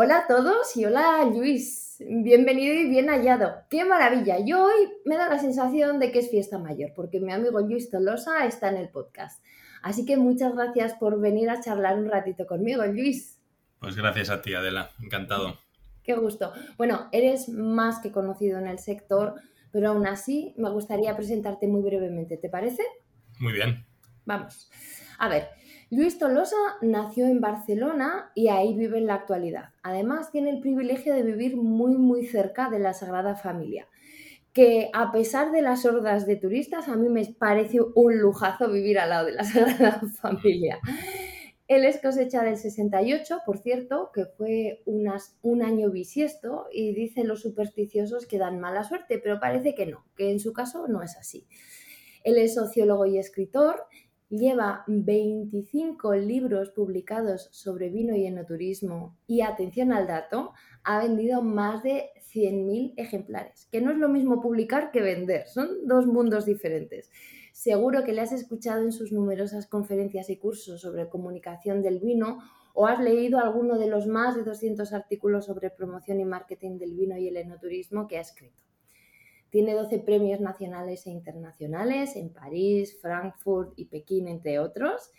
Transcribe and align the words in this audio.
Hola 0.00 0.18
a 0.18 0.26
todos 0.28 0.76
y 0.76 0.84
hola 0.84 1.24
Luis, 1.24 1.96
bienvenido 1.98 2.72
y 2.72 2.88
bien 2.88 3.08
hallado. 3.08 3.64
¡Qué 3.68 3.84
maravilla! 3.84 4.38
Yo 4.38 4.62
hoy 4.62 4.92
me 5.04 5.16
da 5.16 5.28
la 5.28 5.40
sensación 5.40 5.98
de 5.98 6.12
que 6.12 6.20
es 6.20 6.30
fiesta 6.30 6.56
mayor 6.56 6.92
porque 6.94 7.18
mi 7.18 7.32
amigo 7.32 7.58
Luis 7.58 7.90
Tolosa 7.90 8.46
está 8.46 8.68
en 8.68 8.76
el 8.76 8.90
podcast. 8.90 9.42
Así 9.82 10.06
que 10.06 10.16
muchas 10.16 10.54
gracias 10.54 10.94
por 10.94 11.20
venir 11.20 11.50
a 11.50 11.60
charlar 11.60 11.98
un 11.98 12.08
ratito 12.08 12.46
conmigo, 12.46 12.86
Luis. 12.86 13.40
Pues 13.80 13.96
gracias 13.96 14.30
a 14.30 14.40
ti, 14.40 14.54
Adela, 14.54 14.92
encantado. 15.02 15.58
Qué 16.04 16.14
gusto. 16.14 16.52
Bueno, 16.76 17.08
eres 17.10 17.48
más 17.48 17.98
que 17.98 18.12
conocido 18.12 18.60
en 18.60 18.68
el 18.68 18.78
sector, 18.78 19.34
pero 19.72 19.88
aún 19.88 20.06
así 20.06 20.54
me 20.58 20.70
gustaría 20.70 21.16
presentarte 21.16 21.66
muy 21.66 21.82
brevemente, 21.82 22.36
¿te 22.36 22.48
parece? 22.48 22.84
Muy 23.40 23.52
bien. 23.52 23.84
Vamos. 24.24 24.70
A 25.18 25.28
ver, 25.28 25.48
Luis 25.90 26.18
Tolosa 26.18 26.56
nació 26.82 27.24
en 27.26 27.40
Barcelona 27.40 28.30
y 28.34 28.48
ahí 28.48 28.74
vive 28.74 28.98
en 28.98 29.06
la 29.06 29.14
actualidad. 29.14 29.70
Además, 29.82 30.30
tiene 30.30 30.50
el 30.50 30.60
privilegio 30.60 31.14
de 31.14 31.22
vivir 31.22 31.56
muy, 31.56 31.96
muy 31.96 32.26
cerca 32.26 32.68
de 32.68 32.78
la 32.78 32.92
Sagrada 32.92 33.36
Familia, 33.36 33.88
que 34.52 34.90
a 34.92 35.12
pesar 35.12 35.50
de 35.50 35.62
las 35.62 35.86
hordas 35.86 36.26
de 36.26 36.36
turistas, 36.36 36.88
a 36.88 36.96
mí 36.96 37.08
me 37.08 37.24
parece 37.24 37.78
un 37.94 38.18
lujazo 38.18 38.70
vivir 38.70 38.98
al 38.98 39.08
lado 39.08 39.26
de 39.26 39.32
la 39.32 39.44
Sagrada 39.44 40.02
Familia. 40.20 40.78
Él 41.68 41.86
es 41.86 42.00
cosecha 42.02 42.42
del 42.42 42.58
68, 42.58 43.40
por 43.46 43.56
cierto, 43.56 44.10
que 44.12 44.26
fue 44.26 44.82
unas, 44.84 45.38
un 45.40 45.62
año 45.62 45.90
bisiesto 45.90 46.66
y 46.70 46.92
dicen 46.92 47.28
los 47.28 47.40
supersticiosos 47.40 48.26
que 48.26 48.36
dan 48.36 48.60
mala 48.60 48.84
suerte, 48.84 49.18
pero 49.18 49.40
parece 49.40 49.74
que 49.74 49.86
no, 49.86 50.04
que 50.16 50.30
en 50.30 50.40
su 50.40 50.52
caso 50.52 50.86
no 50.86 51.02
es 51.02 51.16
así. 51.16 51.46
Él 52.24 52.36
es 52.36 52.54
sociólogo 52.54 53.06
y 53.06 53.16
escritor 53.16 53.86
Lleva 54.30 54.84
25 54.86 56.14
libros 56.14 56.70
publicados 56.70 57.48
sobre 57.50 57.88
vino 57.88 58.14
y 58.14 58.26
enoturismo 58.26 59.16
y, 59.26 59.40
atención 59.40 59.90
al 59.90 60.06
dato, 60.06 60.52
ha 60.84 61.00
vendido 61.02 61.40
más 61.40 61.82
de 61.82 62.10
100.000 62.34 62.92
ejemplares, 62.98 63.68
que 63.72 63.80
no 63.80 63.90
es 63.90 63.96
lo 63.96 64.10
mismo 64.10 64.42
publicar 64.42 64.90
que 64.90 65.00
vender, 65.00 65.48
son 65.48 65.86
dos 65.86 66.06
mundos 66.06 66.44
diferentes. 66.44 67.10
Seguro 67.54 68.04
que 68.04 68.12
le 68.12 68.20
has 68.20 68.32
escuchado 68.32 68.82
en 68.82 68.92
sus 68.92 69.12
numerosas 69.12 69.66
conferencias 69.66 70.28
y 70.28 70.36
cursos 70.36 70.82
sobre 70.82 71.08
comunicación 71.08 71.82
del 71.82 71.98
vino 71.98 72.38
o 72.74 72.86
has 72.86 73.00
leído 73.00 73.38
alguno 73.40 73.78
de 73.78 73.88
los 73.88 74.06
más 74.06 74.36
de 74.36 74.44
200 74.44 74.92
artículos 74.92 75.46
sobre 75.46 75.70
promoción 75.70 76.20
y 76.20 76.26
marketing 76.26 76.78
del 76.78 76.94
vino 76.94 77.16
y 77.16 77.28
el 77.28 77.38
enoturismo 77.38 78.06
que 78.06 78.18
ha 78.18 78.20
escrito. 78.20 78.67
Tiene 79.50 79.74
12 79.74 80.00
premios 80.00 80.40
nacionales 80.40 81.06
e 81.06 81.10
internacionales 81.10 82.16
en 82.16 82.32
París, 82.32 82.98
Frankfurt 83.00 83.72
y 83.76 83.86
Pekín, 83.86 84.28
entre 84.28 84.58
otros. 84.58 85.10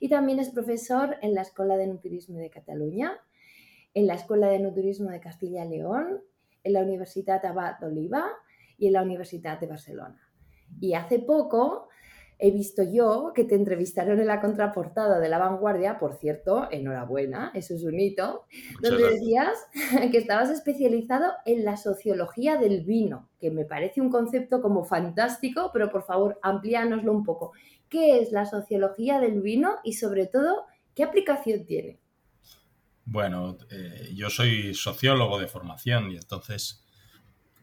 Y 0.00 0.08
también 0.08 0.38
es 0.38 0.50
profesor 0.50 1.16
en 1.22 1.34
la 1.34 1.42
Escuela 1.42 1.76
de 1.76 1.86
Nuturismo 1.86 2.38
de 2.38 2.50
Cataluña, 2.50 3.20
en 3.94 4.06
la 4.06 4.14
Escuela 4.14 4.48
de 4.48 4.58
Nuturismo 4.58 5.10
de 5.10 5.20
Castilla 5.20 5.64
y 5.64 5.68
León, 5.68 6.22
en 6.64 6.72
la 6.72 6.82
Universidad 6.82 7.44
Abad 7.44 7.78
de 7.78 7.86
Oliva 7.86 8.30
y 8.78 8.86
en 8.86 8.94
la 8.94 9.02
Universidad 9.02 9.58
de 9.60 9.66
Barcelona. 9.66 10.20
Y 10.80 10.94
hace 10.94 11.18
poco 11.18 11.88
he 12.44 12.50
visto 12.50 12.82
yo 12.82 13.30
que 13.36 13.44
te 13.44 13.54
entrevistaron 13.54 14.18
en 14.18 14.26
la 14.26 14.40
contraportada 14.40 15.20
de 15.20 15.28
La 15.28 15.38
Vanguardia, 15.38 16.00
por 16.00 16.16
cierto, 16.16 16.66
enhorabuena, 16.72 17.52
eso 17.54 17.72
es 17.72 17.84
un 17.84 18.00
hito, 18.00 18.46
donde 18.80 19.10
decías 19.10 19.56
que 20.10 20.18
estabas 20.18 20.50
especializado 20.50 21.30
en 21.46 21.64
la 21.64 21.76
sociología 21.76 22.56
del 22.56 22.82
vino, 22.82 23.30
que 23.40 23.52
me 23.52 23.64
parece 23.64 24.00
un 24.00 24.10
concepto 24.10 24.60
como 24.60 24.84
fantástico, 24.84 25.70
pero 25.72 25.88
por 25.92 26.02
favor, 26.02 26.40
amplíanoslo 26.42 27.12
un 27.12 27.22
poco. 27.22 27.52
¿Qué 27.88 28.18
es 28.18 28.32
la 28.32 28.44
sociología 28.44 29.20
del 29.20 29.40
vino 29.40 29.76
y 29.84 29.92
sobre 29.92 30.26
todo, 30.26 30.64
qué 30.96 31.04
aplicación 31.04 31.64
tiene? 31.64 32.00
Bueno, 33.04 33.56
eh, 33.70 34.10
yo 34.16 34.30
soy 34.30 34.74
sociólogo 34.74 35.38
de 35.38 35.46
formación 35.46 36.10
y 36.10 36.16
entonces, 36.16 36.84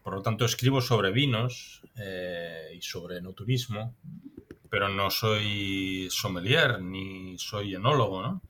por 0.02 0.14
lo 0.14 0.22
tanto, 0.22 0.46
escribo 0.46 0.80
sobre 0.80 1.10
vinos 1.10 1.82
eh, 1.96 2.70
y 2.74 2.80
sobre 2.80 3.20
no 3.20 3.34
turismo 3.34 3.94
pero 4.70 4.88
no 4.88 5.10
soy 5.10 6.08
sommelier 6.10 6.80
ni 6.80 7.36
soy 7.38 7.74
enólogo, 7.74 8.22
¿no? 8.22 8.42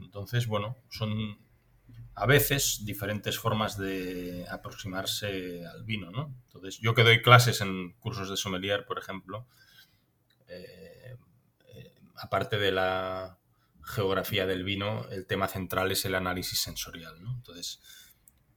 Entonces, 0.00 0.46
bueno, 0.46 0.78
son 0.88 1.38
a 2.14 2.26
veces 2.26 2.84
diferentes 2.84 3.38
formas 3.38 3.76
de 3.76 4.46
aproximarse 4.50 5.64
al 5.66 5.84
vino, 5.84 6.10
¿no? 6.10 6.34
Entonces, 6.46 6.78
yo 6.80 6.94
que 6.94 7.04
doy 7.04 7.22
clases 7.22 7.60
en 7.60 7.92
cursos 8.00 8.30
de 8.30 8.36
sommelier, 8.36 8.86
por 8.86 8.98
ejemplo, 8.98 9.46
eh, 10.48 11.16
eh, 11.74 11.94
aparte 12.16 12.58
de 12.58 12.72
la 12.72 13.38
geografía 13.82 14.46
del 14.46 14.64
vino, 14.64 15.06
el 15.10 15.26
tema 15.26 15.48
central 15.48 15.92
es 15.92 16.04
el 16.06 16.14
análisis 16.14 16.60
sensorial, 16.60 17.22
¿no? 17.22 17.34
Entonces, 17.34 17.80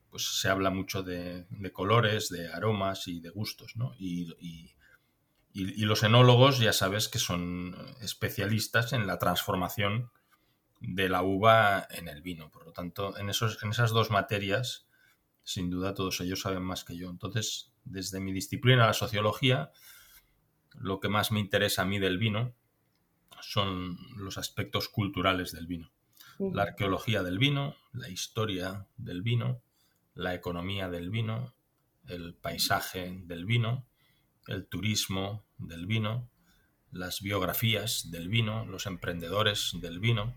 pues 0.09 0.39
se 0.39 0.49
habla 0.49 0.69
mucho 0.69 1.03
de, 1.03 1.45
colores, 1.71 2.29
de 2.29 2.51
aromas 2.51 3.07
y 3.07 3.21
de 3.21 3.29
gustos, 3.29 3.75
¿no? 3.75 3.93
y 3.97 4.33
y, 4.39 4.73
los 5.53 6.03
enólogos 6.03 6.59
ya 6.59 6.73
sabes 6.73 7.09
que 7.09 7.19
son 7.19 7.75
especialistas 8.01 8.93
en 8.93 9.07
la 9.07 9.19
transformación 9.19 10.11
de 10.79 11.09
la 11.09 11.21
uva 11.21 11.87
en 11.91 12.07
el 12.07 12.21
vino. 12.21 12.49
Por 12.49 12.65
lo 12.65 12.73
tanto, 12.73 13.17
en, 13.17 13.29
esos, 13.29 13.61
en 13.63 13.69
esas 13.69 13.91
dos 13.91 14.09
materias, 14.09 14.87
sin 15.43 15.69
duda 15.69 15.93
todos 15.93 16.19
ellos 16.21 16.41
saben 16.41 16.63
más 16.63 16.83
que 16.83 16.97
yo. 16.97 17.09
Entonces, 17.09 17.73
desde 17.83 18.19
mi 18.19 18.31
disciplina, 18.33 18.87
la 18.87 18.93
sociología, 18.93 19.71
lo 20.73 20.99
que 20.99 21.09
más 21.09 21.31
me 21.31 21.39
interesa 21.39 21.83
a 21.83 21.85
mí 21.85 21.99
del 21.99 22.17
vino 22.17 22.55
son 23.41 23.97
los 24.17 24.37
aspectos 24.37 24.89
culturales 24.89 25.51
del 25.51 25.67
vino. 25.67 25.91
La 26.39 26.63
arqueología 26.63 27.21
del 27.21 27.37
vino, 27.37 27.75
la 27.93 28.09
historia 28.09 28.87
del 28.97 29.21
vino, 29.21 29.61
la 30.15 30.33
economía 30.33 30.89
del 30.89 31.11
vino, 31.11 31.53
el 32.07 32.33
paisaje 32.33 33.19
del 33.25 33.45
vino, 33.45 33.85
el 34.47 34.65
turismo 34.65 35.45
del 35.57 35.85
vino, 35.85 36.29
las 36.91 37.21
biografías 37.21 38.11
del 38.11 38.29
vino, 38.29 38.65
los 38.65 38.85
emprendedores 38.85 39.71
del 39.75 39.99
vino, 39.99 40.33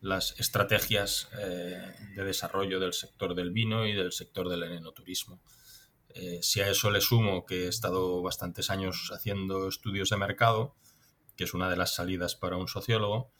las 0.00 0.38
estrategias 0.38 1.28
eh, 1.38 1.94
de 2.14 2.24
desarrollo 2.24 2.78
del 2.78 2.92
sector 2.92 3.34
del 3.34 3.50
vino 3.50 3.86
y 3.86 3.94
del 3.94 4.12
sector 4.12 4.48
del 4.48 4.62
enoturismo. 4.64 5.40
Eh, 6.14 6.40
si 6.42 6.60
a 6.60 6.68
eso 6.68 6.90
le 6.90 7.00
sumo 7.00 7.44
que 7.44 7.64
he 7.64 7.68
estado 7.68 8.22
bastantes 8.22 8.70
años 8.70 9.10
haciendo 9.12 9.68
estudios 9.68 10.10
de 10.10 10.16
mercado, 10.16 10.74
que 11.36 11.44
es 11.44 11.54
una 11.54 11.68
de 11.68 11.76
las 11.76 11.94
salidas 11.94 12.36
para 12.36 12.56
un 12.56 12.68
sociólogo, 12.68 13.32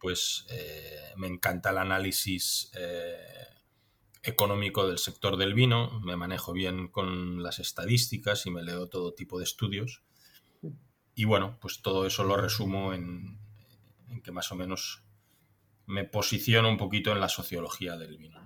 pues 0.00 0.46
eh, 0.50 1.12
me 1.16 1.26
encanta 1.26 1.70
el 1.70 1.78
análisis 1.78 2.70
económico 4.22 4.86
del 4.86 4.98
sector 4.98 5.36
del 5.36 5.54
vino, 5.54 6.00
me 6.00 6.16
manejo 6.16 6.52
bien 6.52 6.88
con 6.88 7.42
las 7.42 7.58
estadísticas 7.58 8.46
y 8.46 8.50
me 8.50 8.62
leo 8.62 8.88
todo 8.88 9.14
tipo 9.14 9.38
de 9.38 9.44
estudios. 9.44 10.02
Y 11.14 11.24
bueno, 11.24 11.58
pues 11.60 11.82
todo 11.82 12.06
eso 12.06 12.24
lo 12.24 12.36
resumo 12.36 12.94
en, 12.94 13.38
que 14.22 14.32
más 14.32 14.50
o 14.52 14.54
menos 14.54 15.04
me 15.86 16.04
posiciono 16.04 16.68
un 16.68 16.76
poquito 16.76 17.12
en 17.12 17.20
la 17.20 17.28
sociología 17.28 17.96
del 17.96 18.16
vino. 18.16 18.40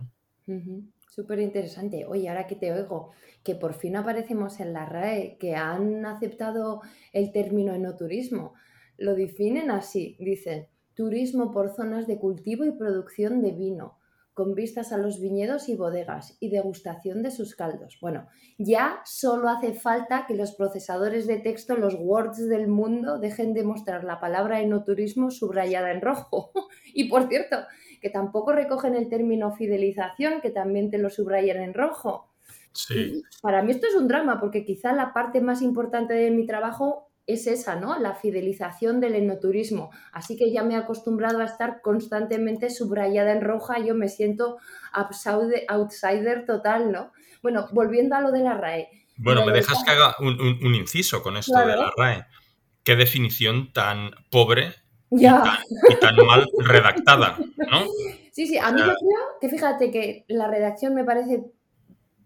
Súper 1.10 1.40
interesante. 1.40 2.06
Oye, 2.06 2.28
ahora 2.28 2.46
que 2.46 2.56
te 2.56 2.72
oigo, 2.72 3.12
que 3.44 3.54
por 3.54 3.74
fin 3.74 3.96
aparecemos 3.96 4.60
en 4.60 4.72
la 4.72 4.86
RAE, 4.86 5.36
que 5.38 5.54
han 5.54 6.04
aceptado 6.06 6.80
el 7.12 7.32
término 7.32 7.74
enoturismo. 7.74 8.54
Lo 8.96 9.14
definen 9.14 9.70
así, 9.70 10.16
dicen, 10.18 10.68
turismo 10.94 11.52
por 11.52 11.74
zonas 11.74 12.06
de 12.06 12.18
cultivo 12.18 12.64
y 12.64 12.72
producción 12.72 13.42
de 13.42 13.52
vino 13.52 13.95
con 14.36 14.54
vistas 14.54 14.92
a 14.92 14.98
los 14.98 15.18
viñedos 15.18 15.70
y 15.70 15.76
bodegas 15.76 16.36
y 16.40 16.50
degustación 16.50 17.22
de 17.22 17.30
sus 17.30 17.56
caldos. 17.56 17.96
Bueno, 18.02 18.28
ya 18.58 19.00
solo 19.06 19.48
hace 19.48 19.72
falta 19.72 20.26
que 20.26 20.34
los 20.34 20.52
procesadores 20.52 21.26
de 21.26 21.38
texto, 21.38 21.74
los 21.74 21.94
Words 21.94 22.46
del 22.46 22.68
mundo, 22.68 23.18
dejen 23.18 23.54
de 23.54 23.64
mostrar 23.64 24.04
la 24.04 24.20
palabra 24.20 24.60
enoturismo 24.60 25.30
subrayada 25.30 25.90
en 25.90 26.02
rojo. 26.02 26.50
y 26.92 27.08
por 27.08 27.30
cierto, 27.30 27.56
que 28.02 28.10
tampoco 28.10 28.52
recogen 28.52 28.94
el 28.94 29.08
término 29.08 29.56
fidelización, 29.56 30.42
que 30.42 30.50
también 30.50 30.90
te 30.90 30.98
lo 30.98 31.08
subrayan 31.08 31.62
en 31.62 31.72
rojo. 31.72 32.30
Sí. 32.74 33.22
para 33.40 33.62
mí 33.62 33.70
esto 33.72 33.86
es 33.86 33.94
un 33.94 34.06
drama, 34.06 34.38
porque 34.38 34.66
quizá 34.66 34.92
la 34.92 35.14
parte 35.14 35.40
más 35.40 35.62
importante 35.62 36.12
de 36.12 36.30
mi 36.30 36.44
trabajo 36.44 37.05
es 37.26 37.46
esa, 37.46 37.76
¿no? 37.76 37.99
La 37.99 38.14
fidelización 38.14 39.00
del 39.00 39.17
enoturismo. 39.17 39.90
Así 40.12 40.37
que 40.37 40.52
ya 40.52 40.62
me 40.62 40.75
he 40.75 40.76
acostumbrado 40.76 41.40
a 41.40 41.44
estar 41.44 41.81
constantemente 41.82 42.70
subrayada 42.70 43.32
en 43.32 43.40
roja, 43.40 43.78
yo 43.78 43.94
me 43.94 44.08
siento 44.08 44.58
outsider 44.93 46.44
total, 46.44 46.93
¿no? 46.93 47.12
Bueno, 47.43 47.69
volviendo 47.73 48.14
a 48.17 48.20
lo 48.20 48.31
de 48.31 48.40
la 48.40 48.55
RAE. 48.55 48.88
Bueno, 49.17 49.44
me 49.44 49.52
dejas 49.52 49.82
que 49.84 49.90
haga 49.90 50.14
un, 50.20 50.75
inciso 50.75 51.23
con 51.23 51.37
esto 51.37 51.58
de 51.58 51.76
la 51.76 51.93
RAE. 51.96 52.26
Qué 52.84 52.94
definición 52.94 53.73
tan 53.73 54.12
pobre 54.31 54.75
Y, 55.11 55.25
tan, 55.25 56.17
mal 56.26 56.46
redactada, 56.58 57.37
¿no? 57.70 57.84
Sí, 58.37 58.46
sí, 58.46 58.58
a 58.58 58.70
mí 58.70 58.82
yo 58.82 58.84
creo 58.88 59.38
que 59.40 59.49
fíjate 59.49 59.90
que 59.90 60.26
la 60.28 60.46
redacción 60.46 60.94
me 60.94 61.05
parece 61.05 61.46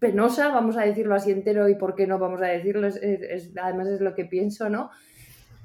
penosa, 0.01 0.49
vamos 0.49 0.77
a 0.77 0.81
decirlo 0.81 1.13
así 1.13 1.29
entero 1.29 1.69
y 1.69 1.75
por 1.75 1.93
qué 1.93 2.07
no 2.07 2.17
vamos 2.17 2.41
a 2.41 2.47
decirlo, 2.47 2.87
además 3.61 3.87
es 3.87 4.01
lo 4.01 4.15
que 4.15 4.25
pienso, 4.25 4.67
¿no? 4.67 4.89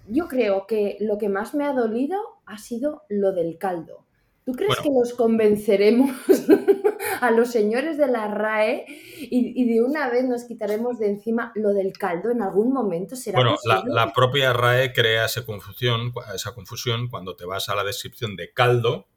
Yo 0.09 0.29
creo 0.29 0.67
que 0.67 0.99
lo 1.01 1.17
que 1.17 1.31
más 1.31 1.55
me 1.55 1.65
ha 1.65 1.73
dolido 1.73 2.21
ha 2.45 2.59
sido 2.59 3.05
lo 3.09 3.33
del 3.33 3.57
caldo. 3.57 4.05
¿Tú 4.45 4.53
crees 4.53 4.77
que 4.81 4.91
los 4.91 5.15
convenceremos 5.15 6.11
a 7.23 7.31
los 7.31 7.51
señores 7.51 7.97
de 7.97 8.09
la 8.09 8.29
RAE 8.29 8.85
y, 9.19 9.73
de 9.73 9.83
una 9.83 10.11
vez 10.11 10.25
nos 10.27 10.45
quitaremos 10.45 10.99
de 10.99 11.09
encima 11.09 11.51
lo 11.55 11.73
del 11.73 11.95
caldo 11.95 12.31
en 12.31 12.43
algún 12.43 12.75
momento? 12.75 13.17
¿Será 13.17 13.39
bueno, 13.39 13.57
la, 13.87 14.13
propia 14.13 14.53
RAE 14.53 14.93
crea 14.93 15.25
esa 15.25 15.47
confusión, 15.47 16.13
esa 16.35 16.53
confusión 16.55 17.09
cuando 17.09 17.37
te 17.37 17.47
vas 17.47 17.71
a 17.71 17.75
la 17.75 17.85
descripción 17.85 18.37
de 18.37 18.53
caldo 18.53 19.09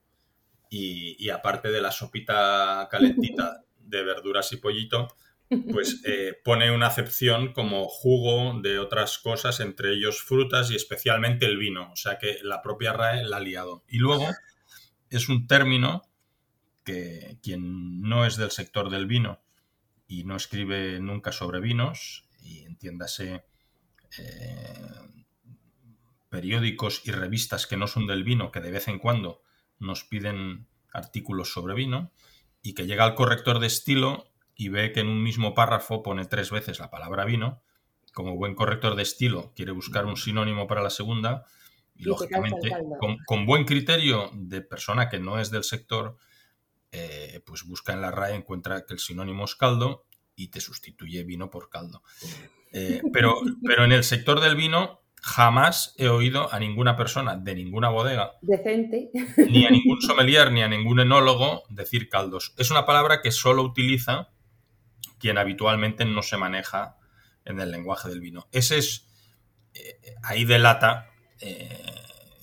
y 0.70 1.30
aparte 1.30 1.72
de 1.72 1.82
la 1.82 1.92
sopita 1.92 2.88
calentita 2.90 3.66
de 3.90 4.04
verduras 4.04 4.52
y 4.54 4.58
pollito, 4.58 5.16
pues 5.72 6.02
eh, 6.06 6.34
pone 6.44 6.72
una 6.72 6.88
acepción 6.88 7.54
como 7.54 7.88
jugo 7.88 8.60
de 8.62 8.80
otras 8.80 9.18
cosas, 9.18 9.60
entre 9.60 9.94
ellos 9.94 10.22
frutas 10.22 10.72
y 10.72 10.76
especialmente 10.76 11.46
el 11.46 11.58
vino. 11.58 11.92
O 11.92 11.96
sea 11.96 12.18
que 12.18 12.40
la 12.44 12.62
propia 12.62 12.94
RAE 12.94 13.24
la 13.24 13.38
ha 13.38 13.42
liado. 13.42 13.84
Y 13.88 13.98
luego 13.98 14.28
es 15.10 15.30
un 15.30 15.48
término 15.48 16.04
que 16.84 17.38
quien 17.42 18.02
no 18.02 18.26
es 18.26 18.38
del 18.38 18.52
sector 18.52 18.90
del 18.90 19.08
vino 19.08 19.42
y 20.08 20.24
no 20.24 20.36
escribe 20.36 21.00
nunca 21.00 21.32
sobre 21.32 21.60
vinos, 21.60 22.26
y 22.42 22.64
entiéndase 22.64 23.46
eh, 24.18 24.88
periódicos 26.30 27.02
y 27.06 27.12
revistas 27.12 27.68
que 27.68 27.78
no 27.78 27.88
son 27.88 28.08
del 28.08 28.24
vino, 28.24 28.52
que 28.52 28.60
de 28.60 28.72
vez 28.72 28.88
en 28.88 28.98
cuando 28.98 29.44
nos 29.78 30.04
piden 30.04 30.68
artículos 30.92 31.54
sobre 31.54 31.76
vino, 31.76 32.12
y 32.62 32.74
que 32.74 32.86
llega 32.86 33.04
al 33.04 33.16
corrector 33.16 33.60
de 33.60 33.68
estilo 33.68 34.28
y 34.56 34.70
ve 34.70 34.92
que 34.92 35.00
en 35.00 35.08
un 35.08 35.24
mismo 35.24 35.54
párrafo 35.54 36.04
pone 36.04 36.26
tres 36.26 36.52
veces 36.52 36.80
la 36.80 36.90
palabra 36.90 37.26
vino, 37.26 37.62
como 38.14 38.36
buen 38.36 38.56
corrector 38.56 38.96
de 38.96 39.04
estilo 39.04 39.54
quiere 39.56 39.72
buscar 39.72 40.06
un 40.06 40.18
sinónimo 40.18 40.68
para 40.68 40.82
la 40.82 40.90
segunda, 40.90 41.46
y, 41.96 42.04
lógicamente 42.04 42.72
con, 43.26 43.46
buen 43.46 43.66
criterio 43.66 44.32
de 44.34 44.62
persona 44.62 45.10
que 45.10 45.20
no 45.20 45.40
es 45.40 45.52
del 45.52 45.64
sector, 45.64 46.18
eh, 46.92 47.42
pues 47.46 47.64
busca 47.64 47.94
en 47.94 48.02
la 48.02 48.12
RAE, 48.12 48.36
encuentra 48.36 48.86
que 48.86 48.94
el 48.94 49.00
sinónimo 49.00 49.46
es 49.46 49.56
caldo 49.56 50.06
y 50.36 50.48
te 50.48 50.62
sustituye 50.62 51.24
vino 51.24 51.50
por 51.50 51.70
caldo. 51.70 52.02
Eh, 52.72 53.02
pero, 53.12 53.42
pero 53.66 53.84
en 53.84 53.92
el 53.92 54.04
sector 54.04 54.40
del 54.40 54.56
vino 54.56 55.02
jamás 55.22 55.94
he 55.98 56.08
oído 56.08 56.54
a 56.54 56.60
ninguna 56.60 56.96
persona 56.96 57.36
de 57.36 57.56
ninguna 57.56 57.90
bodega, 57.90 58.34
decente, 58.42 59.12
ni 59.50 59.66
a 59.66 59.70
ningún 59.70 60.02
sommelier 60.02 60.52
ni 60.52 60.62
a 60.62 60.68
ningún 60.68 61.00
enólogo 61.00 61.64
decir 61.70 62.10
caldos. 62.10 62.54
Es 62.58 62.72
una 62.72 62.86
palabra 62.86 63.22
que 63.22 63.32
solo 63.32 63.64
utiliza 63.64 64.30
quien 65.20 65.38
habitualmente 65.38 66.06
no 66.06 66.22
se 66.22 66.38
maneja 66.38 66.98
en 67.46 67.60
el 67.60 67.72
lenguaje 67.72 68.10
del 68.10 68.22
vino. 68.22 68.48
Ese 68.52 68.78
es, 68.78 69.08
eh, 69.74 70.16
ahí 70.24 70.46
delata, 70.46 71.10
eh, 71.42 71.84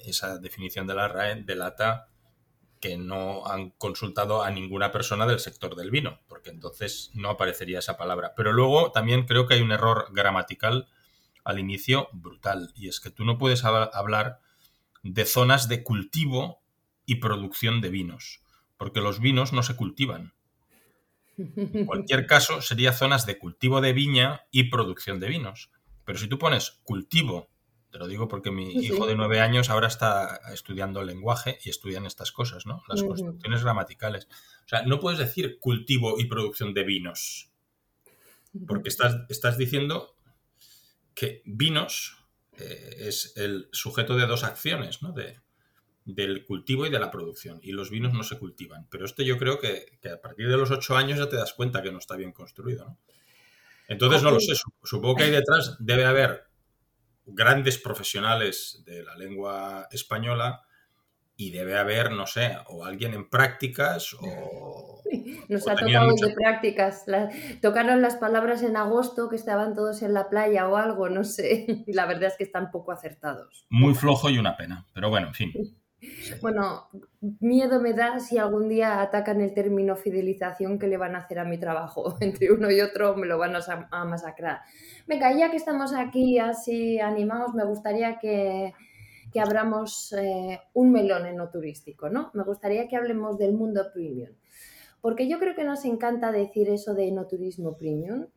esa 0.04 0.38
definición 0.38 0.86
de 0.86 0.94
la 0.94 1.08
RAE 1.08 1.42
delata 1.42 2.08
que 2.80 2.98
no 2.98 3.46
han 3.46 3.70
consultado 3.70 4.42
a 4.42 4.50
ninguna 4.50 4.92
persona 4.92 5.26
del 5.26 5.40
sector 5.40 5.74
del 5.76 5.90
vino, 5.90 6.20
porque 6.28 6.50
entonces 6.50 7.10
no 7.14 7.30
aparecería 7.30 7.78
esa 7.78 7.96
palabra. 7.96 8.34
Pero 8.36 8.52
luego 8.52 8.92
también 8.92 9.26
creo 9.26 9.46
que 9.46 9.54
hay 9.54 9.62
un 9.62 9.72
error 9.72 10.08
gramatical 10.12 10.88
al 11.46 11.60
inicio 11.60 12.08
brutal. 12.12 12.72
Y 12.74 12.88
es 12.88 12.98
que 12.98 13.10
tú 13.10 13.24
no 13.24 13.38
puedes 13.38 13.64
hablar 13.64 14.40
de 15.04 15.24
zonas 15.24 15.68
de 15.68 15.84
cultivo 15.84 16.60
y 17.06 17.16
producción 17.16 17.80
de 17.80 17.88
vinos, 17.88 18.42
porque 18.76 19.00
los 19.00 19.20
vinos 19.20 19.52
no 19.52 19.62
se 19.62 19.76
cultivan. 19.76 20.34
En 21.38 21.86
cualquier 21.86 22.26
caso, 22.26 22.62
sería 22.62 22.92
zonas 22.92 23.26
de 23.26 23.38
cultivo 23.38 23.80
de 23.80 23.92
viña 23.92 24.40
y 24.50 24.64
producción 24.64 25.20
de 25.20 25.28
vinos. 25.28 25.70
Pero 26.04 26.18
si 26.18 26.26
tú 26.26 26.36
pones 26.36 26.80
cultivo, 26.82 27.48
te 27.92 27.98
lo 27.98 28.08
digo 28.08 28.26
porque 28.26 28.50
mi 28.50 28.72
hijo 28.72 29.06
de 29.06 29.14
nueve 29.14 29.38
años 29.38 29.70
ahora 29.70 29.86
está 29.86 30.40
estudiando 30.52 31.00
el 31.00 31.06
lenguaje 31.06 31.60
y 31.64 31.70
estudian 31.70 32.06
estas 32.06 32.32
cosas, 32.32 32.66
¿no? 32.66 32.82
Las 32.88 33.04
construcciones 33.04 33.62
gramaticales. 33.62 34.26
O 34.64 34.68
sea, 34.68 34.82
no 34.82 34.98
puedes 34.98 35.20
decir 35.20 35.60
cultivo 35.60 36.18
y 36.18 36.24
producción 36.24 36.74
de 36.74 36.82
vinos, 36.82 37.52
porque 38.66 38.88
estás, 38.88 39.18
estás 39.28 39.56
diciendo 39.56 40.15
que 41.16 41.42
vinos 41.46 42.24
eh, 42.58 42.96
es 43.08 43.32
el 43.36 43.68
sujeto 43.72 44.14
de 44.16 44.26
dos 44.26 44.44
acciones, 44.44 45.02
¿no? 45.02 45.12
De, 45.12 45.40
del 46.04 46.44
cultivo 46.44 46.86
y 46.86 46.90
de 46.90 47.00
la 47.00 47.10
producción. 47.10 47.58
Y 47.62 47.72
los 47.72 47.90
vinos 47.90 48.12
no 48.12 48.22
se 48.22 48.38
cultivan. 48.38 48.86
Pero 48.90 49.04
esto 49.04 49.22
yo 49.22 49.38
creo 49.38 49.58
que, 49.58 49.98
a 50.12 50.20
partir 50.20 50.48
de 50.48 50.56
los 50.56 50.70
ocho 50.70 50.96
años 50.96 51.18
ya 51.18 51.28
te 51.28 51.36
das 51.36 51.54
cuenta 51.54 51.82
que 51.82 51.90
no 51.90 51.98
está 51.98 52.14
bien 52.16 52.32
construido, 52.32 52.84
¿no? 52.84 52.98
Entonces 53.88 54.22
no 54.22 54.30
lo 54.30 54.40
sé. 54.40 54.52
Supongo 54.82 55.16
que 55.16 55.24
ahí 55.24 55.30
detrás 55.30 55.76
debe 55.78 56.04
haber 56.04 56.44
grandes 57.24 57.78
profesionales 57.78 58.82
de 58.84 59.02
la 59.02 59.16
lengua 59.16 59.88
española 59.90 60.62
y 61.36 61.50
debe 61.50 61.76
haber, 61.76 62.12
no 62.12 62.26
sé, 62.26 62.56
o 62.68 62.84
alguien 62.84 63.14
en 63.14 63.28
prácticas 63.28 64.14
o... 64.20 65.02
Nos 65.48 65.68
ha 65.68 65.76
tocado 65.76 66.12
de 66.14 66.34
prácticas. 66.34 67.04
tocaron 67.60 68.02
las 68.02 68.16
palabras 68.16 68.62
en 68.62 68.76
agosto 68.76 69.28
que 69.28 69.36
estaban 69.36 69.74
todos 69.74 70.02
en 70.02 70.14
la 70.14 70.28
playa 70.28 70.68
o 70.68 70.76
algo, 70.76 71.08
no 71.08 71.24
sé. 71.24 71.66
La 71.86 72.06
verdad 72.06 72.24
es 72.24 72.36
que 72.36 72.44
están 72.44 72.70
poco 72.70 72.90
acertados. 72.90 73.66
Muy 73.70 73.94
flojo 73.94 74.30
y 74.30 74.38
una 74.38 74.56
pena, 74.56 74.86
pero 74.92 75.10
bueno, 75.10 75.28
en 75.28 75.34
fin. 75.34 75.52
Bueno, 76.42 76.88
miedo 77.40 77.80
me 77.80 77.92
da 77.94 78.20
si 78.20 78.36
algún 78.38 78.68
día 78.68 79.00
atacan 79.00 79.40
el 79.40 79.54
término 79.54 79.96
fidelización 79.96 80.78
que 80.78 80.86
le 80.86 80.98
van 80.98 81.16
a 81.16 81.20
hacer 81.20 81.38
a 81.38 81.44
mi 81.44 81.58
trabajo. 81.58 82.16
Entre 82.20 82.52
uno 82.52 82.70
y 82.70 82.80
otro 82.80 83.16
me 83.16 83.26
lo 83.26 83.38
van 83.38 83.54
a 83.56 84.04
masacrar. 84.04 84.60
Venga, 85.06 85.32
ya 85.36 85.50
que 85.50 85.56
estamos 85.56 85.94
aquí 85.94 86.38
así 86.38 87.00
animados, 87.00 87.54
me 87.54 87.64
gustaría 87.64 88.18
que 88.18 88.74
que 89.36 89.42
abramos 89.42 90.14
eh, 90.14 90.60
un 90.72 90.92
melón 90.92 91.26
en 91.26 91.36
lo 91.36 91.50
turístico, 91.50 92.08
¿no? 92.08 92.30
Me 92.32 92.42
gustaría 92.42 92.88
que 92.88 92.96
hablemos 92.96 93.36
del 93.36 93.52
mundo 93.52 93.82
premium, 93.92 94.30
porque 95.02 95.28
yo 95.28 95.38
creo 95.38 95.54
que 95.54 95.62
nos 95.62 95.84
encanta 95.84 96.32
decir 96.32 96.70
eso 96.70 96.94
de 96.94 97.12
no 97.12 97.26
turismo 97.26 97.76
premium. 97.76 98.28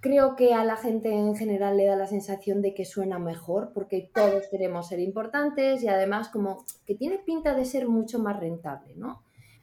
Creo 0.00 0.34
que 0.34 0.52
a 0.52 0.64
la 0.64 0.74
gente 0.74 1.12
en 1.12 1.36
general 1.36 1.76
le 1.76 1.84
da 1.84 1.94
la 1.94 2.08
sensación 2.08 2.60
de 2.60 2.74
que 2.74 2.84
suena 2.84 3.20
mejor, 3.20 3.70
porque 3.72 4.10
todos 4.12 4.48
queremos 4.50 4.88
ser 4.88 4.98
importantes 4.98 5.80
y 5.84 5.86
además 5.86 6.28
como 6.28 6.64
que 6.84 6.96
tiene 6.96 7.18
pinta 7.18 7.54
de 7.54 7.64
ser 7.64 7.86
mucho 7.86 8.18
más 8.18 8.40
rentable, 8.40 8.96
¿no? 8.96 9.22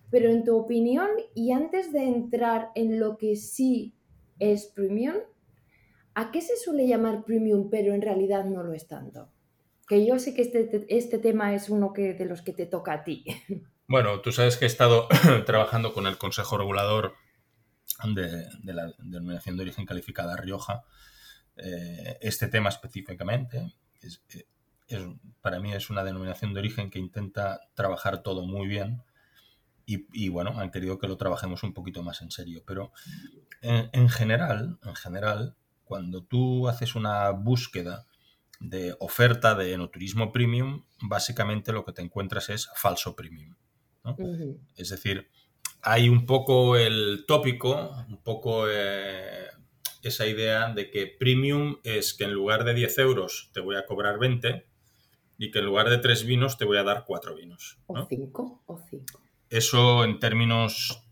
Pero 0.10 0.30
en 0.30 0.46
tu 0.46 0.56
opinión, 0.56 1.10
y 1.34 1.52
antes 1.52 1.92
de 1.92 2.06
entrar 2.06 2.70
en 2.74 3.02
lo 3.02 3.18
que 3.18 3.36
sí 3.36 3.98
es 4.40 4.68
premium, 4.68 5.16
¿a 6.14 6.32
qué 6.32 6.40
se 6.40 6.56
suele 6.56 6.88
llamar 6.88 7.26
premium 7.26 7.70
pero 7.70 7.94
en 7.94 8.02
realidad 8.02 8.46
no 8.46 8.64
lo 8.64 8.72
es 8.72 8.88
tanto? 8.88 9.28
Que 9.88 10.06
yo 10.06 10.20
sé 10.20 10.34
que 10.34 10.42
este, 10.42 10.86
este 10.90 11.18
tema 11.18 11.54
es 11.56 11.70
uno 11.70 11.94
que, 11.94 12.14
de 12.14 12.26
los 12.26 12.42
que 12.42 12.54
te 12.54 12.66
toca 12.66 12.94
a 12.94 13.04
ti. 13.04 13.26
Bueno, 13.90 14.20
tú 14.20 14.34
sabes 14.34 14.58
que 14.58 14.66
he 14.66 14.68
estado 14.68 15.08
trabajando 15.46 15.94
con 15.94 16.08
el 16.08 16.18
Consejo 16.18 16.58
Regulador 16.58 17.16
de, 18.04 18.46
la 18.64 18.92
Denominación 19.00 19.56
de 19.56 19.64
Origen 19.64 19.86
Calificada 19.86 20.36
Rioja. 20.36 20.84
Eh, 21.56 22.18
este 22.20 22.50
tema 22.50 22.68
específicamente 22.68 23.74
es, 24.02 24.22
para 25.40 25.62
mí 25.62 25.74
es 25.74 25.90
una 25.90 26.04
denominación 26.04 26.54
de 26.54 26.60
origen 26.60 26.90
que 26.90 27.00
intenta 27.00 27.62
trabajar 27.76 28.24
todo 28.24 28.46
muy 28.46 28.68
bien 28.68 29.04
y, 29.86 30.28
bueno, 30.28 30.60
han 30.60 30.70
querido 30.70 31.00
que 31.00 31.08
lo 31.08 31.16
trabajemos 31.16 31.64
un 31.64 31.74
poquito 31.74 32.04
más 32.04 32.22
en 32.22 32.30
serio. 32.30 32.62
Pero 32.68 32.92
en 33.62 34.10
general, 34.10 34.78
en 34.84 34.96
general, 34.96 35.56
cuando 35.86 36.26
tú 36.26 36.68
haces 36.68 36.94
una 36.96 37.30
búsqueda 37.30 38.06
de 38.60 38.96
oferta 39.00 39.56
de 39.56 39.74
enoturismo 39.74 40.32
premium, 40.32 40.86
básicamente 41.02 41.72
lo 41.72 41.86
que 41.86 41.94
te 41.94 42.02
encuentras 42.02 42.50
es 42.50 42.70
falso 42.76 43.16
premium. 43.16 43.56
Es 44.76 44.90
decir, 44.90 45.30
hay 45.82 46.08
un 46.10 46.26
poco 46.26 46.78
el 46.78 47.26
tópico, 47.28 47.92
un 48.08 48.24
poco 48.24 48.66
eh, 48.70 49.48
esa 50.02 50.26
idea 50.26 50.74
de 50.74 50.90
que 50.90 51.08
premium 51.08 51.78
es 51.84 52.14
que 52.14 52.24
en 52.24 52.34
lugar 52.34 52.64
de 52.64 52.74
10 52.74 52.98
euros 53.00 53.50
te 53.54 53.60
voy 53.60 53.76
a 53.76 53.86
cobrar 53.86 54.18
20 54.18 54.66
y 55.38 55.52
que 55.52 55.60
en 55.60 55.66
lugar 55.66 55.90
de 55.90 55.98
3 55.98 56.26
vinos 56.26 56.58
te 56.58 56.66
voy 56.66 56.78
a 56.78 56.84
dar 56.84 57.04
4 57.06 57.36
vinos. 57.36 57.80
O 57.88 58.06
5, 58.06 58.64
o 58.66 58.80
5. 58.90 59.22
Eso 59.50 60.04
en 60.04 60.20
términos 60.20 61.04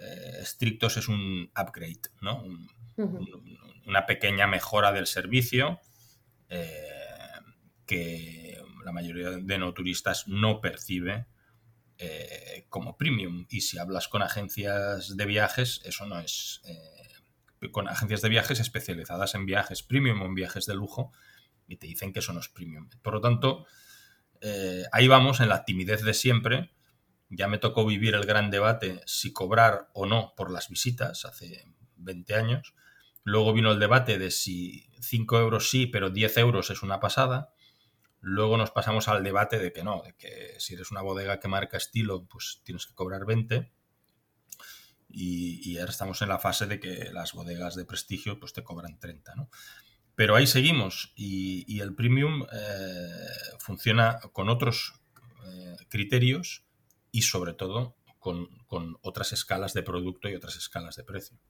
eh, 0.00 0.38
estrictos 0.40 0.96
es 0.96 1.08
un 1.08 1.50
upgrade, 1.56 2.00
¿no? 2.20 2.44
una 3.86 4.06
pequeña 4.06 4.46
mejora 4.46 4.92
del 4.92 5.06
servicio 5.06 5.80
que 7.86 8.60
la 8.84 8.92
mayoría 8.92 9.30
de 9.30 9.58
no 9.58 9.72
turistas 9.74 10.28
no 10.28 10.60
percibe 10.60 11.26
como 12.68 12.96
premium. 12.96 13.46
Y 13.48 13.62
si 13.62 13.78
hablas 13.78 14.08
con 14.08 14.22
agencias 14.22 15.16
de 15.16 15.26
viajes, 15.26 15.80
eso 15.84 16.06
no 16.06 16.20
es 16.20 16.62
con 17.70 17.88
agencias 17.88 18.22
de 18.22 18.28
viajes 18.28 18.60
especializadas 18.60 19.34
en 19.34 19.46
viajes 19.46 19.82
premium 19.82 20.22
o 20.22 20.26
en 20.26 20.34
viajes 20.34 20.66
de 20.66 20.74
lujo 20.74 21.12
y 21.66 21.76
te 21.76 21.86
dicen 21.86 22.12
que 22.12 22.20
eso 22.20 22.32
no 22.32 22.40
es 22.40 22.48
premium. 22.48 22.88
Por 23.02 23.14
lo 23.14 23.20
tanto, 23.20 23.66
eh, 24.40 24.84
ahí 24.92 25.08
vamos 25.08 25.40
en 25.40 25.48
la 25.48 25.64
timidez 25.64 26.02
de 26.02 26.14
siempre. 26.14 26.72
Ya 27.28 27.48
me 27.48 27.58
tocó 27.58 27.84
vivir 27.84 28.14
el 28.14 28.24
gran 28.24 28.50
debate 28.50 29.00
si 29.06 29.32
cobrar 29.32 29.88
o 29.94 30.06
no 30.06 30.34
por 30.36 30.50
las 30.50 30.68
visitas 30.68 31.24
hace 31.24 31.64
20 31.96 32.34
años. 32.34 32.74
Luego 33.26 33.52
vino 33.52 33.72
el 33.72 33.80
debate 33.80 34.18
de 34.20 34.30
si 34.30 34.88
5 35.00 35.40
euros 35.40 35.68
sí, 35.68 35.86
pero 35.86 36.10
10 36.10 36.36
euros 36.36 36.70
es 36.70 36.84
una 36.84 37.00
pasada. 37.00 37.52
Luego 38.20 38.56
nos 38.56 38.70
pasamos 38.70 39.08
al 39.08 39.24
debate 39.24 39.58
de 39.58 39.72
que 39.72 39.82
no, 39.82 40.00
de 40.04 40.14
que 40.14 40.54
si 40.60 40.74
eres 40.74 40.92
una 40.92 41.02
bodega 41.02 41.40
que 41.40 41.48
marca 41.48 41.76
estilo, 41.76 42.24
pues 42.26 42.60
tienes 42.62 42.86
que 42.86 42.94
cobrar 42.94 43.26
20 43.26 43.72
y, 45.08 45.76
ahora 45.78 45.90
estamos 45.90 46.22
en 46.22 46.28
la 46.28 46.38
fase 46.38 46.66
de 46.66 46.78
que 46.78 47.10
las 47.12 47.32
bodegas 47.32 47.74
de 47.74 47.84
prestigio 47.84 48.38
pues 48.38 48.52
te 48.52 48.62
cobran 48.62 49.00
30, 49.00 49.34
¿no? 49.34 49.50
Pero 50.14 50.36
ahí 50.36 50.46
seguimos 50.46 51.12
y, 51.16 51.80
el 51.80 51.96
premium 51.96 52.46
eh, 52.52 53.08
funciona 53.58 54.20
con 54.32 54.48
otros 54.48 55.00
eh, 55.46 55.76
criterios 55.88 56.64
y 57.10 57.22
sobre 57.22 57.54
todo 57.54 57.96
con, 58.20 58.48
otras 59.02 59.32
escalas 59.32 59.74
de 59.74 59.82
producto 59.82 60.28
y 60.28 60.36
otras 60.36 60.54
escalas 60.54 60.94
de 60.94 61.02
precio. 61.02 61.40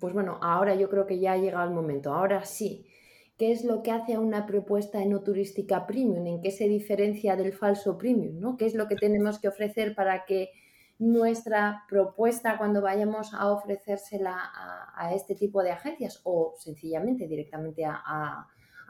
Pues 0.00 0.14
bueno, 0.14 0.38
ahora 0.42 0.74
yo 0.74 0.88
creo 0.88 1.06
que 1.06 1.20
ya 1.20 1.32
ha 1.32 1.36
llegado 1.36 1.68
el 1.68 1.74
momento. 1.74 2.12
Ahora 2.12 2.44
sí, 2.44 2.86
¿qué 3.38 3.52
es 3.52 3.64
lo 3.64 3.82
que 3.82 3.92
hace 3.92 4.14
a 4.14 4.20
una 4.20 4.44
propuesta 4.46 5.02
enoturística 5.02 5.86
premium? 5.86 6.26
¿En 6.26 6.40
qué 6.40 6.50
se 6.50 6.68
diferencia 6.68 7.36
del 7.36 7.52
falso 7.52 7.96
premium? 7.96 8.40
¿no? 8.40 8.56
¿Qué 8.56 8.66
es 8.66 8.74
lo 8.74 8.88
que 8.88 8.96
tenemos 8.96 9.38
que 9.38 9.48
ofrecer 9.48 9.94
para 9.94 10.24
que 10.24 10.50
nuestra 10.98 11.84
propuesta 11.88 12.58
cuando 12.58 12.82
vayamos 12.82 13.32
a 13.32 13.50
ofrecérsela 13.50 14.36
a, 14.94 15.14
este 15.14 15.34
tipo 15.34 15.62
de 15.62 15.70
agencias 15.70 16.20
o 16.24 16.54
sencillamente 16.58 17.26
directamente 17.26 17.84
a, 17.86 18.46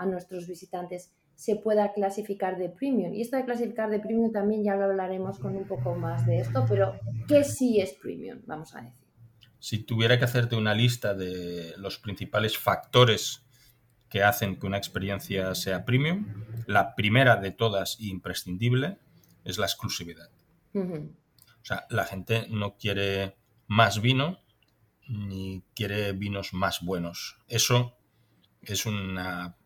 nuestros 0.06 0.48
visitantes 0.48 1.12
se 1.34 1.56
pueda 1.56 1.92
clasificar 1.92 2.56
de 2.56 2.70
premium. 2.70 3.12
Y 3.12 3.20
esto 3.20 3.36
de 3.36 3.44
clasificar 3.44 3.90
de 3.90 4.00
premium 4.00 4.32
también 4.32 4.64
ya 4.64 4.74
lo 4.76 4.84
hablaremos 4.84 5.38
con 5.38 5.54
un 5.56 5.66
poco 5.66 5.94
más 5.94 6.26
de 6.26 6.38
esto, 6.38 6.64
pero 6.66 6.94
¿qué 7.28 7.44
sí 7.44 7.80
es 7.80 7.92
premium? 7.92 8.40
Vamos 8.46 8.74
a 8.74 8.80
decir. 8.80 8.99
Si 9.60 9.78
tuviera 9.78 10.18
que 10.18 10.24
hacerte 10.24 10.56
una 10.56 10.74
lista 10.74 11.14
de 11.14 11.74
los 11.76 11.98
principales 11.98 12.58
factores 12.58 13.44
que 14.08 14.24
hacen 14.24 14.58
que 14.58 14.66
una 14.66 14.78
experiencia 14.78 15.54
sea 15.54 15.84
premium, 15.84 16.26
la 16.66 16.96
primera 16.96 17.36
de 17.36 17.52
todas 17.52 18.00
imprescindible 18.00 18.98
es 19.44 19.58
la 19.58 19.66
exclusividad. 19.66 20.30
O 20.74 21.64
sea, 21.64 21.86
la 21.90 22.04
gente 22.04 22.46
no 22.50 22.76
quiere 22.76 23.36
más 23.66 24.00
vino 24.00 24.40
ni 25.08 25.62
quiere 25.74 26.12
vinos 26.12 26.52
más 26.54 26.80
buenos. 26.80 27.38
Eso 27.46 27.96
es 28.62 28.86
una 28.86 29.56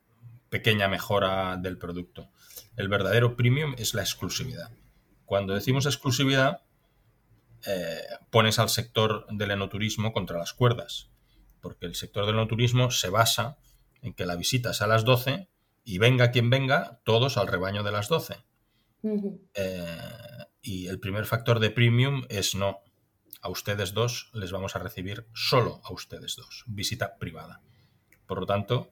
pequeña 0.48 0.88
mejora 0.88 1.56
del 1.56 1.78
producto. 1.78 2.30
El 2.76 2.88
verdadero 2.88 3.36
premium 3.36 3.74
es 3.78 3.94
la 3.94 4.02
exclusividad. 4.02 4.70
Cuando 5.24 5.54
decimos 5.54 5.86
exclusividad, 5.86 6.62
eh, 7.66 8.02
pones 8.30 8.58
al 8.58 8.68
sector 8.68 9.26
del 9.30 9.50
enoturismo 9.50 10.12
contra 10.12 10.38
las 10.38 10.52
cuerdas, 10.52 11.10
porque 11.60 11.86
el 11.86 11.94
sector 11.94 12.26
del 12.26 12.34
enoturismo 12.34 12.90
se 12.90 13.10
basa 13.10 13.58
en 14.02 14.14
que 14.14 14.26
la 14.26 14.36
visita 14.36 14.70
es 14.70 14.82
a 14.82 14.86
las 14.86 15.04
12 15.04 15.48
y 15.84 15.98
venga 15.98 16.30
quien 16.30 16.50
venga, 16.50 17.00
todos 17.04 17.36
al 17.36 17.48
rebaño 17.48 17.82
de 17.82 17.92
las 17.92 18.08
12. 18.08 18.36
Y 20.62 20.86
el 20.86 20.98
primer 20.98 21.26
factor 21.26 21.60
de 21.60 21.70
premium 21.70 22.24
es 22.30 22.54
no. 22.54 22.78
A 23.42 23.50
ustedes 23.50 23.92
dos 23.92 24.30
les 24.32 24.50
vamos 24.50 24.74
a 24.74 24.78
recibir 24.78 25.26
solo 25.34 25.82
a 25.84 25.92
ustedes 25.92 26.36
dos. 26.36 26.64
Visita 26.66 27.18
privada. 27.18 27.60
Por 28.26 28.40
lo 28.40 28.46
tanto, 28.46 28.90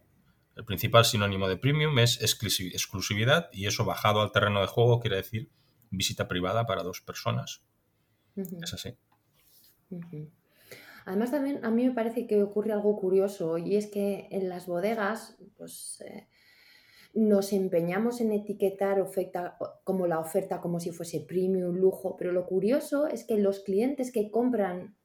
el 0.54 0.66
principal 0.66 1.06
sinónimo 1.06 1.48
de 1.48 1.56
premium 1.56 1.98
es 1.98 2.20
exclusividad 2.20 3.48
y 3.52 3.66
eso 3.66 3.86
bajado 3.86 4.20
al 4.20 4.32
terreno 4.32 4.60
de 4.60 4.66
juego 4.66 5.00
quiere 5.00 5.16
decir 5.16 5.50
visita 5.88 6.28
privada 6.28 6.66
para 6.66 6.82
dos 6.82 7.00
personas. 7.00 7.62
Es 8.36 8.74
así. 8.74 8.96
Además 11.04 11.30
también 11.30 11.64
a 11.64 11.70
mí 11.70 11.86
me 11.86 11.94
parece 11.94 12.26
que 12.26 12.42
ocurre 12.42 12.72
algo 12.72 12.96
curioso 12.96 13.58
y 13.58 13.76
es 13.76 13.88
que 13.88 14.28
en 14.30 14.48
las 14.48 14.66
bodegas, 14.66 15.36
pues 15.56 16.02
eh, 16.06 16.28
nos 17.14 17.52
empeñamos 17.52 18.20
en 18.20 18.32
etiquetar 18.32 19.00
oferta, 19.00 19.58
como 19.84 20.06
la 20.06 20.18
oferta 20.18 20.60
como 20.60 20.80
si 20.80 20.92
fuese 20.92 21.20
premium, 21.20 21.76
lujo, 21.76 22.16
pero 22.16 22.32
lo 22.32 22.46
curioso 22.46 23.06
es 23.06 23.24
que 23.24 23.38
los 23.38 23.60
clientes 23.60 24.12
que 24.12 24.30
compran 24.30 24.96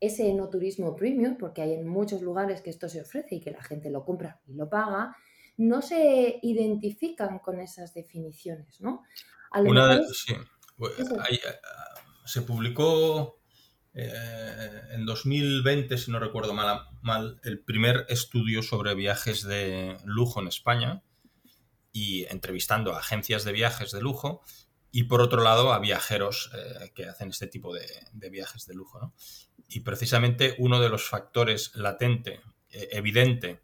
ese 0.00 0.28
enoturismo 0.28 0.94
premium, 0.96 1.36
porque 1.38 1.62
hay 1.62 1.72
en 1.72 1.86
muchos 1.86 2.20
lugares 2.20 2.60
que 2.60 2.70
esto 2.70 2.88
se 2.88 3.00
ofrece 3.00 3.36
y 3.36 3.40
que 3.40 3.52
la 3.52 3.62
gente 3.62 3.90
lo 3.90 4.04
compra 4.04 4.40
y 4.46 4.54
lo 4.54 4.68
paga, 4.68 5.16
no 5.56 5.80
se 5.82 6.40
identifican 6.42 7.38
con 7.38 7.60
esas 7.60 7.94
definiciones, 7.94 8.80
¿no? 8.80 9.02
Una 9.54 10.02
sí. 10.12 10.34
Eh, 10.34 11.04
se 12.24 12.42
publicó 12.42 13.40
eh, 13.94 14.80
en 14.90 15.06
2020, 15.06 15.96
si 15.98 16.10
no 16.10 16.18
recuerdo 16.18 16.54
mal, 16.54 17.40
el 17.44 17.60
primer 17.60 18.06
estudio 18.08 18.62
sobre 18.62 18.94
viajes 18.94 19.44
de 19.44 19.96
lujo 20.04 20.40
en 20.40 20.48
España, 20.48 21.02
y 21.94 22.24
entrevistando 22.24 22.92
a 22.92 22.98
agencias 22.98 23.44
de 23.44 23.52
viajes 23.52 23.92
de 23.92 24.00
lujo 24.00 24.42
y 24.90 25.04
por 25.04 25.20
otro 25.20 25.42
lado 25.42 25.72
a 25.72 25.78
viajeros 25.78 26.50
eh, 26.52 26.90
que 26.92 27.06
hacen 27.06 27.30
este 27.30 27.46
tipo 27.46 27.72
de, 27.72 28.30
viajes 28.30 28.66
de 28.66 28.74
lujo. 28.74 29.14
Y 29.68 29.80
precisamente 29.80 30.56
uno 30.58 30.80
de 30.80 30.88
los 30.88 31.08
factores 31.08 31.74
latente, 31.76 32.40
eh, 32.70 32.88
evidente, 32.92 33.62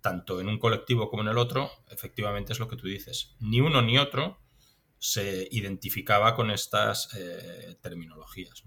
tanto 0.00 0.40
en 0.40 0.48
un 0.48 0.58
colectivo 0.58 1.10
como 1.10 1.22
en 1.22 1.28
el 1.28 1.38
otro, 1.38 1.70
efectivamente 1.90 2.52
es 2.52 2.60
lo 2.60 2.68
que 2.68 2.76
tú 2.76 2.86
dices. 2.86 3.34
Ni 3.40 3.60
uno 3.60 3.82
ni 3.82 3.98
otro 3.98 4.38
se 4.98 5.46
identificaba 5.50 6.34
con 6.34 6.50
estas 6.50 7.14
eh, 7.16 7.76
terminologías. 7.80 8.64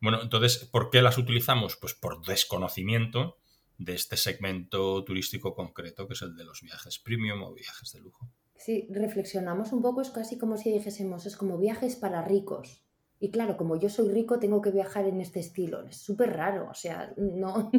Bueno, 0.00 0.22
entonces, 0.22 0.68
¿por 0.70 0.90
qué 0.90 1.02
las 1.02 1.18
utilizamos? 1.18 1.76
Pues 1.76 1.94
por 1.94 2.24
desconocimiento 2.24 3.38
de 3.78 3.94
este 3.94 4.16
segmento 4.16 5.04
turístico 5.04 5.54
concreto, 5.54 6.06
que 6.06 6.14
es 6.14 6.22
el 6.22 6.34
de 6.36 6.44
los 6.44 6.62
viajes 6.62 6.98
premium 6.98 7.42
o 7.42 7.54
viajes 7.54 7.92
de 7.92 8.00
lujo. 8.00 8.28
Sí, 8.56 8.88
reflexionamos 8.90 9.72
un 9.72 9.82
poco, 9.82 10.00
es 10.00 10.10
casi 10.10 10.38
como 10.38 10.56
si 10.56 10.72
dijésemos, 10.72 11.26
es 11.26 11.36
como 11.36 11.58
viajes 11.58 11.96
para 11.96 12.22
ricos. 12.22 12.82
Y 13.18 13.30
claro, 13.30 13.56
como 13.56 13.78
yo 13.78 13.88
soy 13.88 14.10
rico, 14.10 14.38
tengo 14.38 14.60
que 14.60 14.70
viajar 14.70 15.06
en 15.06 15.20
este 15.20 15.40
estilo. 15.40 15.86
Es 15.86 15.96
súper 15.96 16.34
raro, 16.34 16.68
o 16.70 16.74
sea, 16.74 17.12
no... 17.16 17.70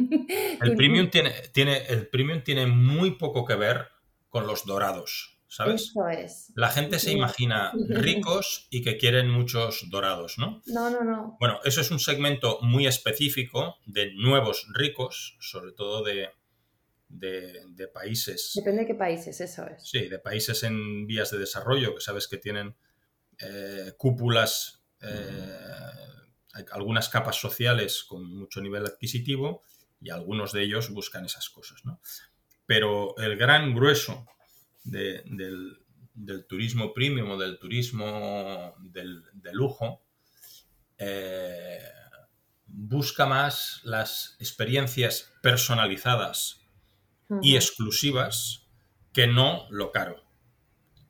El 0.60 0.74
premium 0.76 1.10
tiene, 1.10 1.32
tiene, 1.52 1.86
el 1.86 2.08
premium 2.08 2.42
tiene 2.42 2.66
muy 2.66 3.12
poco 3.12 3.44
que 3.44 3.54
ver 3.54 3.86
con 4.28 4.46
los 4.46 4.66
dorados. 4.66 5.37
¿Sabes? 5.48 5.90
Eso 5.90 6.08
es. 6.08 6.52
La 6.54 6.68
gente 6.68 6.98
se 6.98 7.12
imagina 7.12 7.72
ricos 7.88 8.68
y 8.70 8.82
que 8.82 8.96
quieren 8.96 9.30
muchos 9.30 9.86
dorados, 9.90 10.38
¿no? 10.38 10.62
No, 10.66 10.90
no, 10.90 11.02
no. 11.02 11.36
Bueno, 11.40 11.58
eso 11.64 11.80
es 11.80 11.90
un 11.90 11.98
segmento 11.98 12.58
muy 12.62 12.86
específico 12.86 13.76
de 13.86 14.12
nuevos 14.14 14.66
ricos, 14.74 15.36
sobre 15.40 15.72
todo 15.72 16.04
de, 16.04 16.28
de, 17.08 17.88
países. 17.92 18.52
Depende 18.54 18.82
de 18.82 18.86
qué 18.86 18.94
países, 18.94 19.40
eso 19.40 19.66
es. 19.66 19.88
Sí, 19.88 20.08
de 20.08 20.18
países 20.18 20.62
en 20.62 21.06
vías 21.06 21.30
de 21.30 21.38
desarrollo, 21.38 21.94
que 21.94 22.00
sabes 22.00 22.28
que 22.28 22.36
tienen 22.36 22.76
eh, 23.40 23.92
cúpulas, 23.96 24.84
eh, 25.00 25.58
algunas 26.72 27.08
capas 27.08 27.36
sociales 27.36 28.04
con 28.04 28.24
mucho 28.24 28.60
nivel 28.60 28.84
adquisitivo 28.84 29.62
y 30.00 30.10
algunos 30.10 30.52
de 30.52 30.62
ellos 30.62 30.90
buscan 30.90 31.24
esas 31.24 31.48
cosas, 31.48 31.84
¿no? 31.84 32.00
Pero 32.66 33.16
el 33.18 33.36
gran 33.36 33.74
grueso 33.74 34.26
del, 34.90 36.46
turismo 36.48 36.92
premium 36.92 37.30
o 37.30 37.38
del 37.38 37.58
turismo 37.58 38.74
del, 38.80 39.22
de 39.32 39.52
lujo, 39.52 40.02
eh, 40.98 41.80
busca 42.66 43.26
más 43.26 43.80
las 43.84 44.36
experiencias 44.40 45.32
personalizadas 45.42 46.60
y 47.42 47.56
exclusivas 47.56 48.66
que 49.12 49.26
no 49.26 49.66
lo 49.70 49.92
caro. 49.92 50.24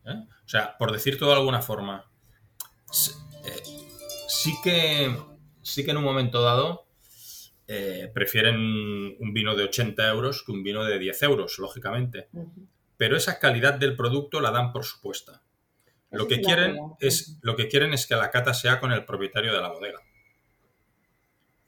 ¿eh? 0.04 0.24
O 0.44 0.48
sea, 0.48 0.76
por 0.78 0.92
decir 0.92 1.18
todo 1.18 1.30
de 1.30 1.36
alguna 1.36 1.62
forma, 1.62 2.10
eh, 3.44 3.62
sí, 4.28 4.54
que, 4.62 5.16
sí 5.62 5.84
que 5.84 5.90
en 5.92 5.96
un 5.96 6.04
momento 6.04 6.42
dado 6.42 6.86
prefieren 8.14 8.56
un 9.20 9.34
vino 9.34 9.54
de 9.54 9.64
80 9.64 10.08
euros 10.08 10.42
que 10.42 10.52
un 10.52 10.62
vino 10.62 10.84
de 10.84 10.98
10 10.98 11.22
euros, 11.24 11.58
lógicamente 11.58 12.30
pero 12.98 13.16
esa 13.16 13.38
calidad 13.38 13.74
del 13.74 13.96
producto 13.96 14.40
la 14.40 14.50
dan 14.50 14.72
por 14.72 14.84
supuesta. 14.84 15.42
Lo 16.10 16.26
que, 16.26 16.40
quieren 16.40 16.76
es, 17.00 17.38
lo 17.42 17.54
que 17.54 17.68
quieren 17.68 17.94
es 17.94 18.06
que 18.06 18.16
la 18.16 18.30
cata 18.30 18.52
sea 18.52 18.80
con 18.80 18.92
el 18.92 19.04
propietario 19.04 19.52
de 19.52 19.60
la 19.60 19.68
bodega. 19.68 20.00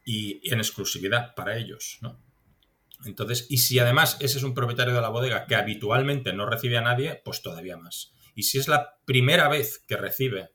Y, 0.04 0.40
en 0.52 0.58
exclusividad 0.58 1.34
para 1.34 1.56
ellos, 1.56 1.98
¿no? 2.00 2.20
Entonces, 3.04 3.46
y 3.48 3.58
si 3.58 3.78
además 3.78 4.16
ese 4.20 4.38
es 4.38 4.44
un 4.44 4.54
propietario 4.54 4.92
de 4.92 5.00
la 5.00 5.08
bodega 5.08 5.46
que 5.46 5.56
habitualmente 5.56 6.32
no 6.32 6.46
recibe 6.46 6.78
a 6.78 6.82
nadie, 6.82 7.20
pues 7.24 7.42
todavía 7.42 7.76
más. 7.76 8.12
Y 8.34 8.42
si 8.42 8.58
es 8.58 8.68
la 8.68 8.98
primera 9.04 9.48
vez 9.48 9.78
que 9.86 9.96
recibe 9.96 10.50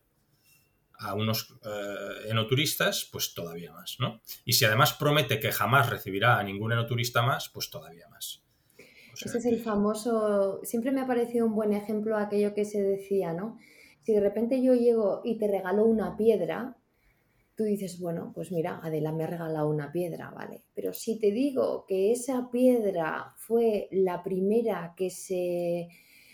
a 0.98 1.14
unos 1.14 1.54
eh, 1.64 2.28
enoturistas, 2.28 3.08
pues 3.10 3.34
todavía 3.34 3.72
más, 3.72 3.96
¿no? 3.98 4.20
Y 4.44 4.54
si 4.54 4.64
además 4.64 4.92
promete 4.92 5.40
que 5.40 5.52
jamás 5.52 5.90
recibirá 5.90 6.38
a 6.38 6.42
ningún 6.42 6.72
enoturista 6.72 7.22
más, 7.22 7.48
pues 7.48 7.70
todavía 7.70 8.08
más. 8.08 8.45
Ese 9.24 9.38
es 9.38 9.46
el 9.46 9.60
famoso, 9.60 10.60
siempre 10.62 10.92
me 10.92 11.00
ha 11.00 11.06
parecido 11.06 11.46
un 11.46 11.54
buen 11.54 11.72
ejemplo 11.72 12.16
aquello 12.16 12.54
que 12.54 12.64
se 12.64 12.82
decía, 12.82 13.32
¿no? 13.32 13.56
Si 14.02 14.12
de 14.12 14.20
repente 14.20 14.62
yo 14.62 14.74
llego 14.74 15.22
y 15.24 15.38
te 15.38 15.48
regalo 15.48 15.84
una 15.84 16.16
piedra, 16.16 16.76
tú 17.56 17.64
dices, 17.64 17.98
bueno, 17.98 18.32
pues 18.34 18.52
mira, 18.52 18.80
Adela 18.82 19.12
me 19.12 19.24
ha 19.24 19.28
regalado 19.28 19.68
una 19.68 19.90
piedra, 19.90 20.30
¿vale? 20.30 20.64
Pero 20.74 20.92
si 20.92 21.18
te 21.18 21.30
digo 21.30 21.86
que 21.88 22.12
esa 22.12 22.50
piedra 22.50 23.34
fue 23.38 23.88
la 23.90 24.22
primera 24.22 24.94
que 24.96 25.10
se 25.10 25.88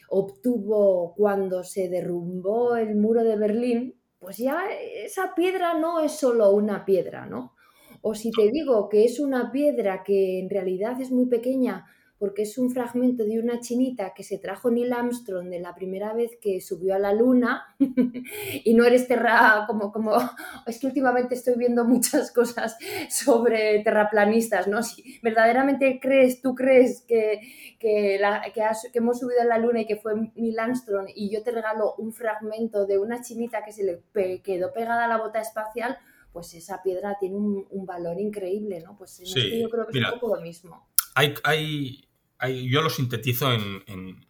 obtuvo 0.08 1.14
cuando 1.14 1.62
se 1.62 1.88
derrumbó 1.88 2.76
el 2.76 2.96
muro 2.96 3.22
de 3.22 3.36
Berlín, 3.36 3.94
pues 4.18 4.38
ya 4.38 4.64
esa 5.04 5.34
piedra 5.34 5.78
no 5.78 6.00
es 6.00 6.12
solo 6.12 6.50
una 6.50 6.84
piedra, 6.84 7.26
¿no? 7.26 7.54
O 8.02 8.14
si 8.14 8.30
te 8.32 8.50
digo 8.50 8.88
que 8.88 9.04
es 9.04 9.20
una 9.20 9.52
piedra 9.52 10.02
que 10.02 10.40
en 10.40 10.50
realidad 10.50 11.00
es 11.00 11.12
muy 11.12 11.26
pequeña 11.26 11.86
porque 12.22 12.42
es 12.42 12.56
un 12.56 12.70
fragmento 12.70 13.24
de 13.24 13.40
una 13.40 13.58
chinita 13.58 14.14
que 14.14 14.22
se 14.22 14.38
trajo 14.38 14.70
Neil 14.70 14.92
Armstrong 14.92 15.48
de 15.48 15.58
la 15.58 15.74
primera 15.74 16.12
vez 16.12 16.38
que 16.40 16.60
subió 16.60 16.94
a 16.94 17.00
la 17.00 17.12
luna 17.12 17.74
y 18.64 18.74
no 18.74 18.84
eres 18.84 19.08
terra 19.08 19.64
como 19.66 19.90
como 19.90 20.12
es 20.68 20.78
que 20.78 20.86
últimamente 20.86 21.34
estoy 21.34 21.56
viendo 21.56 21.84
muchas 21.84 22.30
cosas 22.30 22.78
sobre 23.10 23.82
terraplanistas, 23.82 24.68
¿no? 24.68 24.84
Si 24.84 25.18
verdaderamente 25.20 25.98
crees, 26.00 26.40
tú 26.40 26.54
crees 26.54 27.02
que, 27.08 27.40
que, 27.80 28.20
que, 28.54 28.62
hemos 28.94 29.18
subido 29.18 29.40
a 29.40 29.44
la 29.44 29.58
luna 29.58 29.80
y 29.80 29.86
que 29.86 29.96
fue 29.96 30.14
Neil 30.36 30.60
Armstrong 30.60 31.08
y 31.16 31.28
yo 31.28 31.42
te 31.42 31.50
regalo 31.50 31.96
un 31.98 32.12
fragmento 32.12 32.86
de 32.86 33.00
una 33.00 33.20
chinita 33.20 33.64
que 33.64 33.72
se 33.72 33.82
le 33.82 34.42
quedó 34.42 34.72
pegada 34.72 35.06
a 35.06 35.08
la 35.08 35.18
bota 35.18 35.40
espacial, 35.40 35.98
pues 36.32 36.54
esa 36.54 36.84
piedra 36.84 37.16
tiene 37.18 37.34
un, 37.34 37.84
valor 37.84 38.20
increíble, 38.20 38.80
¿no? 38.80 38.96
Pues 38.96 39.18
yo 39.18 39.68
creo 39.68 39.88
que 39.88 39.98
es 39.98 40.04
un 40.04 40.20
poco 40.20 40.36
lo 40.36 40.40
mismo. 40.40 40.86
Hay, 41.14 41.34
hay, 41.44 42.08
yo 42.48 42.82
lo 42.82 42.90
sintetizo 42.90 43.52
en, 43.52 44.26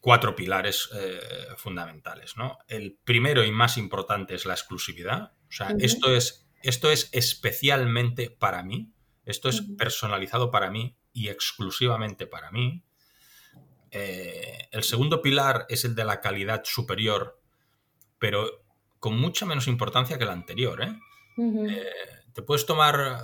cuatro 0.00 0.36
pilares 0.36 0.88
eh, 0.94 1.20
fundamentales. 1.56 2.36
¿no? 2.36 2.58
El 2.68 2.98
primero 3.04 3.44
y 3.44 3.50
más 3.50 3.76
importante 3.76 4.34
es 4.34 4.46
la 4.46 4.54
exclusividad. 4.54 5.32
O 5.48 5.52
sea, 5.52 5.74
esto, 5.80 6.14
es, 6.14 6.46
esto 6.62 6.90
es 6.90 7.10
especialmente 7.12 8.30
para 8.30 8.62
mí, 8.62 8.92
esto 9.24 9.48
es 9.48 9.62
personalizado 9.76 10.50
para 10.50 10.70
mí 10.70 10.96
y 11.12 11.28
exclusivamente 11.28 12.26
para 12.26 12.50
mí. 12.52 12.84
Eh, 13.90 14.68
el 14.70 14.84
segundo 14.84 15.20
pilar 15.20 15.66
es 15.68 15.84
el 15.84 15.94
de 15.94 16.04
la 16.04 16.20
calidad 16.20 16.62
superior, 16.64 17.40
pero 18.18 18.64
con 19.00 19.18
mucha 19.18 19.46
menos 19.46 19.66
importancia 19.66 20.16
que 20.16 20.24
el 20.24 20.30
anterior. 20.30 20.80
¿eh? 20.82 20.96
te 22.32 22.42
puedes 22.42 22.66
tomar 22.66 23.22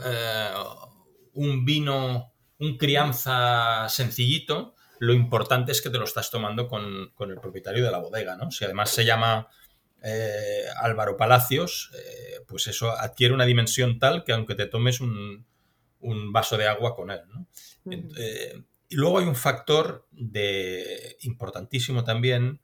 un 1.35 1.64
vino 1.64 2.33
un 2.58 2.76
crianza 2.76 3.88
sencillito, 3.88 4.74
lo 4.98 5.12
importante 5.12 5.72
es 5.72 5.80
que 5.80 5.90
te 5.90 5.98
lo 5.98 6.04
estás 6.04 6.30
tomando 6.30 6.68
con, 6.68 7.12
el 7.30 7.40
propietario 7.40 7.84
de 7.84 7.90
la 7.90 7.98
bodega, 7.98 8.36
¿no? 8.36 8.50
Si 8.50 8.64
además 8.64 8.90
se 8.90 9.04
llama 9.04 9.48
eh, 10.02 10.64
Álvaro 10.80 11.16
Palacios, 11.16 11.90
eh, 11.94 12.40
pues 12.46 12.66
eso 12.66 12.90
adquiere 12.90 13.34
una 13.34 13.46
dimensión 13.46 13.98
tal 13.98 14.24
que 14.24 14.32
aunque 14.32 14.54
te 14.54 14.66
tomes 14.66 15.00
un, 15.00 15.46
vaso 16.32 16.56
de 16.56 16.68
agua 16.68 16.94
con 16.94 17.10
él, 17.10 17.20
¿no? 17.28 17.46
Eh, 18.16 18.62
y 18.88 18.96
luego 18.96 19.18
hay 19.18 19.26
un 19.26 19.36
factor 19.36 20.06
de, 20.10 21.16
importantísimo 21.20 22.04
también 22.04 22.60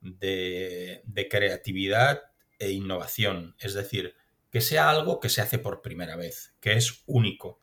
de, 0.00 1.02
de 1.04 1.28
creatividad 1.28 2.22
e 2.58 2.70
innovación, 2.70 3.56
es 3.58 3.74
decir, 3.74 4.14
que 4.50 4.60
sea 4.60 4.90
algo 4.90 5.18
que 5.18 5.30
se 5.30 5.40
hace 5.40 5.58
por 5.58 5.80
primera 5.80 6.16
vez, 6.16 6.54
que 6.60 6.74
es 6.74 7.02
único 7.06 7.61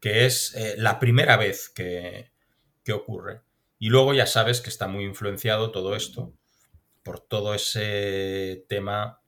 que 0.00 0.26
es 0.26 0.54
eh, 0.54 0.74
la 0.76 0.98
primera 0.98 1.36
vez 1.36 1.68
que, 1.68 2.30
ocurre. 2.92 3.40
Y 3.80 3.88
luego 3.88 4.14
ya 4.14 4.26
sabes 4.26 4.60
que 4.60 4.70
está 4.70 4.86
muy 4.86 5.04
influenciado 5.04 5.72
todo 5.72 5.96
esto 5.96 6.32
por 7.02 7.18
todo 7.18 7.52
ese 7.52 8.64
tema 8.68 9.20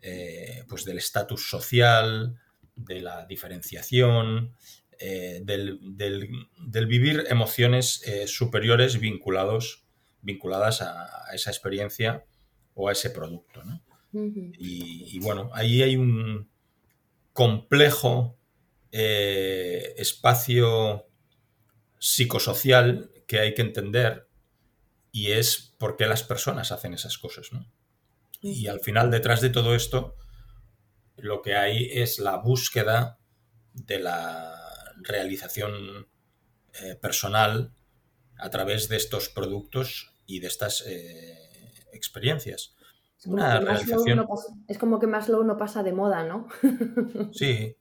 eh, 0.00 0.64
pues 0.68 0.84
del 0.84 0.98
estatus 0.98 1.50
social, 1.50 2.38
de 2.76 3.00
la 3.00 3.26
diferenciación, 3.26 4.54
eh, 5.00 5.40
del, 5.42 6.86
vivir 6.86 7.24
emociones 7.28 8.04
superiores 8.26 9.00
vinculados, 9.00 9.84
vinculadas 10.22 10.80
a, 10.82 11.24
esa 11.34 11.50
experiencia 11.50 12.24
o 12.74 12.88
a 12.88 12.92
ese 12.92 13.10
producto. 13.10 13.60
y, 14.12 15.18
bueno, 15.18 15.50
ahí 15.52 15.82
hay 15.82 15.96
un 15.96 16.48
complejo 17.32 18.39
eh, 18.92 19.94
espacio 19.96 21.06
psicosocial 21.98 23.10
que 23.26 23.38
hay 23.38 23.54
que 23.54 23.62
entender 23.62 24.28
y 25.12 25.32
es 25.32 25.74
por 25.78 25.96
qué 25.96 26.06
las 26.06 26.22
personas 26.22 26.72
hacen 26.72 26.94
esas 26.94 27.18
cosas. 27.18 27.50
Y 28.40 28.68
al 28.68 28.80
final, 28.80 29.10
detrás 29.10 29.40
de 29.40 29.50
todo 29.50 29.74
esto, 29.74 30.16
lo 31.16 31.42
que 31.42 31.54
hay 31.54 31.90
es 31.92 32.18
la 32.18 32.36
búsqueda 32.36 33.18
de 33.74 33.98
la 33.98 34.54
realización 35.02 36.08
eh, 36.82 36.94
personal 36.96 37.74
a 38.38 38.50
través 38.50 38.88
de 38.88 38.96
estos 38.96 39.28
productos 39.28 40.14
y 40.26 40.40
de 40.40 40.46
estas 40.46 40.84
eh, 40.86 41.50
experiencias. 41.92 42.74
Una 43.26 43.60
es 44.66 44.78
como 44.78 44.98
que 44.98 45.06
más 45.06 45.28
lo 45.28 45.40
uno 45.40 45.58
pasa 45.58 45.82
de 45.82 45.92
moda, 45.92 46.24
¿no? 46.24 46.48
sí, 47.32 47.76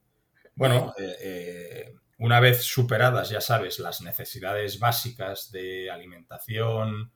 bueno, 0.60 0.93
eh, 0.98 1.15
eh, 1.22 1.95
una 2.17 2.41
vez 2.41 2.63
superadas, 2.63 3.30
ya 3.30 3.39
sabes, 3.39 3.80
las 3.80 4.02
necesidades 4.02 4.78
básicas 4.78 5.54
de 5.54 5.89
alimentación 5.89 7.13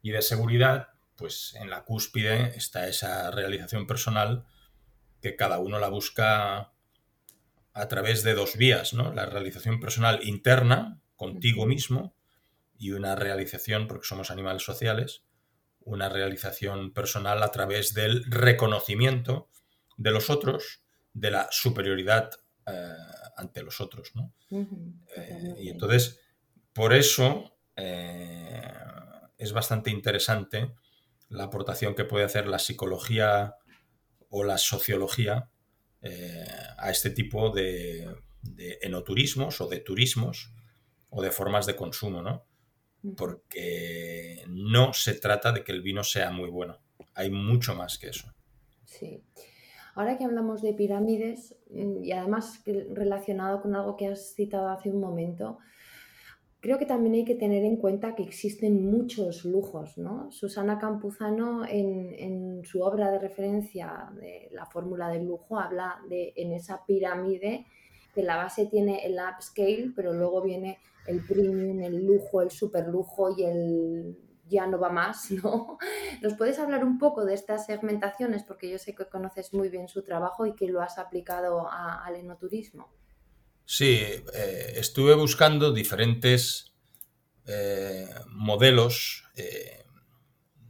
y 0.00 0.12
de 0.12 0.22
seguridad, 0.22 0.90
pues 1.16 1.56
en 1.56 1.70
la 1.70 1.84
cúspide 1.84 2.56
está 2.56 2.86
esa 2.86 3.32
realización 3.32 3.88
personal 3.88 4.46
que 5.20 5.34
cada 5.34 5.58
uno 5.58 5.80
la 5.80 5.88
busca 5.88 6.72
a 7.72 7.88
través 7.88 8.22
de 8.22 8.34
dos 8.34 8.56
vías, 8.56 8.94
¿no? 8.94 9.12
La 9.12 9.26
realización 9.26 9.80
personal 9.80 10.20
interna, 10.22 11.00
contigo 11.16 11.66
mismo, 11.66 12.14
y 12.78 12.92
una 12.92 13.16
realización, 13.16 13.88
porque 13.88 14.06
somos 14.06 14.30
animales 14.30 14.62
sociales, 14.62 15.24
una 15.80 16.08
realización 16.08 16.92
personal 16.92 17.42
a 17.42 17.50
través 17.50 17.92
del 17.92 18.24
reconocimiento 18.30 19.50
de 19.96 20.12
los 20.12 20.30
otros, 20.30 20.84
de 21.12 21.32
la 21.32 21.48
superioridad 21.50 22.30
eh, 22.68 22.96
ante 23.36 23.62
los 23.62 23.80
otros. 23.80 24.12
¿no? 24.14 24.32
Eh, 24.50 25.54
y 25.60 25.68
entonces, 25.70 26.20
por 26.72 26.92
eso 26.92 27.58
eh, 27.76 28.62
es 29.36 29.52
bastante 29.52 29.90
interesante 29.90 30.74
la 31.28 31.44
aportación 31.44 31.94
que 31.94 32.04
puede 32.04 32.24
hacer 32.24 32.46
la 32.46 32.58
psicología 32.58 33.54
o 34.30 34.44
la 34.44 34.58
sociología 34.58 35.50
a 36.78 36.90
este 36.90 37.10
tipo 37.10 37.50
de, 37.50 38.08
enoturismos 38.82 39.60
o 39.60 39.68
de 39.68 39.80
turismos 39.80 40.52
o 41.10 41.22
de 41.22 41.30
formas 41.30 41.66
de 41.66 41.76
consumo, 41.76 42.22
¿no? 42.22 42.46
Porque 43.16 44.44
no 44.48 44.92
se 44.92 45.14
trata 45.14 45.52
de 45.52 45.64
que 45.64 45.72
el 45.72 45.82
vino 45.82 46.04
sea 46.04 46.30
muy 46.30 46.50
bueno, 46.50 46.80
hay 47.14 47.30
mucho 47.30 47.74
más 47.74 47.98
que 47.98 48.08
eso. 48.08 48.32
Sí. 48.84 49.22
Ahora 49.98 50.16
que 50.16 50.24
hablamos 50.24 50.62
de 50.62 50.74
pirámides, 50.74 51.56
mm, 51.70 52.04
y 52.04 52.12
además 52.12 52.62
relacionado 52.92 53.60
con 53.60 53.74
algo 53.74 53.96
que 53.96 54.06
has 54.06 54.32
citado 54.32 54.68
hace 54.68 54.90
un 54.90 55.00
momento, 55.00 55.58
creo 56.60 56.78
que 56.78 56.86
también 56.86 57.14
hay 57.16 57.24
que 57.24 57.34
tener 57.34 57.64
en 57.64 57.78
cuenta 57.78 58.14
que 58.14 58.22
existen 58.22 58.88
muchos 58.88 59.44
lujos. 59.44 59.98
¿no? 59.98 60.30
Susana 60.30 60.78
Campuzano, 60.78 61.64
en, 61.68 62.62
su 62.64 62.80
obra 62.80 63.10
de 63.10 63.18
referencia 63.18 64.12
de 64.14 64.48
la 64.52 64.66
fórmula 64.66 65.08
del 65.08 65.26
lujo, 65.26 65.58
habla 65.58 65.98
de 66.08 66.32
en 66.36 66.52
esa 66.52 66.84
pirámide 66.86 67.66
que 68.14 68.22
la 68.22 68.36
base 68.36 68.66
tiene 68.66 69.04
el 69.04 69.16
upscale, 69.18 69.90
pero 69.96 70.12
luego 70.12 70.42
viene 70.42 70.78
el 71.08 71.24
premium, 71.26 71.80
el 71.80 72.06
lujo, 72.06 72.40
el 72.40 72.52
superlujo 72.52 73.36
y 73.36 73.42
el 73.42 74.27
ya 74.48 74.66
no 74.66 74.78
va 74.78 74.90
más, 74.90 75.30
¿no? 75.30 75.78
¿Nos 76.22 76.34
puedes 76.34 76.58
hablar 76.58 76.84
un 76.84 76.98
poco 76.98 77.24
de 77.24 77.34
estas 77.34 77.66
segmentaciones? 77.66 78.42
Porque 78.42 78.70
yo 78.70 78.78
sé 78.78 78.94
que 78.94 79.06
conoces 79.06 79.52
muy 79.52 79.68
bien 79.68 79.88
su 79.88 80.02
trabajo 80.02 80.46
y 80.46 80.54
que 80.54 80.66
lo 80.66 80.80
has 80.80 80.98
aplicado 80.98 81.68
al 81.70 82.16
enoturismo. 82.16 82.92
Sí, 83.64 84.00
eh, 84.34 84.72
estuve 84.76 85.14
buscando 85.14 85.72
diferentes 85.72 86.72
eh, 87.46 88.08
modelos, 88.28 89.24
eh, 89.36 89.84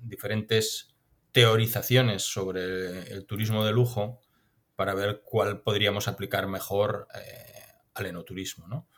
diferentes 0.02 0.96
teorizaciones 1.30 2.22
sobre 2.22 3.12
el 3.12 3.24
turismo 3.24 3.64
de 3.64 3.72
lujo 3.72 4.20
para 4.74 4.94
ver 4.94 5.22
cuál 5.24 5.60
podríamos 5.60 6.08
aplicar 6.08 6.48
mejor 6.48 7.06
al 7.94 8.06
enoturismo, 8.06 8.66
¿no? 8.66 8.88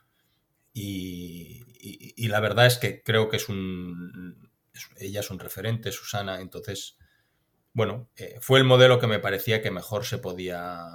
y, 0.72 2.28
la 2.28 2.40
verdad 2.40 2.66
es 2.66 2.78
que 2.78 3.02
creo 3.02 3.28
que 3.28 3.36
es 3.36 3.48
un... 3.48 4.49
ella 4.96 5.20
es 5.20 5.30
un 5.30 5.38
referente, 5.38 5.92
Susana, 5.92 6.40
entonces, 6.40 6.96
bueno, 7.72 8.10
eh, 8.16 8.38
fue 8.40 8.58
el 8.58 8.64
modelo 8.64 8.98
que 8.98 9.06
me 9.06 9.18
parecía 9.18 9.62
que 9.62 9.70
mejor 9.70 10.04
se 10.04 10.18
podía 10.18 10.86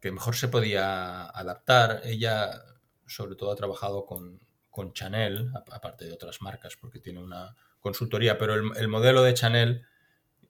que 0.00 0.10
mejor 0.10 0.34
se 0.34 0.48
podía 0.48 1.26
adaptar. 1.26 2.00
Ella, 2.04 2.60
sobre 3.06 3.36
todo, 3.36 3.52
ha 3.52 3.56
trabajado 3.56 4.04
con, 4.04 4.40
con 4.68 4.92
Chanel, 4.92 5.52
aparte 5.70 6.04
de 6.06 6.12
otras 6.12 6.42
marcas, 6.42 6.76
porque 6.76 6.98
tiene 6.98 7.20
una 7.20 7.54
consultoría, 7.78 8.36
pero 8.36 8.54
el, 8.54 8.88
modelo 8.88 9.22
de 9.22 9.34
Chanel 9.34 9.86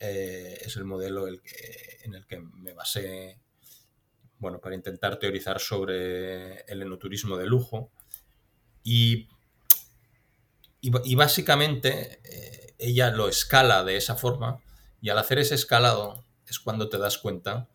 eh, 0.00 0.58
es 0.62 0.76
el 0.76 0.86
modelo 0.86 1.26
el 1.26 1.42
en 2.02 2.14
el 2.14 2.26
que 2.26 2.40
me 2.40 2.72
basé 2.72 3.42
bueno, 4.42 4.60
para 4.60 4.74
intentar 4.74 5.20
teorizar 5.20 5.60
sobre 5.60 6.62
el 6.62 6.82
enoturismo 6.82 7.36
de 7.36 7.46
lujo. 7.46 7.92
Y, 8.82 9.28
y, 10.82 11.14
básicamente 11.14 12.20
eh, 12.24 12.74
ella 12.76 13.10
lo 13.10 13.28
escala 13.28 13.84
de 13.84 13.96
esa 13.96 14.16
forma 14.16 14.60
y 15.00 15.10
al 15.10 15.18
hacer 15.18 15.38
ese 15.38 15.54
escalado 15.54 16.26
es 16.46 16.58
cuando 16.58 16.88
te 16.88 16.98
das 16.98 17.18
cuenta 17.18 17.68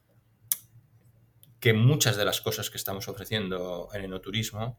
que 1.62 1.72
muchas 1.74 2.18
de 2.18 2.26
las 2.26 2.42
cosas 2.42 2.70
que 2.70 2.78
estamos 2.78 3.08
ofreciendo 3.08 3.88
en 3.94 4.04
enoturismo 4.04 4.78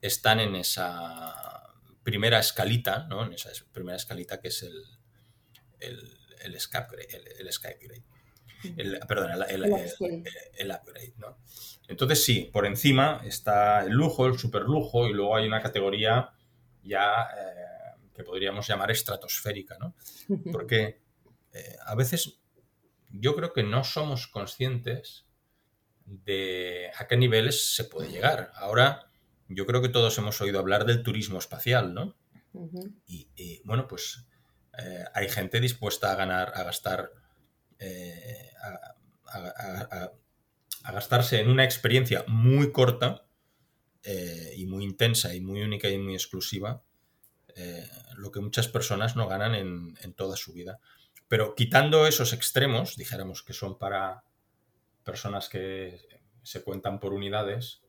están 0.00 0.40
en 0.40 0.56
esa 0.56 1.74
primera 2.02 2.38
escalita, 2.38 3.06
¿no? 3.08 3.26
En 3.26 3.34
esa 3.34 3.50
primera 3.72 3.96
escalita 3.96 4.40
que 4.40 4.48
es 4.48 4.62
el, 4.62 4.82
el, 5.80 6.18
el, 6.40 6.58
grade, 6.72 8.04
el, 8.78 8.98
perdón, 9.06 9.32
el, 9.48 10.70
upgrade, 10.70 11.14
¿no? 11.18 11.38
Entonces 11.88 12.24
sí, 12.24 12.48
por 12.50 12.64
encima 12.64 13.20
está 13.24 13.82
el 13.84 13.92
lujo, 13.92 14.26
el 14.26 14.38
super 14.38 14.62
lujo, 14.62 15.06
y 15.06 15.12
luego 15.12 15.36
hay 15.36 15.46
una 15.46 15.60
categoría 15.60 16.32
ya 16.82 17.28
eh, 17.38 18.00
que 18.14 18.24
podríamos 18.24 18.66
llamar 18.66 18.90
estratosférica, 18.90 19.78
¿no? 19.78 19.94
Porque 20.52 21.00
eh, 21.52 21.76
a 21.84 21.94
veces 21.94 22.40
yo 23.10 23.34
creo 23.34 23.52
que 23.52 23.62
no 23.62 23.84
somos 23.84 24.26
conscientes 24.26 25.26
de 26.04 26.90
a 26.98 27.06
qué 27.06 27.16
niveles 27.16 27.74
se 27.74 27.84
puede 27.84 28.10
llegar. 28.10 28.50
Ahora 28.54 29.10
yo 29.48 29.66
creo 29.66 29.82
que 29.82 29.88
todos 29.88 30.16
hemos 30.18 30.40
oído 30.40 30.58
hablar 30.58 30.84
del 30.84 31.02
turismo 31.02 31.38
espacial, 31.38 31.94
¿no? 31.94 32.16
y, 33.06 33.62
bueno, 33.64 33.86
pues 33.86 34.26
eh, 34.78 35.04
hay 35.14 35.28
gente 35.28 35.60
dispuesta 35.60 36.12
a 36.12 36.16
ganar, 36.16 36.52
a 36.54 36.64
gastar, 36.64 37.12
eh, 37.78 38.50
a, 39.32 40.12
gastarse 40.92 41.40
en 41.40 41.48
una 41.48 41.64
experiencia 41.64 42.24
muy 42.26 42.72
corta 42.72 43.24
eh, 44.02 44.54
y 44.56 44.66
muy 44.66 44.84
intensa 44.84 45.34
y 45.34 45.40
muy 45.40 45.62
única 45.62 45.88
y 45.88 45.98
muy 45.98 46.14
exclusiva, 46.14 46.82
lo 48.16 48.30
que 48.30 48.40
muchas 48.40 48.68
personas 48.68 49.16
no 49.16 49.28
ganan 49.28 49.54
en, 49.54 49.98
en 50.02 50.14
toda 50.14 50.34
su 50.34 50.54
vida. 50.54 50.80
Pero 51.28 51.54
quitando 51.54 52.06
esos 52.06 52.32
extremos, 52.32 52.96
dijéramos 52.96 53.42
que 53.42 53.52
son 53.52 53.76
para 53.76 54.24
personas 55.04 55.50
que 55.50 56.00
se 56.42 56.64
cuentan 56.64 57.00
por 57.00 57.12
unidades, 57.12 57.82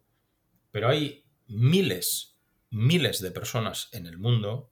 pero 0.71 0.89
hay 0.89 1.24
miles, 1.47 2.38
miles 2.69 3.21
de 3.21 3.32
personas 3.32 3.89
en 3.93 4.08
el 4.08 4.17
mundo 4.17 4.71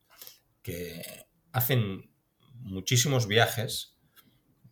que 0.62 1.26
hacen 1.52 2.12
muchísimos 2.54 3.28
viajes 3.28 3.98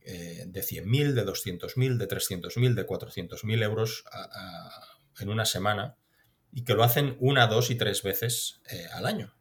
eh, 0.01 0.45
de 0.47 0.61
100.000, 0.61 1.13
de 1.13 1.25
200.000, 1.25 1.97
de 1.97 2.07
300.000, 2.07 2.73
de 2.75 2.87
400.000 2.87 3.63
euros 3.63 4.03
en 5.19 5.29
una 5.29 5.45
semana 5.45 5.97
y 6.51 6.63
que 6.63 6.73
lo 6.73 6.83
hacen 6.83 7.17
una, 7.19 7.47
dos 7.47 7.69
y 7.69 7.75
tres 7.75 8.03
veces 8.03 8.61
eh, 8.71 8.85
al 8.93 9.05
año. 9.05 9.33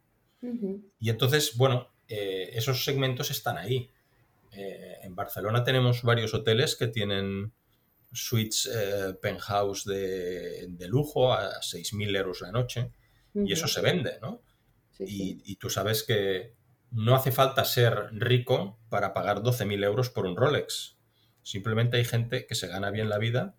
Y 0.99 1.09
entonces, 1.09 1.57
bueno, 1.57 1.89
eh, 2.07 2.51
esos 2.53 2.83
segmentos 2.83 3.31
están 3.31 3.57
ahí. 3.57 3.91
en 4.51 5.15
Barcelona 5.15 5.63
tenemos 5.63 6.03
varios 6.03 6.33
hoteles 6.33 6.75
que 6.75 6.87
tienen 6.87 7.53
suites 8.13 8.69
eh, 8.73 9.13
penthouse 9.21 9.85
de, 9.85 10.87
lujo 10.87 11.33
a 11.33 11.59
6.000 11.61 12.17
euros 12.17 12.41
la 12.41 12.51
noche 12.51 12.91
y 13.33 13.53
eso 13.53 13.67
se 13.67 13.81
vende, 13.81 14.17
¿no? 14.21 14.41
y, 14.99 15.55
tú 15.57 15.69
sabes 15.69 16.01
que 16.01 16.55
no 16.89 17.15
hace 17.15 17.31
falta 17.31 17.63
ser 17.65 18.09
rico 18.13 18.79
para 18.89 19.13
pagar 19.13 19.43
12.000 19.43 19.83
euros 19.83 20.09
por 20.09 20.25
un 20.25 20.35
Rolex. 20.35 20.97
Simplemente 21.43 21.97
hay 21.97 22.05
gente 22.05 22.47
que 22.47 22.55
se 22.55 22.67
gana 22.67 22.89
bien 22.89 23.09
la 23.09 23.19
vida 23.19 23.55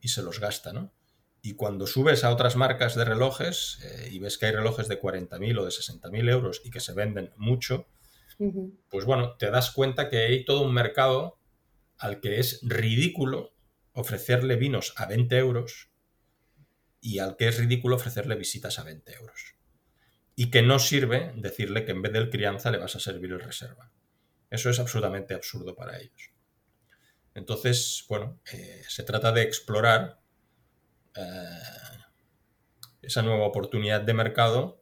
y 0.00 0.08
se 0.08 0.22
los 0.22 0.38
gasta, 0.38 0.72
¿no? 0.72 0.92
Y 1.40 1.54
cuando 1.54 1.86
subes 1.86 2.24
a 2.24 2.30
otras 2.30 2.56
marcas 2.56 2.94
de 2.94 3.04
relojes 3.04 3.78
eh, 3.84 4.08
y 4.10 4.18
ves 4.18 4.38
que 4.38 4.46
hay 4.46 4.52
relojes 4.52 4.88
de 4.88 5.00
40.000 5.00 5.58
o 5.58 5.64
de 5.64 5.70
60.000 5.70 6.30
euros 6.30 6.60
y 6.64 6.70
que 6.70 6.80
se 6.80 6.94
venden 6.94 7.32
mucho, 7.36 7.86
pues 8.88 9.04
bueno, 9.04 9.36
te 9.36 9.50
das 9.50 9.72
cuenta 9.72 10.08
que 10.08 10.18
hay 10.18 10.44
todo 10.44 10.62
un 10.62 10.72
mercado 10.72 11.38
al 11.96 12.20
que 12.20 12.38
es 12.38 12.60
ridículo 12.62 13.52
ofrecerle 13.92 14.54
vinos 14.54 14.94
a 14.96 15.06
20 15.06 15.36
euros 15.38 15.90
y 17.00 17.18
al 17.18 17.36
que 17.36 17.48
es 17.48 17.58
ridículo 17.58 17.96
ofrecerle 17.96 18.36
visitas 18.36 18.78
a 18.78 18.84
20 18.84 19.12
euros. 19.14 19.56
Y 20.36 20.50
que 20.50 20.62
no 20.62 20.78
sirve 20.78 21.32
decirle 21.36 21.84
que 21.84 21.92
en 21.92 22.02
vez 22.02 22.12
del 22.12 22.30
crianza 22.30 22.70
le 22.70 22.78
vas 22.78 22.94
a 22.94 23.00
servir 23.00 23.32
el 23.32 23.40
reserva. 23.40 23.90
Eso 24.50 24.70
es 24.70 24.78
absolutamente 24.78 25.34
absurdo 25.34 25.74
para 25.74 25.98
ellos. 25.98 26.32
Entonces, 27.34 28.04
bueno, 28.08 28.40
eh, 28.52 28.82
se 28.88 29.02
trata 29.02 29.32
de 29.32 29.42
explorar 29.42 30.20
eh, 31.18 31.98
esa 33.02 33.22
nueva 33.22 33.46
oportunidad 33.46 34.00
de 34.00 34.14
mercado 34.14 34.80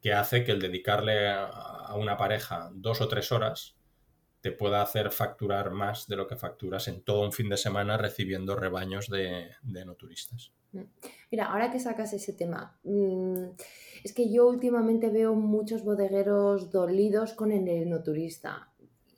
que 0.00 0.12
hace 0.12 0.44
que 0.44 0.52
el 0.52 0.60
dedicarle 0.60 1.28
a 1.28 1.94
una 1.96 2.16
pareja 2.16 2.70
dos 2.74 3.00
o 3.00 3.08
tres 3.08 3.30
horas 3.30 3.76
te 4.42 4.50
pueda 4.50 4.82
hacer 4.82 5.10
facturar 5.12 5.70
más 5.70 6.08
de 6.08 6.16
lo 6.16 6.26
que 6.26 6.36
facturas 6.36 6.88
en 6.88 7.02
todo 7.02 7.22
un 7.22 7.32
fin 7.32 7.48
de 7.48 7.56
semana 7.56 7.96
recibiendo 7.96 8.56
rebaños 8.56 9.08
de, 9.08 9.50
no 9.62 9.94
turistas. 9.94 10.52
Mm. 10.72 10.82
Mira, 11.30 11.46
ahora 11.46 11.70
que 11.70 11.78
sacas 11.78 12.12
ese 12.12 12.32
tema, 12.32 12.76
mm, 12.82 13.50
es 14.02 14.12
que 14.12 14.32
yo 14.32 14.48
últimamente 14.48 15.10
veo 15.10 15.34
muchos 15.34 15.84
bodegueros 15.84 16.72
dolidos 16.72 17.34
con 17.34 17.52
el 17.52 17.68
enoturista 17.68 18.71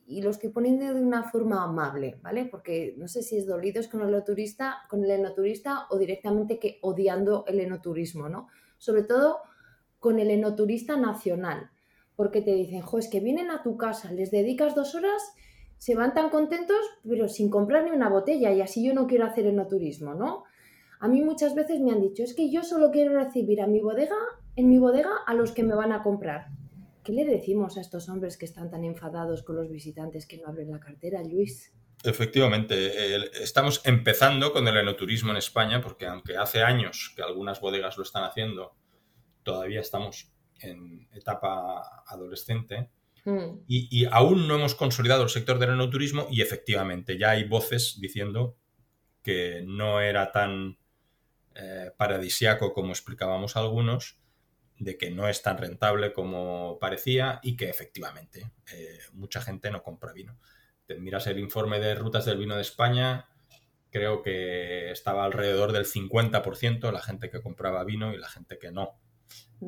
y 0.07 0.23
los 0.23 0.39
que 0.39 0.51
ponen 0.51 0.79
de 0.79 0.93
una 0.93 1.31
forma 1.31 1.63
amable, 1.63 2.19
¿vale? 2.23 2.45
Porque 2.45 2.95
no 2.99 3.09
sé 3.09 3.23
si 3.23 3.37
es 3.37 3.47
dolidos 3.47 3.89
con 3.89 4.03
el 4.03 4.09
enoturista, 4.09 4.79
con 4.89 5.05
el 5.05 5.11
enoturista 5.11 5.87
o 5.91 5.99
directamente 5.99 6.59
que 6.59 6.79
odiando 6.83 7.45
el 7.47 7.61
enoturismo, 7.61 8.29
¿no? 8.29 8.49
Sobre 8.79 9.03
todo 9.03 9.39
con 9.99 10.19
el 10.19 10.31
enoturista 10.31 10.97
nacional, 10.97 11.71
porque 12.17 12.43
te 12.43 12.55
dicen, 12.55 12.83
jo, 12.83 12.99
es 12.99 13.09
que 13.09 13.21
vienen 13.21 13.51
a 13.51 13.63
tu 13.63 13.77
casa, 13.77 14.13
les 14.13 14.31
dedicas 14.31 14.75
dos 14.75 14.95
horas, 14.95 15.23
se 15.79 15.95
van 15.95 16.15
tan 16.15 16.31
contentos, 16.31 16.79
pero 17.03 17.29
sin 17.29 17.51
comprar 17.51 17.85
ni 17.85 17.91
una 17.91 18.09
botella, 18.09 18.53
y 18.53 18.61
así 18.61 18.85
yo 18.85 18.95
no 18.95 19.07
quiero 19.07 19.25
hacer 19.25 19.47
enoturismo, 19.47 20.15
¿no? 20.15 20.45
A 21.01 21.09
mí 21.09 21.21
muchas 21.23 21.55
veces 21.55 21.81
me 21.81 21.93
han 21.93 22.01
dicho, 22.01 22.23
es 22.23 22.35
que 22.35 22.51
yo 22.51 22.63
solo 22.63 22.91
quiero 22.91 23.13
recibir 23.13 23.61
a 23.61 23.67
mi 23.67 23.81
bodega, 23.81 24.17
en 24.57 24.69
mi 24.69 24.79
bodega, 24.79 25.11
a 25.27 25.35
los 25.35 25.53
que 25.53 25.63
me 25.63 25.75
van 25.75 25.93
a 25.93 26.03
comprar. 26.03 26.47
¿Qué 27.05 27.13
le 27.13 27.27
decimos 27.27 27.77
a 27.77 27.83
estos 27.83 28.09
hombres 28.09 28.39
que 28.39 28.47
están 28.47 28.71
tan 28.71 28.83
enfadados 28.83 29.43
con 29.43 29.57
los 29.57 29.71
visitantes 29.71 30.27
que 30.27 30.39
no 30.39 30.49
abren 30.49 30.71
la 30.71 30.81
cartera, 30.81 31.23
Luis? 31.23 31.71
Efectivamente, 32.03 33.43
estamos 33.43 33.83
empezando 33.85 34.53
con 34.53 34.67
el 34.67 34.77
enoturismo 34.79 35.31
en 35.31 35.37
España, 35.37 35.81
porque 35.81 36.07
aunque 36.07 36.37
hace 36.37 36.63
años 36.63 37.13
que 37.15 37.23
algunas 37.23 37.61
bodegas 37.61 37.97
lo 37.99 38.03
están 38.03 38.25
haciendo, 38.25 38.75
todavía 39.43 39.81
estamos 39.81 40.33
en 40.61 41.09
etapa 41.13 42.05
adolescente. 42.07 42.91
Hmm. 43.25 43.61
Y, 43.67 44.07
aún 44.11 44.49
no 44.49 44.57
hemos 44.57 44.75
consolidado 44.75 45.23
el 45.23 45.31
sector 45.31 45.59
del 45.59 45.71
enoturismo 45.71 46.27
y 46.31 46.43
efectivamente 46.43 47.19
ya 47.19 47.31
hay 47.31 47.45
voces 47.45 47.99
diciendo 48.01 48.57
que 49.23 49.63
no 49.67 50.01
era 50.01 50.31
tan 50.31 50.79
eh, 51.55 51.91
paradisiaco 51.97 52.75
como 52.75 52.91
explicábamos 52.91 53.57
algunos, 53.57 54.19
de 54.79 54.97
que 54.97 55.11
no 55.11 55.29
es 55.29 55.43
tan 55.43 55.59
rentable 55.59 56.13
como 56.13 56.79
parecía 56.81 57.41
y 57.43 57.57
que 57.57 57.69
efectivamente 57.69 58.51
eh, 58.73 58.99
mucha 59.13 59.41
gente 59.41 59.71
no 59.71 59.83
compra 59.83 60.13
vino. 60.13 60.39
Te 60.87 60.99
miras 60.99 61.27
el 61.27 61.39
informe 61.39 61.81
de 61.81 61.95
rutas 61.95 62.25
del 62.25 62.39
vino 62.39 62.57
de 62.57 62.63
España, 62.63 63.29
creo 63.91 64.23
que 64.23 64.91
estaba 64.91 65.25
alrededor 65.25 65.73
del 65.73 65.87
50% 65.87 66.91
la 66.91 67.01
gente 67.01 67.31
que 67.31 67.41
compraba 67.41 67.85
vino 67.85 68.13
y 68.13 68.19
la 68.19 68.29
gente 68.29 68.59
que 68.59 68.73
no. 68.73 68.99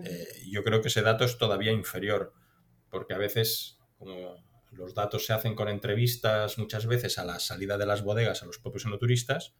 Eh, 0.02 0.26
yo 0.50 0.64
creo 0.64 0.82
que 0.82 0.88
ese 0.88 1.02
dato 1.02 1.24
es 1.24 1.38
todavía 1.38 1.72
inferior, 1.72 2.34
porque 2.90 3.14
a 3.14 3.18
veces, 3.18 3.78
como 3.96 4.44
los 4.72 4.94
datos 4.94 5.24
se 5.24 5.32
hacen 5.32 5.54
con 5.54 5.68
entrevistas 5.68 6.58
muchas 6.58 6.86
veces 6.86 7.18
a 7.18 7.24
la 7.24 7.38
salida 7.38 7.78
de 7.78 7.86
las 7.86 8.02
bodegas 8.02 8.42
a 8.42 8.46
los 8.46 8.58
propios 8.58 8.84
enoturistas, 8.84 9.54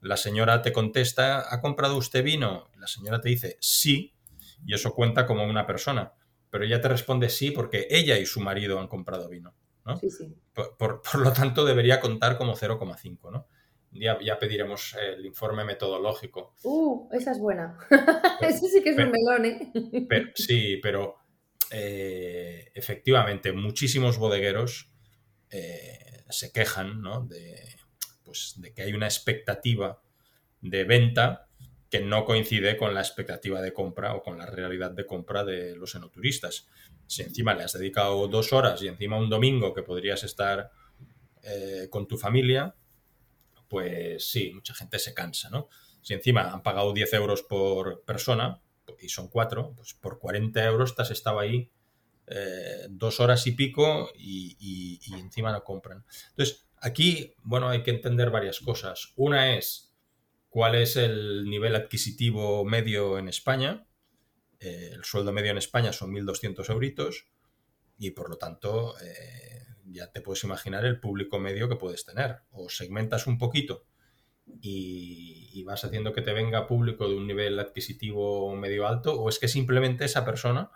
la 0.00 0.16
señora 0.16 0.62
te 0.62 0.72
contesta, 0.72 1.52
¿ha 1.52 1.60
comprado 1.60 1.96
usted 1.96 2.22
vino? 2.22 2.70
La 2.76 2.86
señora 2.86 3.20
te 3.20 3.28
dice 3.28 3.56
sí, 3.60 4.15
y 4.64 4.74
eso 4.74 4.94
cuenta 4.94 5.26
como 5.26 5.44
una 5.44 5.66
persona, 5.66 6.12
pero 6.50 6.64
ella 6.64 6.80
te 6.80 6.88
responde 6.88 7.28
sí 7.28 7.50
porque 7.50 7.86
ella 7.90 8.18
y 8.18 8.26
su 8.26 8.40
marido 8.40 8.78
han 8.78 8.88
comprado 8.88 9.28
vino. 9.28 9.54
Por, 10.78 11.00
lo 11.18 11.32
tanto, 11.32 11.64
debería 11.64 12.00
contar 12.00 12.36
como 12.36 12.54
0,5. 12.54 13.30
¿no? 13.30 13.46
ya, 13.92 14.18
ya 14.22 14.38
pediremos 14.38 14.94
el 14.94 15.24
informe 15.24 15.64
metodológico. 15.64 16.54
Uh, 16.62 17.08
esa 17.12 17.32
es 17.32 17.38
buena. 17.38 17.78
Eso 18.40 18.66
sí 18.66 18.82
que 18.82 18.90
es 18.90 18.98
un 18.98 19.10
melón, 19.10 19.44
¿eh? 19.44 20.32
sí, 20.34 20.78
pero 20.82 21.16
eh, 21.70 22.70
efectivamente 22.74 23.52
muchísimos 23.52 24.18
bodegueros 24.18 24.90
eh, 25.50 26.24
se 26.28 26.52
quejan 26.52 27.02
de, 27.28 27.76
pues, 28.24 28.54
de 28.58 28.72
que 28.72 28.82
hay 28.82 28.92
una 28.92 29.06
expectativa 29.06 30.00
de 30.60 30.84
venta 30.84 31.45
no 32.00 32.24
coincide 32.24 32.76
con 32.76 32.94
la 32.94 33.00
expectativa 33.00 33.60
de 33.60 33.72
compra 33.72 34.14
o 34.14 34.22
con 34.22 34.38
la 34.38 34.46
realidad 34.46 34.90
de 34.90 35.06
compra 35.06 35.44
de 35.44 35.76
los 35.76 35.94
enoturistas. 35.94 36.68
Si 37.06 37.22
encima 37.22 37.54
le 37.54 37.64
has 37.64 37.72
dedicado 37.72 38.26
dos 38.28 38.52
horas 38.52 38.82
y 38.82 38.88
encima 38.88 39.18
un 39.18 39.30
domingo 39.30 39.72
que 39.74 39.82
podrías 39.82 40.24
estar 40.24 40.70
eh, 41.42 41.88
con 41.90 42.06
tu 42.06 42.16
familia, 42.16 42.74
pues 43.68 44.28
sí, 44.28 44.52
mucha 44.54 44.74
gente 44.74 44.98
se 44.98 45.14
cansa, 45.14 45.50
¿no? 45.50 45.68
Si 46.02 46.14
encima 46.14 46.52
han 46.52 46.62
pagado 46.62 46.92
10 46.92 47.12
euros 47.14 47.42
por 47.42 48.02
persona 48.04 48.60
y 49.00 49.08
son 49.08 49.28
cuatro, 49.28 49.72
pues 49.74 49.94
por 49.94 50.18
40 50.18 50.64
euros 50.64 50.94
has 50.98 51.10
estado 51.10 51.40
ahí 51.40 51.70
eh, 52.28 52.86
dos 52.90 53.20
horas 53.20 53.46
y 53.46 53.52
pico 53.52 54.10
y, 54.16 54.98
encima 55.14 55.52
no 55.52 55.62
compran. 55.62 56.04
Entonces, 56.30 56.66
aquí, 56.78 57.34
bueno, 57.42 57.68
hay 57.68 57.82
que 57.82 57.90
entender 57.90 58.30
varias 58.30 58.60
cosas. 58.60 59.12
Una 59.16 59.56
es 59.56 59.85
cuál 60.56 60.74
es 60.74 60.96
el 60.96 61.44
nivel 61.50 61.76
adquisitivo 61.76 62.64
medio 62.64 63.18
en 63.18 63.28
España. 63.28 63.86
Eh, 64.58 64.92
el 64.94 65.04
sueldo 65.04 65.30
medio 65.30 65.50
en 65.50 65.58
España 65.58 65.92
son 65.92 66.14
1.200 66.14 66.70
euritos 66.70 67.26
y 67.98 68.12
por 68.12 68.30
lo 68.30 68.38
tanto 68.38 68.94
eh, 69.02 69.66
ya 69.84 70.10
te 70.10 70.22
puedes 70.22 70.42
imaginar 70.44 70.86
el 70.86 70.98
público 70.98 71.38
medio 71.38 71.68
que 71.68 71.76
puedes 71.76 72.06
tener. 72.06 72.38
O 72.52 72.70
segmentas 72.70 73.26
un 73.26 73.36
poquito 73.36 73.84
y, 74.62 75.62
vas 75.64 75.84
haciendo 75.84 76.14
que 76.14 76.22
te 76.22 76.32
venga 76.32 76.66
público 76.66 77.06
de 77.06 77.16
un 77.16 77.26
nivel 77.26 77.58
adquisitivo 77.58 78.56
medio 78.56 78.88
alto, 78.88 79.20
o 79.20 79.28
es 79.28 79.38
que 79.38 79.48
simplemente 79.48 80.06
esa 80.06 80.24
persona 80.24 80.70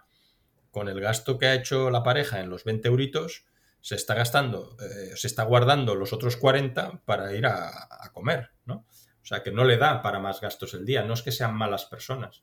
con 0.70 0.90
el 0.90 1.00
gasto 1.00 1.38
que 1.38 1.46
ha 1.46 1.54
hecho 1.54 1.88
la 1.88 2.02
pareja 2.02 2.40
en 2.40 2.50
los 2.50 2.64
20 2.64 2.86
euritos, 2.86 3.46
se 3.80 3.94
está 3.94 4.14
gastando, 4.14 4.76
eh, 4.78 5.16
se 5.16 5.26
está 5.26 5.44
guardando 5.44 5.94
los 5.94 6.12
otros 6.12 6.36
40 6.36 7.00
para 7.06 7.34
ir 7.34 7.46
a, 7.46 8.10
comer, 8.12 8.50
¿no? 8.66 8.84
O 9.22 9.26
sea, 9.26 9.42
que 9.42 9.52
no 9.52 9.64
le 9.64 9.76
da 9.76 10.02
para 10.02 10.18
más 10.18 10.40
gastos 10.40 10.74
el 10.74 10.84
día. 10.84 11.02
No 11.02 11.14
es 11.14 11.22
que 11.22 11.32
sean 11.32 11.54
malas 11.54 11.84
personas, 11.86 12.42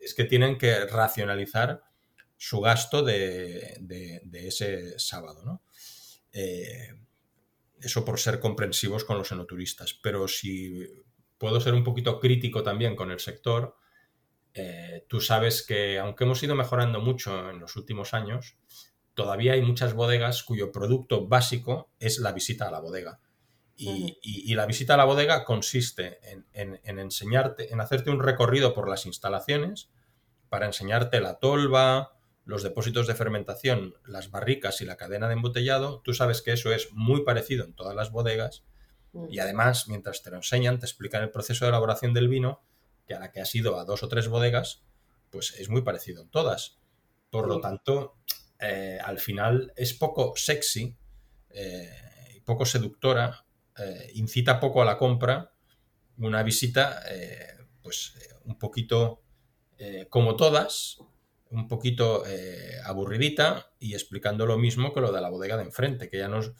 es 0.00 0.14
que, 0.14 0.24
tienen 0.24 0.58
que 0.58 0.86
racionalizar 0.86 1.82
su 2.36 2.60
gasto 2.60 3.02
de, 3.02 3.80
ese 4.32 4.98
sábado, 4.98 5.44
¿no? 5.44 5.62
Eh, 6.32 6.88
eso 7.80 8.04
por 8.04 8.18
ser 8.18 8.40
comprensivos 8.40 9.04
con 9.04 9.18
los 9.18 9.30
enoturistas. 9.32 9.98
Pero 10.02 10.28
si 10.28 10.86
puedo 11.38 11.60
ser 11.60 11.74
un 11.74 11.84
poquito 11.84 12.18
crítico 12.20 12.62
también 12.62 12.96
con 12.96 13.10
el 13.10 13.20
sector, 13.20 13.76
eh, 14.54 15.04
tú 15.08 15.20
sabes 15.20 15.62
que 15.62 15.98
aunque 15.98 16.24
hemos 16.24 16.42
ido 16.42 16.54
mejorando 16.54 17.00
mucho 17.00 17.50
en 17.50 17.58
los 17.58 17.76
últimos 17.76 18.14
años, 18.14 18.56
todavía 19.14 19.54
hay 19.54 19.62
muchas 19.62 19.94
bodegas 19.94 20.42
cuyo 20.42 20.72
producto 20.72 21.26
básico 21.26 21.90
es 21.98 22.18
la 22.18 22.32
visita 22.32 22.68
a 22.68 22.70
la 22.70 22.80
bodega. 22.80 23.20
Y, 23.76 24.54
la 24.54 24.66
visita 24.66 24.94
a 24.94 24.96
la 24.96 25.04
bodega 25.04 25.44
consiste 25.44 26.20
en, 26.52 26.78
enseñarte, 26.84 27.72
en 27.72 27.80
hacerte 27.80 28.10
un 28.10 28.22
recorrido 28.22 28.74
por 28.74 28.88
las 28.88 29.06
instalaciones 29.06 29.90
para 30.48 30.66
enseñarte 30.66 31.20
la 31.20 31.38
tolva, 31.38 32.12
los 32.44 32.62
depósitos 32.62 33.06
de 33.06 33.14
fermentación, 33.14 33.94
las 34.04 34.30
barricas 34.30 34.80
y 34.80 34.84
la 34.84 34.96
cadena 34.96 35.26
de 35.26 35.34
embotellado. 35.34 36.00
Tú 36.04 36.12
sabes 36.14 36.42
que 36.42 36.52
eso 36.52 36.72
es 36.72 36.92
muy 36.92 37.24
parecido 37.24 37.64
en 37.64 37.74
todas 37.74 37.96
las 37.96 38.12
bodegas 38.12 38.62
y 39.28 39.38
además, 39.40 39.88
mientras 39.88 40.22
te 40.22 40.30
lo 40.30 40.36
enseñan, 40.36 40.78
te 40.78 40.86
explican 40.86 41.22
el 41.22 41.30
proceso 41.30 41.64
de 41.64 41.70
elaboración 41.70 42.14
del 42.14 42.28
vino 42.28 42.62
que 43.06 43.14
a 43.14 43.20
la 43.20 43.30
que 43.30 43.40
has 43.40 43.54
ido 43.54 43.78
a 43.78 43.84
dos 43.84 44.02
o 44.02 44.08
tres 44.08 44.28
bodegas, 44.28 44.82
pues 45.30 45.54
es 45.58 45.68
muy 45.68 45.82
parecido 45.82 46.22
en 46.22 46.30
todas. 46.30 46.78
Por 47.30 47.46
lo 47.46 47.60
tanto, 47.60 48.16
eh, 48.58 48.98
al 49.04 49.18
final 49.18 49.72
es 49.76 49.92
poco 49.92 50.34
sexy, 50.36 50.96
eh, 51.50 52.40
poco 52.44 52.64
seductora, 52.64 53.44
eh, 53.78 54.10
incita 54.14 54.60
poco 54.60 54.82
a 54.82 54.84
la 54.84 54.98
compra, 54.98 55.52
una 56.18 56.42
visita, 56.42 57.00
pues 57.82 58.14
un 58.44 58.58
poquito 58.58 59.22
como 60.10 60.36
todas, 60.36 60.98
un 61.50 61.66
poquito 61.68 62.22
aburridita 62.84 63.72
y 63.80 63.94
explicando 63.94 64.46
lo 64.46 64.58
mismo 64.58 64.92
que 64.92 65.00
lo 65.00 65.10
de 65.10 65.20
la 65.20 65.30
bodega 65.30 65.56
de 65.56 65.64
enfrente, 65.64 66.10
que 66.10 66.18
ya 66.18 66.28
nos, 66.28 66.52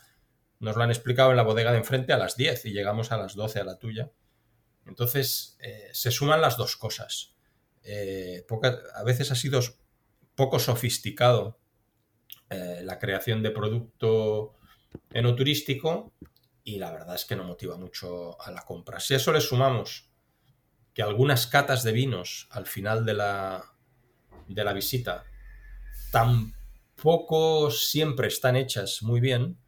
nos 0.59 0.77
lo 0.77 0.83
han 0.83 0.91
explicado 0.91 1.31
en 1.31 1.37
la 1.37 1.43
bodega 1.43 1.71
de 1.71 1.79
enfrente 1.79 2.13
a 2.13 2.19
las 2.19 2.37
10 2.37 2.67
y 2.67 2.73
llegamos 2.73 3.13
a 3.13 3.19
las 3.19 3.35
12 3.35 3.61
a 3.61 3.65
la 3.65 3.79
tuya. 3.79 4.11
Entonces, 4.87 5.57
eh, 5.61 5.91
se 5.93 6.11
suman 6.11 6.41
las 6.41 6.57
dos 6.57 6.77
cosas. 6.77 7.35
Eh, 7.85 8.45
a 8.95 9.03
veces 9.03 9.31
ha 9.33 9.35
sido 9.35 9.61
poco 10.35 10.59
sofisticado 10.59 11.59
eh, 12.49 12.81
la 12.85 12.99
creación 12.99 13.43
de 13.43 13.51
producto 13.51 14.55
enoturístico 15.11 16.13
y 16.65 16.79
la 16.79 16.93
verdad 16.93 17.15
es 17.15 17.25
que 17.25 17.37
no 17.37 17.45
motiva 17.45 17.77
mucho 17.77 18.41
a 18.41 18.51
la 18.51 18.63
compra. 18.63 19.01
Si 19.01 19.15
a 19.15 19.17
eso 19.17 19.33
le 19.33 19.41
sumamos 19.41 20.09
que 20.95 21.03
algunas 21.03 21.47
catas 21.47 21.83
de 21.83 21.93
vinos 21.93 22.49
al 22.51 22.67
final 22.67 23.05
de 23.05 23.15
la, 23.15 23.65
de 24.47 24.65
la 24.65 24.73
visita 24.73 25.25
tampoco 26.11 27.71
siempre 27.71 28.29
están 28.29 28.57
hechas 28.57 29.03
muy 29.03 29.21
bien, 29.21 29.59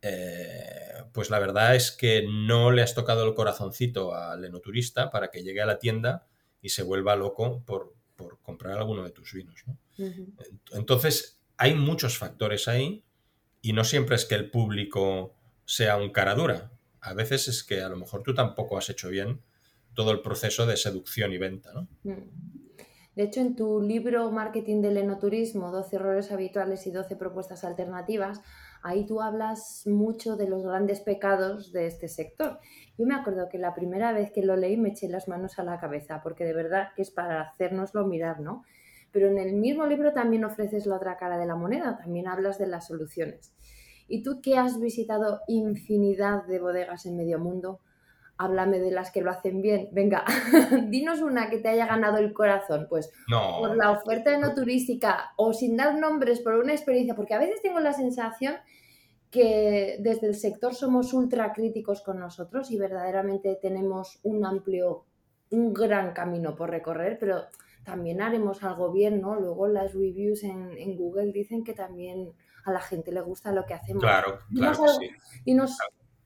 eh, 0.00 1.04
pues 1.12 1.30
la 1.30 1.38
verdad 1.38 1.76
es 1.76 1.92
que 1.92 2.26
no 2.28 2.70
le 2.70 2.82
has 2.82 2.94
tocado 2.94 3.24
el 3.24 3.34
corazoncito 3.34 4.14
al 4.14 4.44
enoturista 4.44 5.10
para 5.10 5.30
que 5.30 5.42
llegue 5.42 5.62
a 5.62 5.66
la 5.66 5.78
tienda 5.78 6.26
y 6.60 6.70
se 6.70 6.82
vuelva 6.82 7.16
loco 7.16 7.62
por, 7.64 7.94
comprar 8.42 8.78
alguno 8.78 9.02
de 9.02 9.10
tus 9.10 9.32
vinos. 9.32 9.64
Entonces, 10.72 11.40
hay 11.56 11.74
muchos 11.74 12.16
factores 12.16 12.68
ahí 12.68 13.04
y 13.60 13.72
no 13.72 13.84
siempre 13.84 14.16
es 14.16 14.24
que 14.24 14.34
el 14.34 14.50
público 14.50 15.34
sea 15.64 15.96
un 15.96 16.10
cara 16.10 16.34
dura. 16.34 16.70
A 17.00 17.14
veces 17.14 17.48
es 17.48 17.64
que 17.64 17.82
a 17.82 17.88
lo 17.88 17.96
mejor 17.96 18.22
tú 18.22 18.34
tampoco 18.34 18.78
has 18.78 18.88
hecho 18.90 19.08
bien 19.08 19.40
todo 19.94 20.10
el 20.10 20.20
proceso 20.20 20.66
de 20.66 20.76
seducción 20.76 21.32
y 21.32 21.38
venta. 21.38 21.86
Mm. 22.02 22.54
De 23.14 23.22
hecho, 23.22 23.40
en 23.40 23.54
tu 23.54 23.80
libro 23.80 24.32
Marketing 24.32 24.82
del 24.82 24.96
Enoturismo, 24.96 25.70
12 25.70 25.96
errores 25.96 26.32
habituales 26.32 26.84
y 26.88 26.90
12 26.90 27.14
propuestas 27.14 27.62
alternativas, 27.62 28.40
ahí 28.82 29.06
tú 29.06 29.20
hablas 29.22 29.86
mucho 29.86 30.36
de 30.36 30.48
los 30.48 30.64
grandes 30.64 31.00
pecados 31.00 31.72
de 31.72 31.86
este 31.86 32.08
sector. 32.08 32.58
Yo 32.98 33.06
me 33.06 33.14
acuerdo 33.14 33.48
que 33.48 33.58
la 33.58 33.72
primera 33.72 34.12
vez 34.12 34.32
que 34.32 34.42
lo 34.42 34.56
leí 34.56 34.76
me 34.76 34.88
eché 34.88 35.08
las 35.08 35.28
manos 35.28 35.60
a 35.60 35.62
la 35.62 35.78
cabeza, 35.78 36.22
porque 36.24 36.44
de 36.44 36.54
verdad 36.54 36.88
que 36.96 37.02
es 37.02 37.12
para 37.12 37.42
hacernoslo 37.42 38.04
mirar, 38.04 38.40
¿no? 38.40 38.64
Pero 39.12 39.28
en 39.28 39.38
el 39.38 39.54
mismo 39.54 39.86
libro 39.86 40.12
también 40.12 40.44
ofreces 40.44 40.86
la 40.86 40.96
otra 40.96 41.16
cara 41.16 41.38
de 41.38 41.46
la 41.46 41.54
moneda, 41.54 41.96
también 41.96 42.26
hablas 42.26 42.58
de 42.58 42.66
las 42.66 42.88
soluciones. 42.88 43.54
Y 44.08 44.22
tú 44.22 44.40
que 44.42 44.56
has 44.56 44.80
visitado 44.80 45.40
infinidad 45.48 46.44
de 46.44 46.58
bodegas 46.58 47.06
en 47.06 47.16
medio 47.16 47.38
mundo, 47.38 47.80
háblame 48.36 48.80
de 48.80 48.90
las 48.90 49.10
que 49.10 49.22
lo 49.22 49.30
hacen 49.30 49.62
bien. 49.62 49.88
Venga, 49.92 50.24
dinos 50.88 51.20
una 51.20 51.48
que 51.50 51.58
te 51.58 51.68
haya 51.68 51.86
ganado 51.86 52.18
el 52.18 52.32
corazón, 52.32 52.86
pues 52.88 53.10
por 53.28 53.76
la 53.76 53.92
oferta 53.92 54.36
no 54.38 54.54
turística 54.54 55.32
o 55.36 55.52
sin 55.52 55.76
dar 55.76 55.98
nombres, 55.98 56.40
por 56.40 56.54
una 56.54 56.72
experiencia, 56.72 57.14
porque 57.14 57.34
a 57.34 57.38
veces 57.38 57.62
tengo 57.62 57.80
la 57.80 57.92
sensación 57.92 58.56
que 59.30 59.96
desde 59.98 60.28
el 60.28 60.36
sector 60.36 60.74
somos 60.74 61.12
ultra 61.12 61.52
críticos 61.52 62.02
con 62.02 62.20
nosotros 62.20 62.70
y 62.70 62.78
verdaderamente 62.78 63.58
tenemos 63.60 64.20
un 64.22 64.46
amplio, 64.46 65.06
un 65.50 65.74
gran 65.74 66.12
camino 66.12 66.54
por 66.54 66.70
recorrer, 66.70 67.18
pero 67.18 67.46
también 67.84 68.22
haremos 68.22 68.62
algo 68.62 68.92
bien, 68.92 69.20
¿no? 69.20 69.34
Luego 69.34 69.66
las 69.66 69.92
reviews 69.92 70.44
en, 70.44 70.96
Google 70.96 71.32
dicen 71.32 71.64
que 71.64 71.74
también 71.74 72.32
a 72.64 72.72
la 72.72 72.80
gente 72.80 73.12
le 73.12 73.20
gusta 73.20 73.52
lo 73.52 73.64
que 73.64 73.74
hacemos. 73.74 74.02
Claro, 74.02 74.38
claro. 74.54 74.82
Dinos 75.44 75.76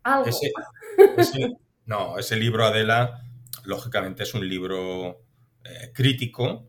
algo. 0.02 0.30
No, 1.88 2.18
ese 2.18 2.36
libro, 2.36 2.66
Adela, 2.66 3.22
lógicamente 3.64 4.24
es 4.24 4.34
un 4.34 4.46
libro 4.46 5.22
eh, 5.64 5.90
crítico 5.94 6.68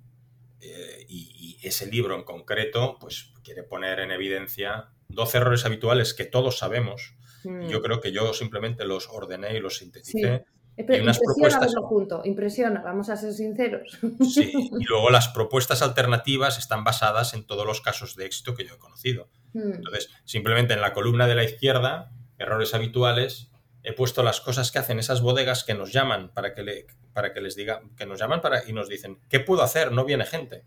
eh, 0.61 1.05
y, 1.09 1.59
ese 1.61 1.87
libro 1.87 2.15
en 2.15 2.23
concreto 2.23 2.97
pues 3.01 3.33
quiere 3.43 3.63
poner 3.63 3.99
en 3.99 4.11
evidencia 4.11 4.91
12 5.09 5.37
errores 5.39 5.65
habituales 5.65 6.13
que 6.13 6.23
todos 6.23 6.57
sabemos. 6.57 7.17
Yo 7.43 7.79
mm. 7.79 7.81
creo 7.81 7.99
que 7.99 8.13
yo 8.13 8.33
simplemente 8.33 8.85
los 8.85 9.09
ordené 9.09 9.57
y 9.57 9.59
los 9.59 9.77
sinteticé. 9.77 10.45
Y 10.45 10.58
unas 10.87 11.19
propuestas... 11.19 11.75
junto, 11.75 12.21
impresiona, 12.25 12.81
vamos 12.81 13.09
a 13.09 13.17
ser 13.17 13.33
sinceros. 13.33 13.97
Sí, 14.33 14.51
y 14.79 14.83
luego 14.85 15.09
las 15.09 15.29
propuestas 15.29 15.81
alternativas 15.81 16.57
están 16.57 16.83
basadas 16.83 17.33
en 17.33 17.45
todos 17.45 17.65
los 17.65 17.81
casos 17.81 18.15
de 18.15 18.25
éxito 18.25 18.55
que 18.55 18.65
yo 18.65 18.75
he 18.75 18.77
conocido. 18.77 19.29
Mm. 19.53 19.73
Entonces, 19.73 20.09
simplemente 20.25 20.73
en 20.73 20.81
la 20.81 20.93
columna 20.93 21.27
de 21.27 21.35
la 21.35 21.43
izquierda, 21.43 22.11
errores 22.37 22.73
habituales, 22.73 23.51
he 23.83 23.93
puesto 23.93 24.23
las 24.23 24.41
cosas 24.41 24.71
que 24.71 24.79
hacen 24.79 24.99
esas 24.99 25.21
bodegas 25.21 25.63
que 25.63 25.73
nos 25.73 25.91
llaman 25.91 26.33
para 26.33 26.53
que, 26.53 26.63
le, 26.63 26.87
para 27.13 27.33
que 27.33 27.41
les 27.41 27.55
diga, 27.55 27.81
que 27.97 28.05
nos 28.05 28.19
llaman 28.19 28.41
para, 28.41 28.67
y 28.67 28.73
nos 28.73 28.89
dicen, 28.89 29.19
¿qué 29.29 29.39
puedo 29.39 29.63
hacer? 29.63 29.91
No 29.91 30.05
viene 30.05 30.25
gente. 30.25 30.65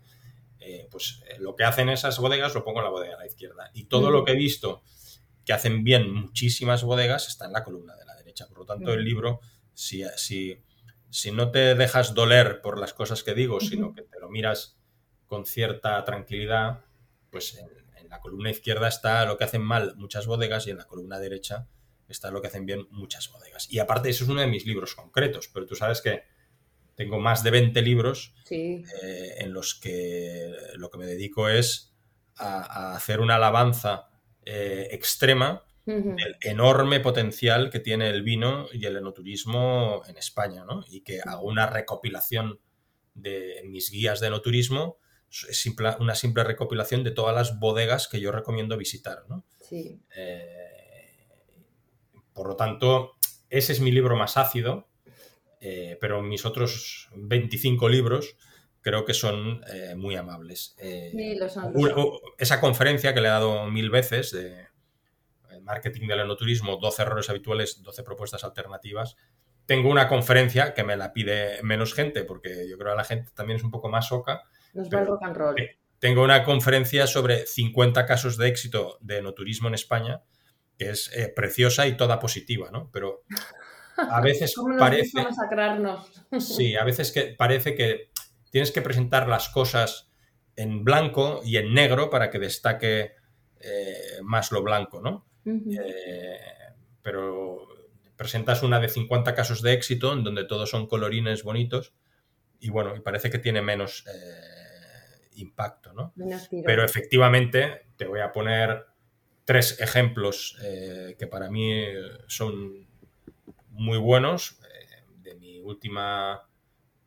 Eh, 0.59 0.87
pues 0.89 1.21
eh, 1.27 1.37
lo 1.39 1.55
que 1.55 1.65
hacen 1.65 1.89
esas 1.89 2.19
bodegas 2.19 2.55
lo 2.55 2.63
pongo 2.63 2.79
en 2.79 2.85
la 2.85 2.91
bodega 2.91 3.15
a 3.15 3.19
la 3.19 3.25
izquierda. 3.25 3.69
Y 3.73 3.85
todo 3.85 4.11
lo 4.11 4.23
que 4.23 4.31
he 4.31 4.35
visto 4.35 4.83
que 5.45 5.53
hacen 5.53 5.83
bien 5.83 6.11
muchísimas 6.13 6.83
bodegas 6.83 7.27
está 7.27 7.45
en 7.45 7.53
la 7.53 7.63
columna 7.63 7.95
de 7.95 8.05
la 8.05 8.15
derecha. 8.15 8.47
Por 8.47 8.59
lo 8.59 8.65
tanto, 8.65 8.93
el 8.93 9.03
libro, 9.03 9.41
si, 9.73 10.03
si, 10.15 10.61
si 11.09 11.31
no 11.31 11.51
te 11.51 11.75
dejas 11.75 12.13
doler 12.13 12.61
por 12.61 12.79
las 12.79 12.93
cosas 12.93 13.23
que 13.23 13.33
digo, 13.33 13.59
sino 13.59 13.93
que 13.93 14.03
te 14.03 14.19
lo 14.19 14.29
miras 14.29 14.77
con 15.27 15.45
cierta 15.45 16.03
tranquilidad, 16.03 16.85
pues 17.29 17.57
en, 17.57 17.69
la 18.09 18.19
columna 18.19 18.51
izquierda 18.51 18.87
está 18.87 19.25
lo 19.25 19.39
que 19.39 19.43
hacen 19.43 19.63
mal 19.63 19.95
muchas 19.95 20.27
bodegas 20.27 20.67
y 20.67 20.69
en 20.69 20.77
la 20.77 20.85
columna 20.85 21.17
derecha 21.17 21.67
está 22.07 22.29
lo 22.29 22.43
que 22.43 22.47
hacen 22.47 22.67
bien 22.67 22.87
muchas 22.91 23.31
bodegas. 23.31 23.67
Y 23.71 23.79
aparte, 23.79 24.09
eso 24.09 24.23
es 24.23 24.29
uno 24.29 24.41
de 24.41 24.45
mis 24.45 24.67
libros 24.67 24.93
concretos, 24.93 25.49
pero 25.51 25.65
tú 25.65 25.75
sabes 25.75 25.99
que 25.99 26.21
tengo 26.93 27.19
más 27.19 27.43
de 27.43 27.49
20 27.49 27.81
libros 27.81 28.35
eh, 28.51 28.83
en 29.39 29.51
los 29.51 29.73
que 29.73 30.53
lo 30.75 30.91
que 30.91 30.99
me 30.99 31.07
dedico 31.07 31.49
es 31.49 31.95
a 32.35 32.95
hacer 32.95 33.19
una 33.19 33.37
alabanza 33.37 34.11
eh, 34.45 34.89
extrema 34.91 35.65
del 35.85 36.37
enorme 36.41 36.99
potencial 36.99 37.69
que 37.69 37.79
tiene 37.79 38.09
el 38.09 38.23
vino 38.23 38.67
y 38.71 38.85
el 38.85 38.97
enoturismo 38.97 40.01
en 40.07 40.17
España, 40.17 40.63
¿no? 40.65 40.83
Y 40.89 41.01
que 41.01 41.19
hago 41.21 41.43
una 41.43 41.67
recopilación 41.67 42.59
de 43.13 43.61
mis 43.65 43.91
guías 43.91 44.19
de 44.19 44.27
enoturismo, 44.27 44.97
es 45.49 45.65
una 45.99 46.15
simple 46.15 46.43
recopilación 46.43 47.03
de 47.03 47.11
todas 47.11 47.35
las 47.35 47.59
bodegas 47.59 48.07
que 48.07 48.19
yo 48.19 48.31
recomiendo 48.31 48.77
visitar, 48.77 49.25
¿no? 49.27 49.45
Eh, 50.15 50.73
por 52.33 52.47
lo 52.47 52.55
tanto, 52.55 53.13
ese 53.49 53.73
es 53.73 53.79
mi 53.79 53.91
libro 53.91 54.15
más 54.15 54.37
ácido, 54.37 54.87
eh, 55.59 55.97
pero 56.01 56.21
mis 56.21 56.45
otros 56.45 57.09
25 57.15 57.87
libros 57.89 58.35
creo 58.81 59.05
que 59.05 59.13
son 59.13 59.63
eh, 59.73 59.95
muy 59.95 60.15
amables. 60.15 60.75
Eh, 60.77 61.11
esa 62.37 62.59
conferencia 62.59 63.13
que 63.13 63.21
le 63.21 63.27
he 63.27 63.31
dado 63.31 63.65
mil 63.71 63.89
veces 63.89 64.31
de 64.31 64.67
marketing 65.63 66.07
del 66.07 66.21
enoturismo, 66.21 66.77
12 66.77 67.01
errores 67.01 67.29
habituales, 67.29 67.81
12 67.81 68.03
propuestas 68.03 68.43
alternativas. 68.43 69.15
Tengo 69.65 69.89
una 69.89 70.07
conferencia 70.07 70.73
que 70.73 70.83
me 70.83 70.97
la 70.97 71.13
pide 71.13 71.61
menos 71.63 71.93
gente, 71.93 72.23
porque 72.23 72.67
yo 72.69 72.77
creo 72.77 72.91
que 72.91 72.97
la 72.97 73.03
gente 73.03 73.31
también 73.33 73.57
es 73.57 73.63
un 73.63 73.71
poco 73.71 73.89
más 73.89 74.07
soca. 74.07 74.43
Nos 74.73 74.89
va 74.89 74.99
el 74.99 75.07
rock 75.07 75.23
and 75.23 75.37
roll. 75.37 75.55
Tengo 75.99 76.21
una 76.21 76.43
conferencia 76.43 77.07
sobre 77.07 77.45
50 77.45 78.05
casos 78.05 78.37
de 78.37 78.49
éxito 78.49 78.97
de 78.99 79.19
enoturismo 79.19 79.69
en 79.69 79.75
España, 79.75 80.21
que 80.77 80.89
es 80.89 81.09
eh, 81.15 81.31
preciosa 81.33 81.87
y 81.87 81.95
toda 81.95 82.19
positiva, 82.19 82.69
¿no? 82.71 82.89
Pero 82.91 83.23
a 83.97 84.19
veces 84.21 84.53
parece... 84.77 85.25
Sí, 86.39 86.75
a 86.75 86.83
veces 86.83 87.11
que 87.11 87.35
parece 87.37 87.75
que 87.75 88.11
tienes 88.51 88.71
que 88.71 88.81
presentar 88.81 89.29
las 89.29 89.47
cosas 89.47 90.09
en 90.55 90.83
blanco 90.83 91.41
y 91.43 91.57
en 91.57 91.73
negro 91.73 92.09
para 92.09 92.29
que 92.29 92.39
destaque 92.39 93.13
eh, 93.59 94.19
más 94.23 94.51
lo 94.51 94.61
blanco, 94.61 95.01
¿no? 95.01 95.25
Eh, 95.45 96.39
pero 97.01 97.67
presentas 98.15 98.63
una 98.63 98.79
de 98.79 98.89
50 98.89 99.35
casos 99.35 99.61
de 99.61 99.73
éxito 99.73 100.13
en 100.13 100.23
donde 100.23 100.45
todos 100.45 100.69
son 100.69 100.87
colorines 100.87 101.43
bonitos 101.43 101.93
y 102.59 102.69
bueno, 102.69 102.95
y 102.95 103.01
parece 103.01 103.29
que 103.29 103.39
tiene 103.39 103.61
menos 103.61 104.05
eh, 104.07 105.29
impacto, 105.35 105.91
¿no? 105.93 106.13
Pero 106.65 106.83
efectivamente 106.85 107.87
te 107.97 108.05
voy 108.05 108.21
a 108.21 108.31
poner 108.31 108.85
tres 109.43 109.81
ejemplos 109.81 110.57
que 110.61 111.27
para 111.27 111.49
mí 111.49 111.83
son 112.27 112.87
muy 113.69 113.97
buenos 113.97 114.59
de 115.21 115.35
mi 115.35 115.59
última 115.59 116.47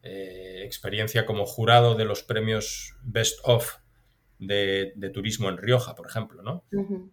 eh, 0.09 0.63
experiencia 0.65 1.27
como 1.27 1.47
jurado 1.47 1.97
de 1.97 2.05
los 2.05 2.23
premios 2.23 2.95
Best 3.03 3.41
of 3.43 3.79
de, 4.39 5.11
turismo 5.13 5.49
en 5.49 5.57
Rioja, 5.57 5.95
por 5.95 6.07
ejemplo, 6.07 6.43
¿no? 6.43 6.65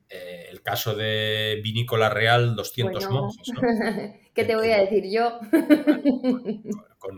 Eh, 0.09 0.47
el 0.49 0.61
caso 0.61 0.95
de 0.95 1.59
Vinícola 1.63 2.09
Real, 2.09 2.55
200 2.55 3.09
monjes, 3.09 3.47
¿no? 3.53 3.61
¿Qué 4.33 4.43
te 4.43 4.55
voy 4.55 4.71
a 4.71 4.79
decir 4.79 5.05
yo? 5.11 5.39
Con, 6.97 7.17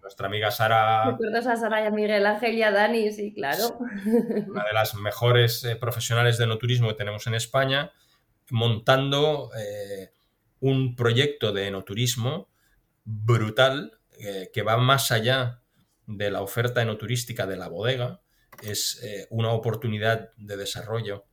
nuestra 0.00 0.26
amiga 0.26 0.50
Sara. 0.50 1.04
¿Recuerdas 1.10 1.46
a 1.46 1.56
Sara 1.56 1.82
y 1.82 1.86
a 1.86 1.90
Miguel 1.90 2.26
Ángel 2.26 2.54
y 2.54 2.62
a 2.62 2.70
Dani? 2.70 3.12
Sí, 3.12 3.32
claro. 3.34 3.78
Una 3.78 4.64
de 4.64 4.72
las 4.72 4.94
mejores 4.94 5.64
eh, 5.64 5.76
profesionales 5.76 6.38
de 6.38 6.46
no 6.46 6.58
turismo 6.58 6.88
que 6.88 6.94
tenemos 6.94 7.26
en 7.26 7.34
España, 7.34 7.92
montando 8.50 9.50
un 10.60 10.94
proyecto 10.94 11.52
de 11.52 11.68
enoturismo 11.68 12.48
brutal 13.04 13.98
eh, 14.18 14.50
que 14.52 14.62
va 14.62 14.76
más 14.76 15.10
allá 15.12 15.62
de 16.06 16.30
la 16.30 16.42
oferta 16.42 16.82
enoturística 16.82 17.46
de 17.46 17.56
la 17.56 17.68
bodega, 17.68 18.20
es 18.62 19.02
eh, 19.02 19.26
una 19.30 19.52
oportunidad 19.52 20.30
de 20.36 20.56
desarrollo 20.56 21.24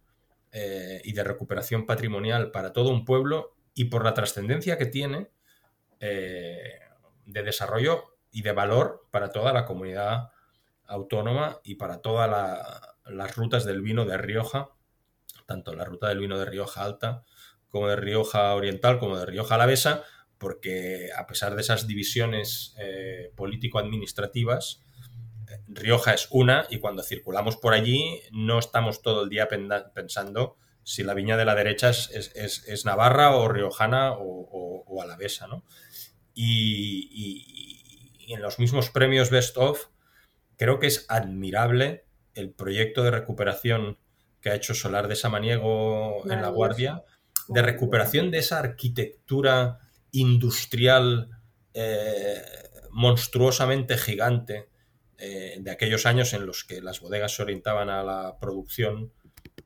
eh, 0.52 1.02
y 1.04 1.14
de 1.14 1.24
recuperación 1.24 1.86
patrimonial 1.86 2.52
para 2.52 2.74
todo 2.74 2.90
un 2.90 3.06
pueblo 3.06 3.56
y 3.74 3.86
por 3.86 4.04
la 4.04 4.14
trascendencia 4.14 4.78
que 4.78 4.86
tiene 4.86 5.30
de 6.00 7.44
desarrollo 7.44 8.18
y 8.32 8.44
de 8.44 8.52
valor 8.52 9.08
para 9.10 9.32
toda 9.32 9.52
la 9.52 9.66
comunidad 9.66 10.30
autónoma 10.86 11.60
y 11.64 11.76
para 11.76 12.02
todas 12.02 12.30
las 13.06 13.36
rutas 13.36 13.66
del 13.66 13.82
vino 13.82 14.06
de 14.06 14.18
Rioja, 14.18 14.70
tanto 15.46 15.74
la 15.76 15.86
ruta 15.86 16.08
del 16.08 16.20
vino 16.20 16.38
de 16.38 16.46
Rioja 16.46 16.84
Alta 16.84 17.24
como 17.70 17.88
de 17.88 17.96
Rioja 17.96 18.54
Oriental 18.56 19.00
como 19.00 19.18
de 19.18 19.26
Rioja 19.26 19.56
Alavesa, 19.56 20.04
porque 20.38 21.10
a 21.18 21.28
pesar 21.28 21.56
de 21.56 21.62
esas 21.62 21.88
divisiones 21.88 22.76
eh, 22.80 23.32
político-administrativas, 23.36 24.84
Rioja 25.68 26.14
es 26.14 26.28
una 26.32 26.66
y 26.70 26.80
cuando 26.80 27.04
circulamos 27.04 27.58
por 27.58 27.74
allí 27.74 28.22
no 28.32 28.60
estamos 28.60 29.02
todo 29.02 29.24
el 29.24 29.30
día 29.30 29.48
pensando 29.94 30.58
si 30.84 31.04
la 31.04 31.14
viña 31.14 31.36
de 31.36 31.46
la 31.46 31.56
derecha 31.56 31.90
es, 31.90 32.86
navarra 32.86 33.36
o 33.36 33.50
riojana 33.50 34.14
o, 34.14 35.02
alavesa. 35.02 35.48
¿no? 35.48 35.64
Y, 36.34 38.26
en 38.30 38.42
los 38.42 38.60
mismos 38.60 38.90
premios 38.90 39.30
Best 39.30 39.58
of, 39.58 39.88
creo 40.58 40.80
que 40.80 40.88
es 40.88 41.06
admirable 41.08 42.06
el 42.34 42.52
proyecto 42.52 43.04
de 43.04 43.12
recuperación 43.12 43.98
que 44.42 44.50
ha 44.50 44.56
hecho 44.56 44.74
Solar 44.74 45.08
de 45.08 45.16
Samaniego 45.16 46.24
en 46.30 46.42
La 46.42 46.50
Guardia, 46.50 47.04
de 47.48 47.62
recuperación 47.62 48.32
de 48.32 48.40
esa 48.40 48.60
arquitectura 48.60 49.80
industrial 50.12 51.30
eh, 51.74 52.42
monstruosamente 52.92 53.98
gigante 53.98 54.70
eh, 55.18 55.58
de 55.60 55.72
aquellos 55.72 56.06
años 56.06 56.34
en 56.34 56.46
los 56.46 56.64
que 56.64 56.82
las 56.82 57.00
bodegas 57.00 57.36
se 57.36 57.42
orientaban 57.42 57.90
a 57.90 58.04
la 58.04 58.38
producción 58.40 59.12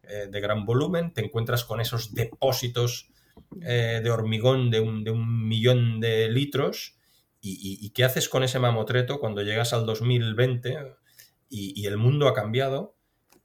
eh, 0.03 0.27
de 0.29 0.41
gran 0.41 0.65
volumen, 0.65 1.13
te 1.13 1.23
encuentras 1.23 1.63
con 1.63 1.81
esos 1.81 2.13
depósitos 2.13 3.09
de 3.49 4.09
hormigón 4.09 4.71
de 4.71 4.79
un, 4.79 5.47
millón 5.47 5.99
de 5.99 6.29
litros 6.29 6.97
y, 7.41 7.89
qué 7.89 8.03
haces 8.03 8.29
con 8.29 8.43
ese 8.43 8.59
mamotreto 8.59 9.19
cuando 9.19 9.41
llegas 9.41 9.73
al 9.73 9.85
2020 9.85 10.77
y, 11.49 11.85
el 11.85 11.97
mundo 11.97 12.27
ha 12.27 12.33
cambiado 12.33 12.95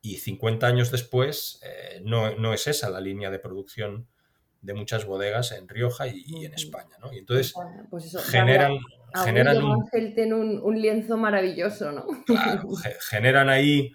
y 0.03 0.19
50 0.19 0.67
años 0.67 0.91
después 0.93 1.61
no, 2.05 2.37
no, 2.37 2.53
es 2.53 2.67
esa 2.69 2.91
la 2.91 3.01
línea 3.01 3.31
de 3.31 3.39
producción 3.39 4.07
de 4.67 4.75
muchas 4.75 5.07
bodegas 5.07 5.53
en 5.53 5.69
Rioja 5.69 6.09
y, 6.09 6.45
en 6.45 6.53
España, 6.53 6.97
¿no? 7.01 7.13
Y 7.13 7.19
entonces 7.19 7.55
pues 7.89 8.17
generan, 8.29 8.79
generan 9.25 9.63
un, 9.63 10.61
un, 10.63 10.81
lienzo 10.81 11.17
maravilloso, 11.17 11.93
¿no? 11.93 12.07
generan 13.11 13.49
ahí 13.49 13.95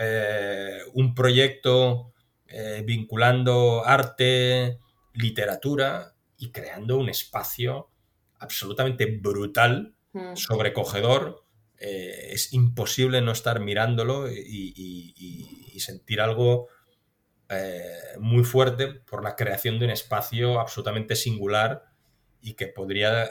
eh, 0.00 0.78
un 0.94 1.12
proyecto 1.12 2.12
eh, 2.46 2.84
vinculando 2.86 3.84
arte, 3.84 4.78
literatura 5.12 6.14
y 6.38 6.52
creando 6.52 6.98
un 6.98 7.08
espacio 7.08 7.90
absolutamente 8.38 9.06
brutal, 9.06 9.96
mm. 10.12 10.36
sobrecogedor. 10.36 11.44
Eh, 11.80 12.28
es 12.30 12.52
imposible 12.52 13.20
no 13.22 13.32
estar 13.32 13.58
mirándolo 13.58 14.30
y 14.30 15.76
sentir 15.80 16.20
algo 16.20 16.68
muy 18.20 18.44
fuerte 18.44 18.88
por 18.88 19.24
la 19.24 19.34
creación 19.34 19.78
de 19.78 19.86
un 19.86 19.90
espacio 19.90 20.60
absolutamente 20.60 21.16
singular 21.16 21.86
y 22.42 22.54
que 22.54 22.66
podría 22.66 23.30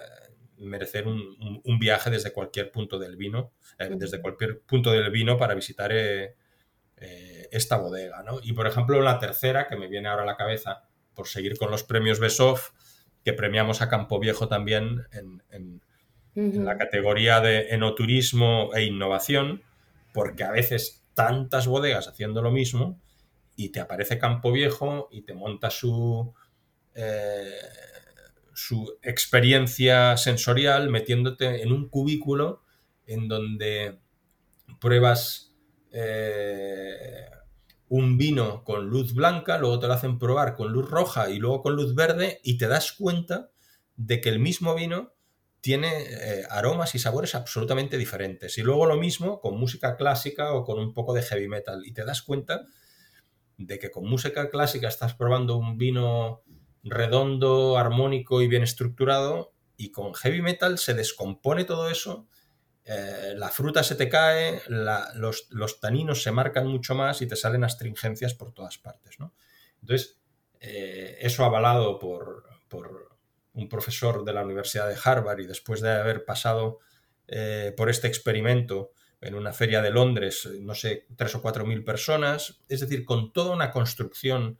merecer 0.57 1.07
un, 1.07 1.79
viaje 1.79 2.09
desde 2.09 2.33
cualquier 2.33 2.71
punto 2.71 2.97
del 2.97 3.15
vino, 3.15 3.51
eh, 3.77 3.89
desde 3.91 4.21
cualquier 4.21 4.61
punto 4.61 4.91
del 4.91 5.09
vino 5.11 5.37
para 5.37 5.53
visitar 5.53 5.91
eh, 5.93 6.35
esta 7.51 7.77
bodega. 7.77 8.23
Y 8.43 8.53
por 8.53 8.67
ejemplo, 8.67 9.01
la 9.01 9.19
tercera, 9.19 9.67
que 9.67 9.75
me 9.75 9.87
viene 9.87 10.09
ahora 10.09 10.23
a 10.23 10.27
la 10.27 10.37
cabeza, 10.37 10.87
por 11.13 11.27
seguir 11.27 11.57
con 11.57 11.71
los 11.71 11.83
premios 11.83 12.19
Besov, 12.19 12.59
que 13.23 13.33
premiamos 13.33 13.81
a 13.81 13.89
Campo 13.89 14.19
Viejo 14.19 14.47
también 14.47 15.05
en, 15.11 15.43
en 15.49 16.65
la 16.65 16.77
categoría 16.77 17.41
de 17.41 17.69
enoturismo 17.69 18.69
e 18.73 18.83
innovación, 18.83 19.63
porque 20.13 20.43
a 20.43 20.51
veces 20.51 21.03
tantas 21.13 21.67
bodegas 21.67 22.07
haciendo 22.07 22.41
lo 22.41 22.51
mismo 22.51 23.01
y 23.55 23.69
te 23.69 23.79
aparece 23.79 24.19
Campo 24.19 24.51
Viejo 24.51 25.09
y 25.11 25.23
te 25.23 25.33
monta 25.33 25.71
su, 25.71 26.33
eh, 26.93 27.51
su 28.57 28.97
experiencia 29.03 30.17
sensorial 30.17 30.89
metiéndote 30.89 31.61
en 31.61 31.71
un 31.71 31.89
cubículo 31.89 32.63
en 33.05 33.27
donde 33.27 33.99
pruebas 34.81 35.53
eh, 35.91 37.29
un 37.87 38.17
vino 38.17 38.63
con 38.63 38.87
luz 38.87 39.13
blanca, 39.13 39.59
luego 39.59 39.77
te 39.77 39.85
lo 39.85 39.93
hacen 39.93 40.17
probar 40.17 40.55
con 40.55 40.71
luz 40.71 40.89
roja 40.89 41.29
y 41.29 41.37
luego 41.37 41.61
con 41.61 41.75
luz 41.75 41.93
verde 41.93 42.41
y 42.43 42.57
te 42.57 42.67
das 42.67 42.93
cuenta 42.93 43.51
de 43.95 44.21
que 44.21 44.29
el 44.29 44.39
mismo 44.39 44.73
vino 44.73 45.13
tiene 45.61 45.91
eh, 46.09 46.43
aromas 46.49 46.95
y 46.95 46.99
sabores 46.99 47.35
absolutamente 47.35 47.95
diferentes. 47.99 48.57
Y 48.57 48.63
luego 48.63 48.87
lo 48.87 48.97
mismo 48.97 49.39
con 49.39 49.59
música 49.59 49.97
clásica 49.97 50.53
o 50.53 50.63
con 50.63 50.79
un 50.79 50.95
poco 50.95 51.13
de 51.13 51.21
heavy 51.21 51.47
metal. 51.47 51.85
Y 51.85 51.93
te 51.93 52.03
das 52.05 52.23
cuenta 52.23 52.65
de 53.57 53.77
que 53.77 53.91
con 53.91 54.09
música 54.09 54.49
clásica 54.49 54.87
estás 54.87 55.13
probando 55.13 55.57
un 55.57 55.77
vino 55.77 56.41
redondo, 56.83 57.77
armónico 57.77 58.41
y 58.41 58.47
bien 58.47 58.63
estructurado, 58.63 59.53
y 59.75 59.91
con 59.91 60.13
heavy 60.13 60.41
metal 60.41 60.77
se 60.77 60.93
descompone 60.93 61.63
todo 61.63 61.89
eso, 61.89 62.27
eh, 62.89 63.33
la 63.35 63.49
fruta 63.49 63.83
se 63.83 63.95
te 63.95 64.07
cae, 64.07 64.61
los, 64.67 65.79
taninos 65.81 66.23
se 66.23 66.31
marcan 66.31 66.67
mucho 66.67 66.95
más 66.95 67.21
y 67.21 67.27
te 67.27 67.35
salen 67.35 67.65
astringencias 67.65 68.33
por 68.33 68.53
todas 68.53 68.77
partes. 68.77 69.17
Entonces, 69.81 70.19
eh, 70.61 71.17
eso 71.19 71.43
avalado 71.43 71.99
por, 71.99 72.45
un 73.53 73.69
profesor 73.69 74.23
de 74.23 74.33
la 74.33 74.45
Universidad 74.45 74.87
de 74.87 74.97
Harvard 75.03 75.39
y 75.39 75.47
después 75.47 75.81
de 75.81 75.91
haber 75.91 76.25
pasado 76.25 76.79
eh, 77.27 77.73
por 77.75 77.89
este 77.89 78.07
experimento 78.07 78.91
en 79.21 79.35
una 79.35 79.51
feria 79.51 79.81
de 79.81 79.89
Londres, 79.89 80.47
no 80.61 80.75
sé, 80.75 81.07
tres 81.15 81.33
o 81.35 81.41
cuatro 81.41 81.65
mil 81.65 81.83
personas, 81.83 82.61
es 82.69 82.81
decir, 82.81 83.03
con 83.03 83.33
toda 83.33 83.55
una 83.55 83.71
construcción 83.71 84.59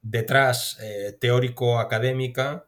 detrás 0.00 0.78
teórico-académica 1.18 2.66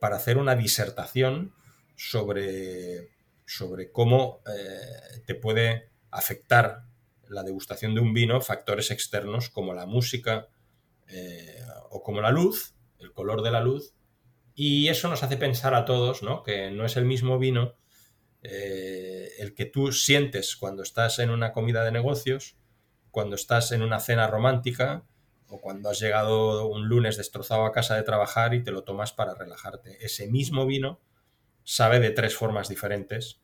para 0.00 0.16
hacer 0.16 0.36
una 0.36 0.54
disertación 0.54 1.54
sobre 1.96 3.14
sobre 3.46 3.90
cómo 3.90 4.40
eh, 4.46 5.22
te 5.26 5.34
puede 5.34 5.90
afectar 6.10 6.84
la 7.28 7.42
degustación 7.42 7.94
de 7.94 8.00
un 8.00 8.12
vino 8.14 8.40
factores 8.40 8.90
externos 8.90 9.50
como 9.50 9.74
la 9.74 9.86
música 9.86 10.48
eh, 11.08 11.58
o 11.90 12.02
como 12.02 12.20
la 12.20 12.30
luz, 12.30 12.74
el 12.98 13.12
color 13.12 13.42
de 13.42 13.50
la 13.50 13.60
luz, 13.60 13.94
y 14.54 14.88
eso 14.88 15.08
nos 15.08 15.22
hace 15.22 15.36
pensar 15.36 15.74
a 15.74 15.84
todos 15.84 16.22
¿no? 16.22 16.42
que 16.42 16.70
no 16.70 16.84
es 16.84 16.96
el 16.96 17.04
mismo 17.04 17.38
vino 17.38 17.74
eh, 18.44 19.32
el 19.38 19.54
que 19.54 19.64
tú 19.64 19.90
sientes 19.90 20.54
cuando 20.54 20.82
estás 20.82 21.18
en 21.18 21.30
una 21.30 21.52
comida 21.52 21.82
de 21.82 21.92
negocios, 21.92 22.56
cuando 23.10 23.36
estás 23.36 23.72
en 23.72 23.82
una 23.82 24.00
cena 24.00 24.26
romántica 24.26 25.06
o 25.48 25.60
cuando 25.62 25.88
has 25.88 25.98
llegado 25.98 26.66
un 26.68 26.86
lunes 26.86 27.16
destrozado 27.16 27.64
a 27.64 27.72
casa 27.72 27.96
de 27.96 28.02
trabajar 28.02 28.52
y 28.52 28.62
te 28.62 28.70
lo 28.70 28.84
tomas 28.84 29.12
para 29.12 29.34
relajarte. 29.34 30.04
Ese 30.04 30.26
mismo 30.26 30.66
vino 30.66 31.00
sabe 31.62 32.00
de 32.00 32.10
tres 32.10 32.36
formas 32.36 32.68
diferentes 32.68 33.40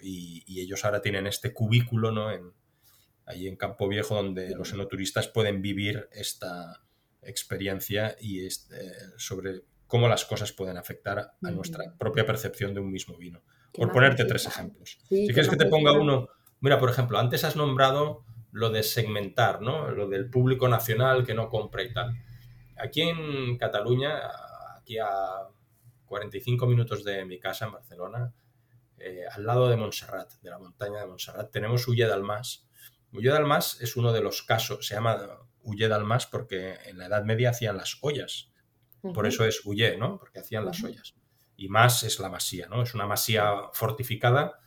y, 0.00 0.44
ellos 0.60 0.84
ahora 0.84 1.02
tienen 1.02 1.26
este 1.26 1.52
cubículo 1.52 2.12
¿no? 2.12 2.30
en, 2.30 2.52
ahí 3.24 3.48
en 3.48 3.56
Campo 3.56 3.88
Viejo 3.88 4.14
donde 4.14 4.54
los 4.54 4.72
enoturistas 4.72 5.28
pueden 5.28 5.60
vivir 5.60 6.08
esta 6.12 6.82
experiencia 7.22 8.16
y 8.20 8.46
este, 8.46 8.92
sobre 9.18 9.62
cómo 9.86 10.08
las 10.08 10.24
cosas 10.24 10.52
pueden 10.52 10.76
afectar 10.76 11.34
a 11.42 11.50
nuestra 11.50 11.96
propia 11.98 12.24
percepción 12.24 12.74
de 12.74 12.80
un 12.80 12.92
mismo 12.92 13.16
vino. 13.16 13.42
Por 13.76 13.92
ponerte 13.92 14.24
tres 14.24 14.46
ejemplos. 14.46 14.98
si 15.08 15.26
quieres 15.26 15.48
que 15.48 15.56
te 15.56 15.66
ponga 15.66 15.92
uno, 15.92 16.28
mira, 16.60 16.78
por 16.78 16.90
ejemplo, 16.90 17.18
antes 17.18 17.44
has 17.44 17.56
nombrado 17.56 18.24
lo 18.52 18.70
de 18.70 18.82
segmentar, 18.82 19.60
¿no? 19.60 19.90
Lo 19.90 20.08
del 20.08 20.30
público 20.30 20.68
nacional 20.68 21.26
que 21.26 21.34
no 21.34 21.48
compra 21.50 21.82
y 21.82 21.92
tal. 21.92 22.16
Aquí 22.78 23.02
en 23.02 23.58
Cataluña, 23.58 24.22
aquí 24.78 24.98
a 24.98 25.48
45 26.06 26.66
minutos 26.66 27.04
de 27.04 27.24
mi 27.24 27.38
casa 27.38 27.66
en 27.66 27.72
Barcelona, 27.72 28.32
eh, 28.98 29.24
al 29.30 29.44
lado 29.44 29.68
de 29.68 29.76
Montserrat, 29.76 30.32
de 30.40 30.50
la 30.50 30.58
montaña 30.58 31.00
de 31.00 31.06
Montserrat, 31.06 31.50
tenemos 31.50 31.86
Ulle 31.86 32.06
d'Almas. 32.06 32.66
Ulle 33.12 33.30
d'Almas 33.30 33.80
es 33.80 33.96
uno 33.96 34.12
de 34.12 34.22
los 34.22 34.42
casos, 34.42 34.86
se 34.86 34.94
llama 34.94 35.18
Ulle 35.62 35.88
d'Almas 35.88 36.26
porque 36.26 36.78
en 36.86 36.98
la 36.98 37.06
Edad 37.06 37.24
Media 37.24 37.50
hacían 37.50 37.76
las 37.76 37.98
ollas. 38.00 38.50
Por 39.02 39.26
eso 39.26 39.44
es 39.44 39.64
Ulle, 39.64 39.96
¿no? 39.96 40.18
Porque 40.18 40.40
hacían 40.40 40.64
las 40.64 40.82
ollas. 40.82 41.14
Y 41.56 41.68
más 41.68 42.02
es 42.02 42.18
la 42.18 42.28
masía, 42.28 42.68
¿no? 42.68 42.82
Es 42.82 42.94
una 42.94 43.06
masía 43.06 43.70
fortificada 43.72 44.60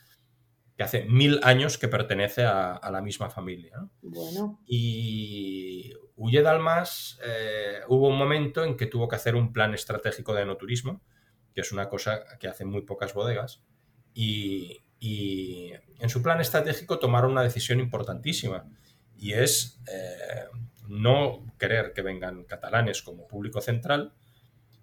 que 0.76 0.84
hace 0.84 1.04
mil 1.04 1.42
años 1.44 1.78
que 1.78 1.90
pertenece 1.90 2.46
a, 2.46 2.80
la 2.90 3.02
misma 3.02 3.30
familia. 3.30 3.86
Bueno. 4.02 4.62
Y 4.66 5.94
Ulle 6.16 6.42
d'Almas 6.42 7.20
eh, 7.22 7.82
hubo 7.90 8.08
un 8.08 8.18
momento 8.18 8.64
en 8.64 8.78
que 8.78 8.86
tuvo 8.86 9.08
que 9.08 9.18
hacer 9.18 9.36
un 9.36 9.52
plan 9.52 9.74
estratégico 9.74 10.34
de 10.34 10.44
enoturismo, 10.44 11.02
que 11.54 11.62
es 11.62 11.72
una 11.74 11.90
cosa 11.90 12.24
que 12.40 12.48
hacen 12.48 12.70
muy 12.70 12.84
pocas 12.84 13.14
bodegas, 13.14 13.62
y, 14.14 14.82
en 15.02 16.10
su 16.10 16.22
plan 16.22 16.42
estratégico 16.42 17.00
tomaron 17.00 17.32
una 17.32 17.44
decisión 17.44 17.80
importantísima 17.80 18.70
y 19.18 19.34
es 19.34 19.82
eh, 19.88 20.48
no 20.88 21.46
querer 21.58 21.94
que 21.94 22.02
vengan 22.02 22.44
catalanes 22.44 23.02
como 23.02 23.28
público 23.28 23.62
central, 23.62 24.14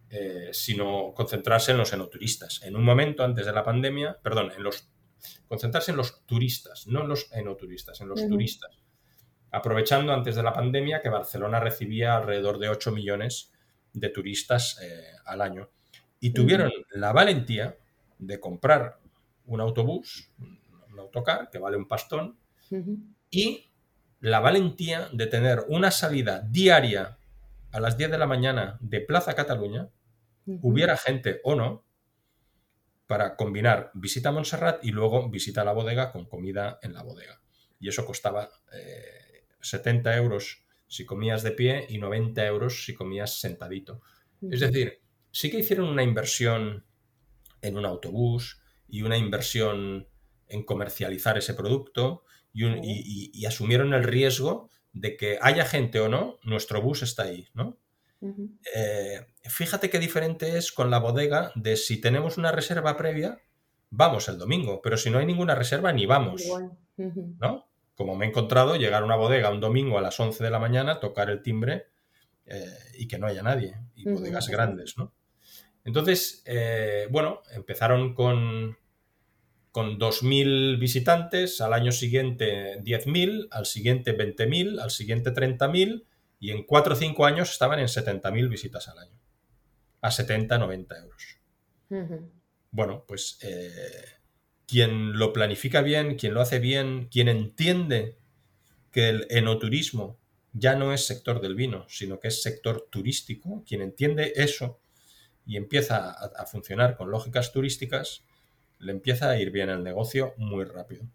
eh, 0.09 0.51
sino 0.53 1.13
concentrarse 1.15 1.73
en 1.73 1.79
los 1.79 1.93
enoturistas. 1.93 2.63
En 2.63 2.77
un 2.77 2.85
momento 2.85 3.25
antes 3.25 3.45
de 3.45 3.53
la 3.53 3.65
pandemia, 3.65 4.19
perdón, 4.23 4.53
en 4.57 4.63
los, 4.63 4.89
concentrarse 5.49 5.91
en 5.91 5.97
los 5.97 6.25
turistas, 6.27 6.87
no 6.87 7.03
en 7.03 7.09
los 7.09 7.33
enoturistas, 7.33 8.01
en 8.01 8.09
los 8.09 8.27
turistas. 8.29 8.71
Aprovechando 9.51 10.13
antes 10.13 10.37
de 10.37 10.43
la 10.43 10.53
pandemia 10.53 11.01
que 11.01 11.09
Barcelona 11.09 11.59
recibía 11.59 12.17
alrededor 12.17 12.59
de 12.59 12.69
8 12.69 12.93
millones 12.93 13.53
de 13.93 14.09
turistas 14.11 14.79
eh, 14.81 15.13
al 15.25 15.41
año. 15.41 15.71
Y 16.21 16.31
tuvieron 16.31 16.71
la 16.91 17.13
valentía 17.13 17.77
de 18.19 18.41
comprar 18.41 18.99
un 19.47 19.61
autobús, 19.61 20.31
un 20.39 20.99
autocar, 20.99 21.51
que 21.51 21.59
vale 21.59 21.77
un 21.77 21.89
pastón, 21.89 22.39
y 23.31 23.71
la 24.21 24.41
valentía 24.41 25.09
de 25.13 25.27
tener 25.27 25.65
una 25.69 25.91
salida 25.91 26.41
diaria 26.41 27.19
a 27.73 27.81
las 27.81 27.97
10 27.97 28.11
de 28.11 28.19
la 28.19 28.27
mañana 28.27 28.79
de 28.81 29.01
Plaza 29.01 29.35
Cataluña, 29.35 29.89
hubiera 30.47 30.97
gente 30.97 31.41
o 31.45 31.55
no, 31.55 31.85
para 33.07 33.37
combinar 33.37 33.91
visita 33.95 34.31
a 34.31 34.33
Montserrat 34.33 34.85
y 34.85 34.91
luego 34.91 35.29
visita 35.31 35.63
a 35.63 35.65
la 35.65 35.73
bodega 35.73 36.11
con 36.11 36.27
comida 36.27 36.79
en 36.83 36.93
la 36.93 37.03
bodega. 37.03 37.41
Y 37.79 37.89
eso 37.89 38.05
costaba 38.05 38.49
70 39.61 40.13
eh, 40.13 40.17
euros 40.17 40.65
si 40.89 41.05
comías 41.05 41.43
de 41.43 41.53
pie 41.53 41.87
y 41.89 41.99
90 41.99 42.47
euros 42.47 42.85
si 42.85 42.95
comías 42.95 43.41
sentadito. 43.41 44.01
Es 44.51 44.61
decir, 44.61 45.01
sí 45.31 45.51
que 45.51 45.59
hicieron 45.59 45.89
una 45.89 46.03
inversión 46.03 46.85
en 47.63 47.77
un 47.77 47.87
autobús, 47.87 48.61
y 48.89 49.03
una 49.03 49.17
inversión 49.17 50.09
en 50.49 50.63
comercializar 50.65 51.37
ese 51.39 51.55
producto 51.55 52.25
y, 52.53 53.45
asumieron 53.45 53.93
el 53.93 54.05
riesgo 54.05 54.71
de 54.93 55.17
que 55.17 55.39
haya 55.43 55.67
gente 55.67 56.01
o 56.01 56.09
no, 56.09 56.39
nuestro 56.43 56.81
bus 56.81 57.03
está 57.03 57.25
ahí, 57.25 57.49
¿no? 57.53 57.79
Eh, 58.75 59.27
fíjate 59.45 59.91
qué 59.91 59.99
diferente 59.99 60.57
es 60.57 60.73
con 60.73 60.91
la 60.91 60.99
bodega 60.99 61.53
de 61.55 61.77
si 61.77 62.01
tenemos 62.01 62.39
una 62.39 62.53
reserva 62.53 62.97
previa, 62.97 63.39
vamos 63.91 64.29
el 64.29 64.39
domingo, 64.39 64.81
pero 64.83 64.97
si 64.97 65.11
no 65.11 65.19
hay 65.19 65.27
ninguna 65.27 65.55
reserva, 65.55 65.93
ni 65.93 66.07
vamos, 66.07 66.43
¿no? 66.97 67.69
Como 67.95 68.15
me 68.17 68.27
he 68.27 68.29
encontrado, 68.29 68.77
llegar 68.77 69.03
a 69.03 69.07
una 69.07 69.17
bodega 69.17 69.51
un 69.51 69.61
domingo 69.61 69.99
a 69.99 70.03
las 70.03 70.19
11 70.19 70.43
de 70.43 70.51
la 70.51 70.59
mañana, 70.59 71.01
tocar 71.01 71.31
el 71.31 71.43
timbre 71.43 71.87
eh, 72.47 72.65
y 72.99 73.09
que 73.09 73.19
no 73.19 73.27
haya 73.27 73.43
nadie, 73.43 73.77
y 73.95 74.09
bodegas 74.09 74.49
grandes, 74.49 74.97
¿no? 74.99 75.13
Entonces, 75.85 76.43
eh, 76.47 77.07
bueno, 77.11 77.43
empezaron 77.53 78.15
con, 78.15 78.77
con 79.71 79.99
2.000 79.99 80.81
visitantes, 80.81 81.61
al 81.61 81.73
año 81.73 81.93
siguiente 81.93 82.83
10.000, 82.83 83.49
al 83.51 83.67
siguiente 83.67 84.17
20.000, 84.17 84.81
al 84.81 84.91
siguiente 84.91 85.33
30.000 85.33 86.05
y 86.39 86.51
en 86.51 86.65
4 86.65 86.95
o 86.95 86.97
5 86.97 87.27
años 87.27 87.51
estaban 87.51 87.79
en 87.79 87.87
70.000 87.87 88.49
visitas 88.49 88.89
al 88.89 88.99
año, 88.99 89.19
a 90.01 90.11
70, 90.11 90.59
90 90.59 90.99
euros. 90.99 91.39
Bueno, 92.71 93.05
pues 93.07 93.39
eh, 93.43 94.05
quien 94.67 95.19
lo 95.19 95.33
planifica 95.33 95.83
bien, 95.83 96.17
quien 96.17 96.35
lo 96.35 96.41
hace 96.41 96.59
bien, 96.59 97.09
quien 97.11 97.29
entiende 97.29 98.19
que 98.91 99.09
el 99.09 99.27
enoturismo 99.31 100.19
ya 100.53 100.75
no 100.75 100.93
es 100.93 101.07
sector 101.07 101.41
del 101.41 101.55
vino, 101.55 101.87
sino 101.89 102.19
que 102.19 102.29
es 102.29 102.43
sector 102.43 102.89
turístico, 102.91 103.63
quien 103.67 103.83
entiende 103.83 104.33
eso 104.37 104.81
y 105.45 105.57
empieza 105.57 106.11
a, 106.11 106.47
funcionar 106.47 106.97
con 106.97 107.11
lógicas 107.11 107.53
turísticas, 107.53 108.25
le 108.79 108.93
empieza 108.93 109.31
a 109.31 109.39
ir 109.39 109.51
bien 109.51 109.69
el 109.69 109.83
negocio 109.85 110.35
muy 110.39 110.65
rápido. 110.65 111.07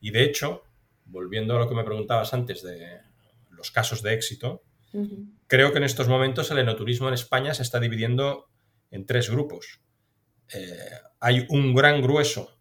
Y 0.00 0.10
de 0.10 0.24
hecho, 0.24 0.64
volviendo 1.04 1.54
a 1.54 1.58
lo 1.60 1.68
que 1.68 1.74
me 1.74 1.84
preguntabas 1.84 2.34
antes 2.34 2.62
de 2.62 3.00
los 3.58 3.70
casos 3.70 4.02
de 4.02 4.14
éxito, 4.14 4.62
creo 5.46 5.72
que 5.72 5.78
en 5.78 5.84
estos 5.84 6.08
momentos 6.08 6.50
el 6.50 6.58
enoturismo 6.58 7.08
en 7.08 7.14
España 7.14 7.52
se 7.52 7.62
está 7.62 7.78
dividiendo 7.78 8.48
en 8.90 9.04
tres 9.04 9.28
grupos. 9.28 9.82
Eh, 10.54 10.90
hay 11.20 11.46
un 11.50 11.74
gran 11.74 12.00
grueso 12.00 12.58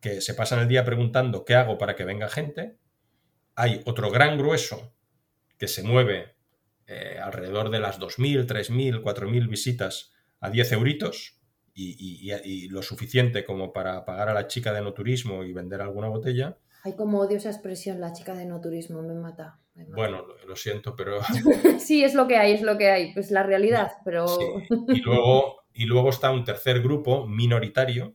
que 0.00 0.20
se 0.20 0.34
pasan 0.34 0.60
el 0.60 0.68
día 0.68 0.84
preguntando 0.84 1.44
qué 1.44 1.54
hago 1.54 1.78
para 1.78 1.94
que 1.94 2.04
venga 2.04 2.28
gente. 2.28 2.78
Hay 3.54 3.82
otro 3.86 4.10
gran 4.10 4.36
grueso 4.36 4.94
que 5.58 5.68
se 5.68 5.82
mueve 5.82 6.36
eh, 6.86 7.18
alrededor 7.22 7.70
de 7.70 7.80
las 7.80 7.98
2.000, 7.98 8.46
3.000, 8.46 9.02
4.000 9.02 9.48
visitas 9.48 10.12
a 10.40 10.50
10 10.50 10.72
euritos 10.72 11.40
y, 11.74 12.68
lo 12.68 12.82
suficiente 12.82 13.44
como 13.44 13.72
para 13.72 14.04
pagar 14.04 14.28
a 14.30 14.34
la 14.34 14.46
chica 14.46 14.72
de 14.72 14.80
no 14.80 14.94
turismo 14.94 15.44
y 15.44 15.52
vender 15.52 15.82
alguna 15.82 16.08
botella. 16.08 16.58
Ay, 16.86 16.92
como 16.94 17.18
odio 17.18 17.38
esa 17.38 17.50
expresión, 17.50 18.00
la 18.00 18.12
chica 18.12 18.32
de 18.32 18.46
no 18.46 18.60
turismo, 18.60 19.02
me 19.02 19.14
mata. 19.14 19.58
Bueno, 19.74 20.24
lo, 20.46 20.54
siento, 20.54 20.94
pero... 20.94 21.18
sí, 21.80 22.04
es 22.04 22.14
lo 22.14 22.28
que 22.28 22.36
hay, 22.36 22.52
es 22.52 22.62
lo 22.62 22.78
que 22.78 22.88
hay, 22.88 23.12
pues 23.12 23.32
la 23.32 23.42
realidad, 23.42 23.90
pero... 24.04 24.24
Y, 24.88 25.00
luego, 25.00 25.64
y 25.74 25.86
luego 25.86 26.10
está 26.10 26.30
un 26.30 26.44
tercer 26.44 26.80
grupo 26.80 27.26
minoritario, 27.26 28.14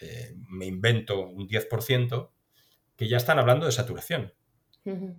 eh, 0.00 0.34
me 0.48 0.66
invento 0.66 1.28
un 1.28 1.46
10%, 1.46 2.30
que 2.96 3.08
ya 3.08 3.18
están 3.18 3.38
hablando 3.38 3.66
de 3.66 3.72
saturación. 3.72 4.34
O 4.84 5.14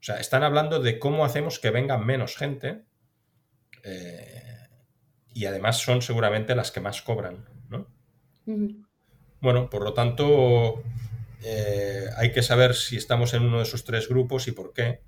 sea, 0.00 0.16
están 0.16 0.42
hablando 0.42 0.80
de 0.80 0.98
cómo 0.98 1.26
hacemos 1.26 1.58
que 1.58 1.70
venga 1.70 1.98
menos 1.98 2.38
gente 2.38 2.86
eh, 3.84 4.68
y 5.34 5.44
además 5.44 5.80
son 5.80 6.00
seguramente 6.00 6.54
las 6.54 6.72
que 6.72 6.80
más 6.80 7.02
cobran, 7.02 7.44
¿no? 7.68 7.88
Bueno, 9.42 9.68
por 9.68 9.84
lo 9.84 9.92
tanto, 9.92 10.82
eh, 11.44 12.06
hay 12.16 12.32
que 12.32 12.42
saber 12.42 12.74
si 12.74 12.96
estamos 12.96 13.34
en 13.34 13.42
uno 13.42 13.58
de 13.58 13.64
esos 13.64 13.84
tres 13.84 14.08
grupos 14.08 14.48
y 14.48 14.52
por 14.52 14.72
qué, 14.72 15.00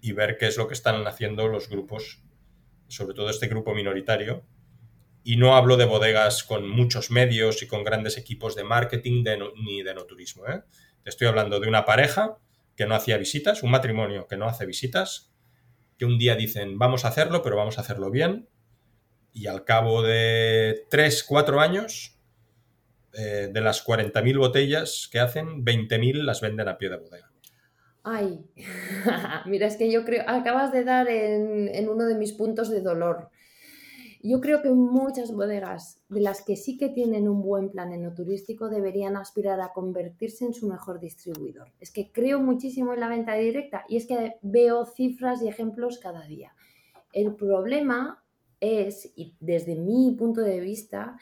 y 0.00 0.12
ver 0.12 0.36
qué 0.36 0.46
es 0.46 0.56
lo 0.56 0.68
que 0.68 0.74
están 0.74 1.06
haciendo 1.06 1.48
los 1.48 1.68
grupos, 1.68 2.22
sobre 2.88 3.14
todo 3.14 3.30
este 3.30 3.48
grupo 3.48 3.74
minoritario. 3.74 4.44
Y 5.24 5.36
no 5.36 5.56
hablo 5.56 5.76
de 5.76 5.84
bodegas 5.84 6.42
con 6.42 6.68
muchos 6.68 7.10
medios 7.10 7.62
y 7.62 7.68
con 7.68 7.84
grandes 7.84 8.18
equipos 8.18 8.56
de 8.56 8.64
marketing 8.64 9.24
ni 9.64 9.82
de 9.82 9.94
no 9.94 10.04
turismo. 10.04 10.46
¿eh? 10.48 10.62
Estoy 11.04 11.28
hablando 11.28 11.60
de 11.60 11.68
una 11.68 11.84
pareja 11.84 12.38
que 12.76 12.86
no 12.86 12.94
hacía 12.94 13.16
visitas, 13.18 13.62
un 13.62 13.70
matrimonio 13.70 14.26
que 14.26 14.36
no 14.36 14.46
hace 14.46 14.66
visitas, 14.66 15.32
que 15.96 16.04
un 16.04 16.18
día 16.18 16.34
dicen 16.34 16.78
vamos 16.78 17.04
a 17.04 17.08
hacerlo, 17.08 17.42
pero 17.42 17.56
vamos 17.56 17.78
a 17.78 17.82
hacerlo 17.82 18.10
bien, 18.10 18.48
y 19.32 19.46
al 19.46 19.64
cabo 19.64 20.02
de 20.02 20.86
3, 20.90 21.24
4 21.24 21.60
años, 21.60 22.18
eh, 23.14 23.50
de 23.52 23.60
las 23.60 23.86
40.000 23.86 24.38
botellas 24.38 25.08
que 25.10 25.20
hacen, 25.20 25.64
20.000 25.64 26.22
las 26.22 26.40
venden 26.40 26.68
a 26.68 26.78
pie 26.78 26.90
de 26.90 26.96
bodega. 26.96 27.30
Ay, 28.04 28.44
mira, 29.46 29.66
es 29.66 29.76
que 29.76 29.90
yo 29.90 30.04
creo, 30.04 30.24
acabas 30.26 30.72
de 30.72 30.84
dar 30.84 31.08
en 31.08 31.88
uno 31.88 32.04
de 32.04 32.16
mis 32.16 32.32
puntos 32.32 32.68
de 32.70 32.80
dolor. 32.80 33.30
Yo 34.24 34.40
creo 34.40 34.62
que 34.62 34.70
muchas 34.70 35.32
bodegas 35.32 36.00
de 36.08 36.20
las 36.20 36.42
que 36.42 36.54
sí 36.54 36.78
que 36.78 36.88
tienen 36.88 37.28
un 37.28 37.42
buen 37.42 37.70
plan 37.70 37.92
enoturístico 37.92 38.68
deberían 38.68 39.16
aspirar 39.16 39.60
a 39.60 39.72
convertirse 39.72 40.44
en 40.44 40.54
su 40.54 40.68
mejor 40.68 41.00
distribuidor. 41.00 41.72
Es 41.80 41.90
que 41.90 42.12
creo 42.12 42.38
muchísimo 42.38 42.94
en 42.94 43.00
la 43.00 43.08
venta 43.08 43.34
directa 43.34 43.84
y 43.88 43.96
es 43.96 44.06
que 44.06 44.36
veo 44.40 44.86
cifras 44.86 45.42
y 45.42 45.48
ejemplos 45.48 45.98
cada 45.98 46.24
día. 46.24 46.54
El 47.12 47.34
problema 47.34 48.22
es, 48.60 49.12
y 49.16 49.34
desde 49.40 49.74
mi 49.74 50.14
punto 50.16 50.40
de 50.40 50.60
vista, 50.60 51.18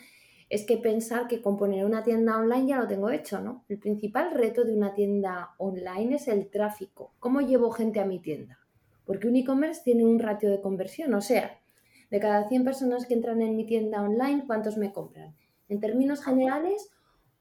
es 0.50 0.66
que 0.66 0.76
pensar 0.76 1.28
que 1.28 1.40
con 1.40 1.56
poner 1.56 1.84
una 1.84 2.02
tienda 2.02 2.36
online 2.36 2.66
ya 2.66 2.78
lo 2.78 2.88
tengo 2.88 3.08
hecho, 3.08 3.40
¿no? 3.40 3.64
El 3.68 3.78
principal 3.78 4.32
reto 4.32 4.64
de 4.64 4.74
una 4.74 4.94
tienda 4.94 5.54
online 5.58 6.16
es 6.16 6.26
el 6.26 6.50
tráfico. 6.50 7.14
¿Cómo 7.20 7.40
llevo 7.40 7.70
gente 7.70 8.00
a 8.00 8.04
mi 8.04 8.18
tienda? 8.18 8.58
Porque 9.06 9.28
un 9.28 9.36
e-commerce 9.36 9.82
tiene 9.84 10.04
un 10.04 10.18
ratio 10.18 10.50
de 10.50 10.60
conversión, 10.60 11.14
o 11.14 11.20
sea, 11.20 11.60
de 12.10 12.18
cada 12.18 12.48
100 12.48 12.64
personas 12.64 13.06
que 13.06 13.14
entran 13.14 13.40
en 13.42 13.56
mi 13.56 13.64
tienda 13.64 14.02
online, 14.02 14.42
¿cuántos 14.44 14.76
me 14.76 14.92
compran? 14.92 15.36
En 15.68 15.78
términos 15.78 16.24
generales, 16.24 16.90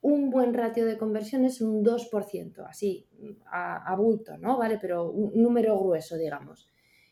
un 0.01 0.29
buen 0.29 0.53
ratio 0.53 0.85
de 0.85 0.99
conversión 0.99 1.45
es 1.45 1.61
un 1.61 1.83
2%, 1.83 2.63
así, 2.69 3.07
a, 3.51 3.95
bulto, 3.97 4.37
¿no? 4.37 4.59
¿Vale? 4.59 4.77
Pero 4.79 5.09
un 5.09 5.41
número 5.41 5.79
grueso, 5.79 6.15
digamos. 6.15 6.69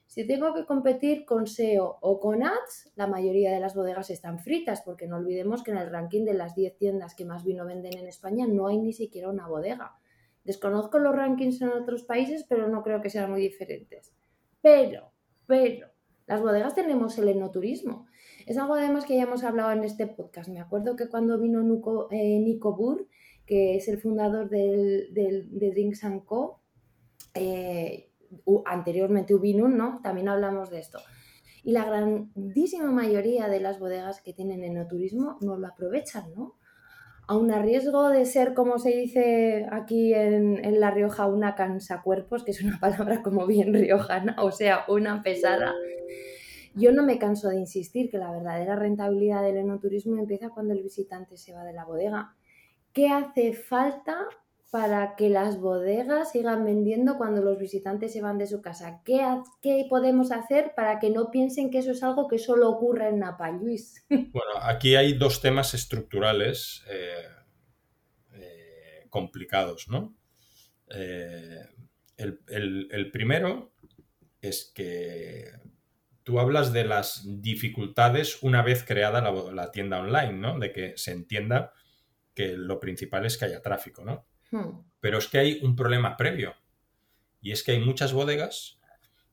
Si 0.08 0.26
tengo 0.26 0.54
que 0.54 0.66
competir 0.66 1.26
con 1.26 1.48
SEO 1.48 1.98
o 2.02 2.20
con 2.20 2.42
ads, 2.42 2.92
la 2.96 3.08
mayoría 3.08 3.52
de 3.52 3.60
las 3.60 3.76
bodegas 3.76 4.10
están 4.10 4.40
fritas, 4.40 4.82
porque 4.82 5.06
no 5.06 5.18
olvidemos 5.18 5.64
que 5.64 5.72
en 5.72 5.78
el 5.78 5.92
ranking 5.92 6.24
de 6.24 6.34
las 6.34 6.56
10 6.56 6.78
tiendas 6.78 7.14
que 7.14 7.26
más 7.26 7.44
vino 7.44 7.66
venden 7.66 7.98
en 7.98 8.08
España 8.08 8.48
no 8.48 8.68
hay 8.68 8.78
ni 8.78 8.94
siquiera 8.94 9.30
una 9.30 9.48
bodega. 9.48 9.98
Desconozco 10.46 10.98
los 10.98 11.14
rankings 11.14 11.62
en 11.62 11.70
otros 11.70 12.04
países, 12.04 12.46
pero 12.48 12.70
no 12.70 12.84
creo 12.84 13.02
que 13.02 13.10
sean 13.10 13.30
muy 13.30 13.42
diferentes. 13.42 14.14
Pero, 14.62 15.12
pero, 15.46 15.90
las 16.26 16.42
bodegas 16.42 16.74
tenemos 16.74 17.18
el 17.18 17.28
enoturismo. 17.28 18.08
Es 18.46 18.58
algo 18.58 18.76
además 18.76 19.06
que 19.06 19.18
ya 19.18 19.24
hemos 19.24 19.44
hablado 19.44 19.74
en 19.74 19.84
este 19.84 20.08
podcast. 20.08 20.50
Me 20.50 20.62
acuerdo 20.62 20.96
que 20.96 21.10
cuando 21.10 21.38
vino 21.38 21.60
eh, 22.12 22.40
Nico, 22.40 22.76
Burr, 22.78 23.08
que 23.46 23.76
es 23.76 23.90
el 23.90 24.00
fundador 24.00 24.50
del, 24.50 25.14
de 25.14 25.72
Drinks 25.72 26.02
Co., 26.26 26.62
eh, 27.34 28.07
anteriormente 28.66 29.36
Ubinun, 29.36 29.78
¿no? 29.78 30.00
También 30.04 30.30
hablamos 30.30 30.70
de 30.70 30.80
esto. 30.80 31.00
Y 31.64 31.72
la 31.72 31.86
grandísima 31.86 32.92
mayoría 32.92 33.48
de 33.50 33.60
las 33.60 33.80
bodegas 33.80 34.22
que 34.22 34.34
tienen 34.34 34.64
enoturismo 34.64 35.38
no 35.42 35.58
lo 35.58 35.68
aprovechan, 35.68 36.34
¿no? 36.36 36.56
aun 37.28 37.52
a 37.52 37.62
riesgo 37.62 38.10
de 38.10 38.26
ser, 38.26 38.54
como 38.54 38.80
se 38.80 38.90
dice 38.90 39.68
aquí 39.70 40.14
en, 40.14 40.80
La 40.80 40.92
Rioja, 40.92 41.28
una 41.28 41.56
cansacuerpos, 41.56 42.44
que 42.44 42.52
es 42.52 42.64
una 42.64 42.80
palabra 42.80 43.22
como 43.22 43.46
bien 43.46 43.74
riojana, 43.74 44.36
o 44.40 44.52
sea, 44.52 44.86
una 44.88 45.22
pesada, 45.22 45.74
yo 46.74 46.92
no 46.92 47.04
me 47.04 47.20
canso 47.20 47.50
de 47.50 47.58
insistir 47.58 48.10
que 48.10 48.18
la 48.18 48.32
verdadera 48.32 48.76
rentabilidad 48.76 49.44
del 49.44 49.58
enoturismo 49.58 50.18
empieza 50.18 50.50
cuando 50.50 50.74
el 50.74 50.84
visitante 50.84 51.36
se 51.36 51.54
va 51.54 51.64
de 51.64 51.74
la 51.74 51.86
bodega. 51.86 52.36
¿Qué 52.94 53.10
hace 53.10 53.54
falta 53.54 54.28
para 54.70 55.16
que 55.16 55.30
las 55.30 55.60
bodegas 55.60 56.32
sigan 56.32 56.66
vendiendo 56.66 57.18
cuando 57.18 57.42
los 57.42 57.58
visitantes 57.58 58.12
se 58.12 58.22
van 58.22 58.38
de 58.38 58.48
su 58.48 58.62
casa? 58.62 59.02
¿Qué, 59.06 59.20
qué 59.62 59.86
podemos 59.90 60.32
hacer 60.32 60.74
para 60.76 61.00
que 61.00 61.10
no 61.10 61.32
piensen 61.32 61.72
que 61.72 61.80
eso 61.80 61.92
es 61.92 62.04
algo 62.04 62.28
que 62.28 62.38
solo 62.38 62.70
ocurre 62.70 63.08
en 63.10 63.20
Napa, 63.20 63.52
Luis? 63.52 64.06
Bueno, 64.10 64.52
aquí 64.62 64.96
hay 64.96 65.14
dos 65.14 65.42
temas 65.42 65.74
estructurales 65.74 66.84
eh, 66.90 67.28
eh, 68.34 69.08
complicados, 69.10 69.88
¿no? 69.88 70.16
Eh, 70.90 71.62
el, 72.18 73.12
primero 73.12 73.74
es 74.42 74.72
que 74.74 75.46
tú 76.24 76.40
hablas 76.40 76.74
de 76.74 76.84
las 76.84 77.24
dificultades 77.42 78.42
una 78.44 78.62
vez 78.64 78.84
creada 78.84 79.22
la 79.52 79.72
tienda 79.72 80.00
online, 80.00 80.34
¿no? 80.34 80.60
De 80.60 80.72
que 80.72 80.94
se 80.98 81.12
entienda 81.12 81.74
que 82.34 82.50
lo 82.58 82.80
principal 82.80 83.26
es 83.26 83.38
que 83.38 83.46
haya 83.46 83.62
tráfico, 83.62 84.04
¿no? 84.04 84.28
Hmm. 84.52 84.82
Pero 85.00 85.18
es 85.18 85.28
que 85.28 85.40
hay 85.40 85.60
un 85.64 85.76
problema 85.76 86.18
previo. 86.18 86.56
Y 87.42 87.52
es 87.52 87.64
que 87.64 87.74
hay 87.74 87.80
muchas 87.80 88.14
bodegas 88.14 88.80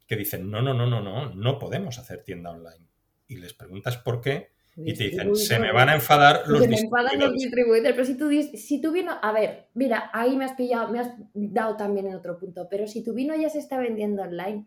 que 0.06 0.16
dicen, 0.16 0.50
no, 0.50 0.60
no, 0.60 0.74
no, 0.74 0.86
no, 0.86 1.00
no, 1.00 1.34
no 1.34 1.58
podemos 1.58 1.98
hacer 1.98 2.22
tienda 2.22 2.50
online. 2.50 2.86
Y 3.26 3.36
les 3.36 3.54
preguntas 3.54 3.96
por 3.96 4.20
qué 4.20 4.54
y 4.76 4.92
te 4.94 5.04
dicen, 5.04 5.36
se 5.36 5.58
me 5.58 5.72
van 5.72 5.88
a 5.88 5.94
enfadar 5.94 6.42
los 6.48 6.62
se 6.62 6.68
me 6.68 6.76
enfadan 6.76 7.18
los 7.20 7.32
distribuidores. 7.32 7.92
Pero 7.92 8.04
si 8.04 8.16
tú, 8.16 8.30
si 8.56 8.80
tú 8.80 8.92
vino, 8.92 9.12
a 9.22 9.32
ver, 9.32 9.68
mira, 9.74 10.10
ahí 10.12 10.36
me 10.36 10.44
has 10.44 10.52
pillado, 10.52 10.90
me 10.90 10.98
has 10.98 11.10
dado 11.32 11.76
también 11.76 12.06
en 12.06 12.14
otro 12.14 12.38
punto, 12.38 12.66
pero 12.68 12.86
si 12.88 13.04
tu 13.04 13.14
vino 13.14 13.34
ya 13.36 13.48
se 13.48 13.58
está 13.58 13.78
vendiendo 13.78 14.22
online, 14.22 14.66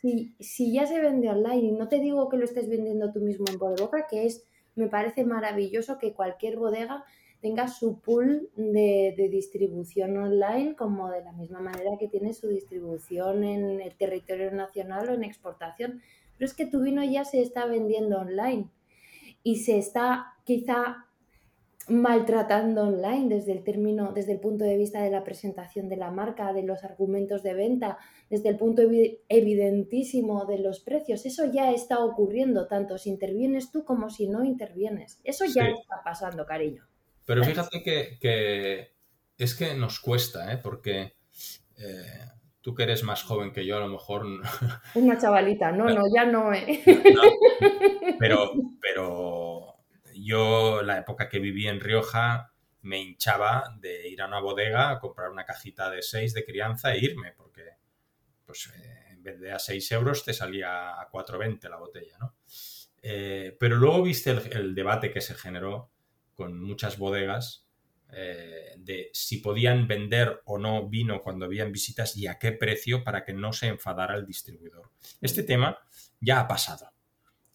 si, 0.00 0.34
si 0.40 0.72
ya 0.72 0.86
se 0.86 1.00
vende 1.00 1.30
online, 1.30 1.68
y 1.68 1.72
no 1.72 1.88
te 1.88 2.00
digo 2.00 2.28
que 2.28 2.36
lo 2.36 2.44
estés 2.44 2.68
vendiendo 2.68 3.12
tú 3.12 3.20
mismo 3.20 3.46
en 3.48 3.58
boca, 3.58 4.06
que 4.10 4.26
es, 4.26 4.44
me 4.74 4.88
parece 4.88 5.24
maravilloso 5.24 5.98
que 5.98 6.12
cualquier 6.12 6.56
bodega 6.56 7.04
tenga 7.46 7.68
su 7.68 8.00
pool 8.00 8.50
de, 8.56 9.28
distribución 9.30 10.16
online 10.16 10.74
como 10.74 11.10
de 11.10 11.22
la 11.22 11.30
misma 11.30 11.60
manera 11.60 11.96
que 11.96 12.08
tiene 12.08 12.34
su 12.34 12.48
distribución 12.48 13.44
en 13.44 13.80
el 13.80 13.94
territorio 13.94 14.50
nacional 14.50 15.08
o 15.08 15.14
en 15.14 15.22
exportación. 15.22 16.02
Pero 16.36 16.50
es 16.50 16.54
que 16.54 16.66
tu 16.66 16.82
vino 16.82 17.04
ya 17.04 17.24
se 17.24 17.40
está 17.40 17.66
vendiendo 17.66 18.18
online 18.18 18.68
y 19.44 19.60
se 19.60 19.78
está 19.78 20.34
quizá 20.42 21.06
maltratando 21.86 22.82
online 22.82 23.32
desde 23.32 23.52
el 23.52 23.62
término, 23.62 24.10
desde 24.12 24.32
el 24.32 24.40
punto 24.40 24.64
de 24.64 24.76
vista 24.76 25.00
de 25.02 25.12
la 25.12 25.22
presentación 25.22 25.88
de 25.88 25.96
la 25.96 26.10
marca, 26.10 26.52
de 26.52 26.64
los 26.64 26.82
argumentos 26.82 27.44
de 27.44 27.54
venta, 27.54 27.96
desde 28.28 28.48
el 28.48 28.56
punto 28.56 28.82
evidentísimo 29.28 30.46
de 30.46 30.58
los 30.58 30.80
precios. 30.80 31.24
Eso 31.24 31.44
ya 31.44 31.70
está 31.70 32.04
ocurriendo, 32.04 32.66
tanto 32.66 32.98
si 32.98 33.08
intervienes 33.08 33.70
tú 33.70 33.84
como 33.84 34.10
si 34.10 34.28
no 34.28 34.42
intervienes. 34.42 35.20
Eso 35.22 35.44
ya 35.44 35.68
está 35.68 36.02
pasando, 36.04 36.44
cariño. 36.44 36.82
Pero 37.26 37.44
fíjate 37.44 37.82
que, 37.82 38.94
es 39.36 39.54
que 39.54 39.74
nos 39.74 40.00
cuesta, 40.00 40.52
¿eh? 40.52 40.58
porque 40.58 41.16
eh, 41.76 42.24
tú 42.62 42.74
que 42.74 42.84
eres 42.84 43.02
más 43.02 43.22
joven 43.22 43.52
que 43.52 43.66
yo, 43.66 43.76
a 43.76 43.80
lo 43.80 43.88
mejor... 43.88 44.24
Una 44.94 45.18
chavalita, 45.18 45.72
no, 45.72 45.84
no, 45.86 46.02
ya 46.14 46.24
no, 46.24 46.54
¿eh? 46.54 46.82
pero, 48.18 48.52
pero 48.80 49.76
yo, 50.14 50.82
la 50.82 50.98
época 50.98 51.28
que 51.28 51.40
viví 51.40 51.66
en 51.66 51.80
Rioja, 51.80 52.52
me 52.86 53.00
hinchaba 53.00 53.76
de 53.80 54.08
ir 54.08 54.22
a 54.22 54.26
una 54.26 54.40
bodega 54.40 54.90
a 54.90 54.98
comprar 55.00 55.30
una 55.30 55.44
cajita 55.44 55.90
de 55.90 56.02
6 56.02 56.32
de 56.32 56.44
crianza 56.44 56.94
e 56.94 56.98
irme, 56.98 57.32
porque 57.32 57.64
pues, 58.44 58.72
eh, 58.76 59.10
en 59.10 59.22
vez 59.22 59.40
de 59.40 59.52
a 59.52 59.58
6 59.58 59.92
euros 59.92 60.24
te 60.24 60.32
salía 60.32 61.00
a 61.00 61.10
4,20 61.10 61.68
la 61.68 61.76
botella, 61.76 62.16
¿no? 62.20 62.36
Eh, 63.02 63.56
pero 63.58 63.76
luego 63.76 64.02
viste 64.02 64.30
el, 64.30 64.74
debate 64.74 65.12
que 65.12 65.20
se 65.20 65.34
generó 65.34 65.90
con 66.36 66.60
muchas 66.60 66.98
bodegas 66.98 67.66
eh, 68.12 68.74
de 68.78 69.10
si 69.12 69.38
podían 69.38 69.88
vender 69.88 70.40
o 70.44 70.58
no 70.58 70.88
vino 70.88 71.22
cuando 71.22 71.46
habían 71.46 71.72
visitas 71.72 72.16
y 72.16 72.28
a 72.28 72.38
qué 72.38 72.52
precio 72.52 73.02
para 73.02 73.24
que 73.24 73.32
no 73.32 73.52
se 73.52 73.66
enfadara 73.66 74.14
el 74.14 74.24
distribuidor. 74.24 74.92
Este 75.20 75.42
tema 75.42 75.78
ya 76.20 76.38
ha 76.38 76.46
pasado. 76.46 76.92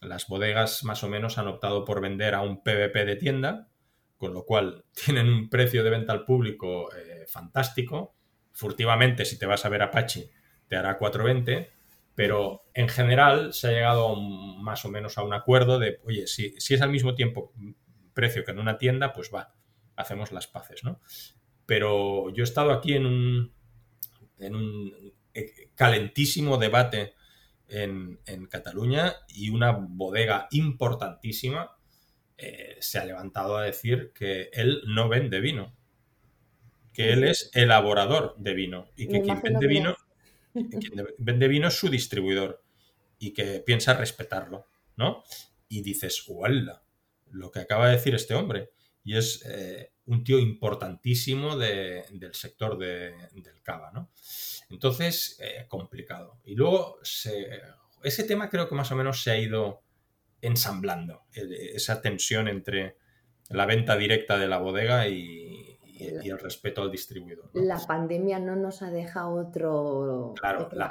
Las 0.01 0.27
bodegas 0.27 0.84
más 0.84 1.03
o 1.03 1.09
menos 1.09 1.38
han 1.38 1.47
optado 1.47 1.86
por 1.86 2.01
vender 2.01 2.36
a 2.36 2.41
un 2.41 2.63
PVP 2.63 3.05
de 3.05 3.15
tienda, 3.15 3.69
con 4.17 4.34
lo 4.34 4.43
cual 4.45 4.84
tienen 5.05 5.29
un 5.29 5.49
precio 5.49 5.84
de 5.84 5.89
venta 5.89 6.11
al 6.11 6.25
público 6.25 6.93
eh, 6.93 7.25
fantástico 7.27 8.15
furtivamente, 8.51 9.23
si 9.23 9.39
te 9.39 9.45
vas 9.45 9.65
a 9.65 9.69
ver 9.69 9.82
Apache, 9.82 10.29
te 10.67 10.75
hará 10.75 10.99
4.20, 10.99 11.69
pero 12.13 12.65
en 12.73 12.89
general 12.89 13.53
se 13.53 13.67
ha 13.67 13.71
llegado 13.71 14.15
más 14.17 14.84
o 14.84 14.89
menos 14.89 15.17
a 15.17 15.23
un 15.23 15.34
acuerdo 15.34 15.79
de, 15.79 15.99
oye, 16.05 16.27
si, 16.27 16.53
si 16.59 16.73
es 16.73 16.82
al 16.82 16.91
mismo 16.91 17.15
tiempo 17.15 17.53
precio 18.14 18.43
que 18.43 18.51
en 18.51 18.59
una 18.59 18.78
tienda, 18.78 19.14
pues 19.14 19.32
va, 19.34 19.53
hacemos 19.95 20.32
las 20.32 20.47
paces, 20.47 20.84
¿no? 20.84 20.99
Pero 21.66 22.30
yo 22.34 22.43
he 22.43 22.47
estado 22.47 22.72
aquí 22.72 22.93
en 22.93 23.05
un, 23.05 23.53
en 24.39 24.55
un 24.55 25.14
eh, 25.34 25.70
calentísimo 25.76 26.57
debate 26.57 27.14
en, 27.68 28.20
Cataluña 28.49 29.16
y 29.30 29.49
una 29.49 29.72
bodega 29.72 30.47
importantísima 30.51 31.78
eh, 32.38 32.76
se 32.80 32.99
ha 32.99 33.05
levantado 33.05 33.55
a 33.55 33.64
decir 33.64 34.12
que 34.14 34.49
él 34.51 34.82
no 34.88 35.07
vende 35.07 35.39
vino, 35.39 35.74
que 36.91 37.14
él 37.14 37.24
es 37.24 37.49
elaborador 37.53 38.36
de 38.38 38.53
vino 38.53 38.89
y 38.97 39.07
que 39.07 39.22
quien 39.22 39.41
vende 39.41 39.68
vino, 39.68 39.95
quien 40.53 41.07
vende 41.18 41.47
vino 41.47 41.70
es 41.70 41.76
su 41.76 41.88
distribuidor 41.88 42.62
y 43.20 43.32
que 43.32 43.59
piensa 43.59 43.93
respetarlo, 43.93 44.66
¿no? 44.97 45.24
Y 45.70 45.82
dices, 45.82 46.26
¡Uala! 46.28 46.80
Lo 47.32 47.51
que 47.51 47.59
acaba 47.59 47.88
de 47.88 47.95
decir 47.95 48.15
este 48.15 48.34
hombre. 48.34 48.71
Y 49.03 49.17
es 49.17 49.43
eh, 49.45 49.93
un 50.05 50.23
tío 50.23 50.38
importantísimo 50.39 51.57
del 51.57 52.34
sector 52.34 52.77
del 52.77 53.61
cava, 53.63 53.91
¿no? 53.91 54.11
Entonces, 54.69 55.38
eh, 55.41 55.65
complicado. 55.67 56.39
Y 56.45 56.55
luego, 56.55 56.99
ese 57.01 58.23
tema 58.23 58.49
creo 58.49 58.69
que 58.69 58.75
más 58.75 58.91
o 58.91 58.95
menos 58.95 59.23
se 59.23 59.32
ha 59.32 59.38
ido 59.38 59.84
ensamblando, 60.41 61.23
esa 61.34 62.01
tensión 62.01 62.47
entre 62.47 62.97
la 63.49 63.65
venta 63.65 63.95
directa 63.95 64.38
de 64.38 64.47
la 64.47 64.57
bodega 64.57 65.07
y, 65.07 65.67
el 65.99 66.39
respeto 66.39 66.82
al 66.82 66.89
distribuidor. 66.89 67.51
La 67.53 67.77
pandemia 67.77 68.39
no 68.39 68.55
nos 68.55 68.82
ha 68.82 68.89
dejado 68.89 69.34
otro... 69.36 70.34
Claro, 70.36 70.67
la 70.71 70.89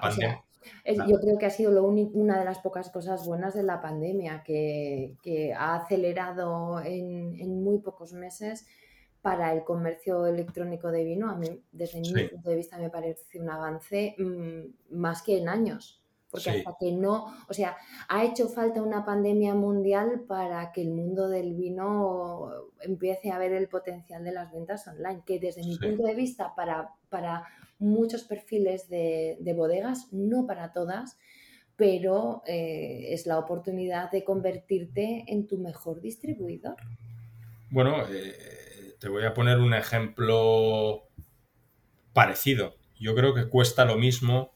pandemia... 0.84 1.06
Yo 1.06 1.20
creo 1.20 1.38
que 1.38 1.46
ha 1.46 1.50
sido 1.50 1.70
lo 1.70 1.84
una 1.84 2.38
de 2.38 2.44
las 2.44 2.58
pocas 2.58 2.90
cosas 2.90 3.26
buenas 3.26 3.54
de 3.54 3.62
la 3.62 3.80
pandemia, 3.80 4.42
que, 4.42 5.54
ha 5.56 5.76
acelerado 5.76 6.80
en, 6.80 7.62
muy 7.62 7.78
pocos 7.78 8.12
meses 8.12 8.66
para 9.22 9.52
el 9.52 9.64
comercio 9.64 10.26
electrónico 10.26 10.90
de 10.90 11.04
vino. 11.04 11.30
A 11.30 11.36
mí, 11.36 11.62
desde 11.72 12.00
mi 12.00 12.12
punto 12.28 12.48
de 12.48 12.56
vista, 12.56 12.78
me 12.78 12.90
parece 12.90 13.38
un 13.38 13.50
avance 13.50 14.14
mm, 14.18 14.96
más 14.96 15.22
que 15.22 15.38
en 15.38 15.48
años. 15.48 16.00
Porque 16.30 16.50
hasta 16.50 16.76
que 16.78 16.92
no, 16.92 17.26
o 17.48 17.52
sea, 17.52 17.76
ha 18.08 18.24
hecho 18.24 18.48
falta 18.48 18.82
una 18.82 19.04
pandemia 19.04 19.54
mundial 19.54 20.26
para 20.28 20.70
que 20.70 20.82
el 20.82 20.90
mundo 20.90 21.28
del 21.28 21.54
vino 21.54 22.50
empiece 22.82 23.32
a 23.32 23.38
ver 23.38 23.52
el 23.52 23.68
potencial 23.68 24.22
de 24.22 24.30
las 24.30 24.52
ventas 24.52 24.86
online, 24.86 25.22
que 25.26 25.40
desde 25.40 25.64
mi 25.64 25.76
punto 25.76 26.04
de 26.04 26.14
vista, 26.14 26.54
para, 26.54 26.94
para 27.08 27.48
muchos 27.81 28.22
perfiles 28.24 28.89
de, 28.89 29.55
bodegas, 29.57 30.12
no 30.12 30.47
para 30.47 30.72
todas, 30.72 31.18
pero 31.76 32.43
eh, 32.47 33.09
es 33.09 33.26
la 33.26 33.39
oportunidad 33.39 34.11
de 34.11 34.22
convertirte 34.22 35.24
en 35.26 35.47
tu 35.47 35.59
mejor 35.59 36.01
distribuidor. 36.01 36.76
Bueno, 37.70 38.05
eh, 38.09 38.97
te 39.01 39.09
voy 39.09 39.24
a 39.24 39.35
poner 39.35 39.59
un 39.59 39.74
ejemplo 39.74 41.09
parecido. 42.12 42.76
Yo 42.99 43.14
creo 43.14 43.35
que 43.35 43.49
cuesta 43.49 43.85
lo 43.85 43.97
mismo 43.97 44.53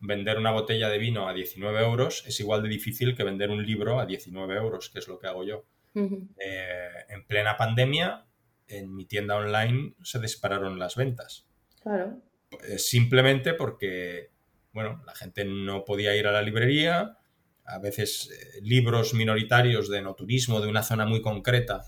vender 0.00 0.38
una 0.38 0.50
botella 0.50 0.88
de 0.88 0.98
vino 0.98 1.28
a 1.28 1.32
19 1.32 1.80
euros, 1.80 2.24
es 2.26 2.38
igual 2.40 2.62
de 2.62 2.68
difícil 2.68 3.16
que 3.16 3.24
vender 3.24 3.50
un 3.50 3.64
libro 3.64 4.00
a 4.00 4.06
19 4.06 4.56
euros, 4.56 4.90
que 4.90 4.98
es 4.98 5.08
lo 5.08 5.18
que 5.18 5.26
hago 5.26 5.44
yo. 5.44 5.64
Eh, 5.94 6.90
en 7.08 7.26
plena 7.26 7.56
pandemia, 7.56 8.26
en 8.68 8.94
mi 8.94 9.06
tienda 9.06 9.36
online 9.36 9.94
se 10.02 10.18
dispararon 10.18 10.78
las 10.78 10.94
ventas. 10.96 11.46
Claro. 11.82 12.20
Eh, 12.50 12.78
simplemente 12.78 13.54
porque, 13.54 14.30
bueno, 14.72 15.02
la 15.04 15.14
gente 15.14 15.44
no 15.44 15.84
podía 15.84 16.16
ir 16.16 16.26
a 16.26 16.32
la 16.32 16.42
librería, 16.42 17.18
a 17.64 17.78
veces 17.78 18.30
eh, 18.30 18.60
libros 18.62 19.14
minoritarios 19.14 19.88
de 19.88 20.02
no 20.02 20.14
turismo 20.14 20.60
de 20.60 20.68
una 20.68 20.82
zona 20.82 21.04
muy 21.06 21.20
concreta 21.20 21.84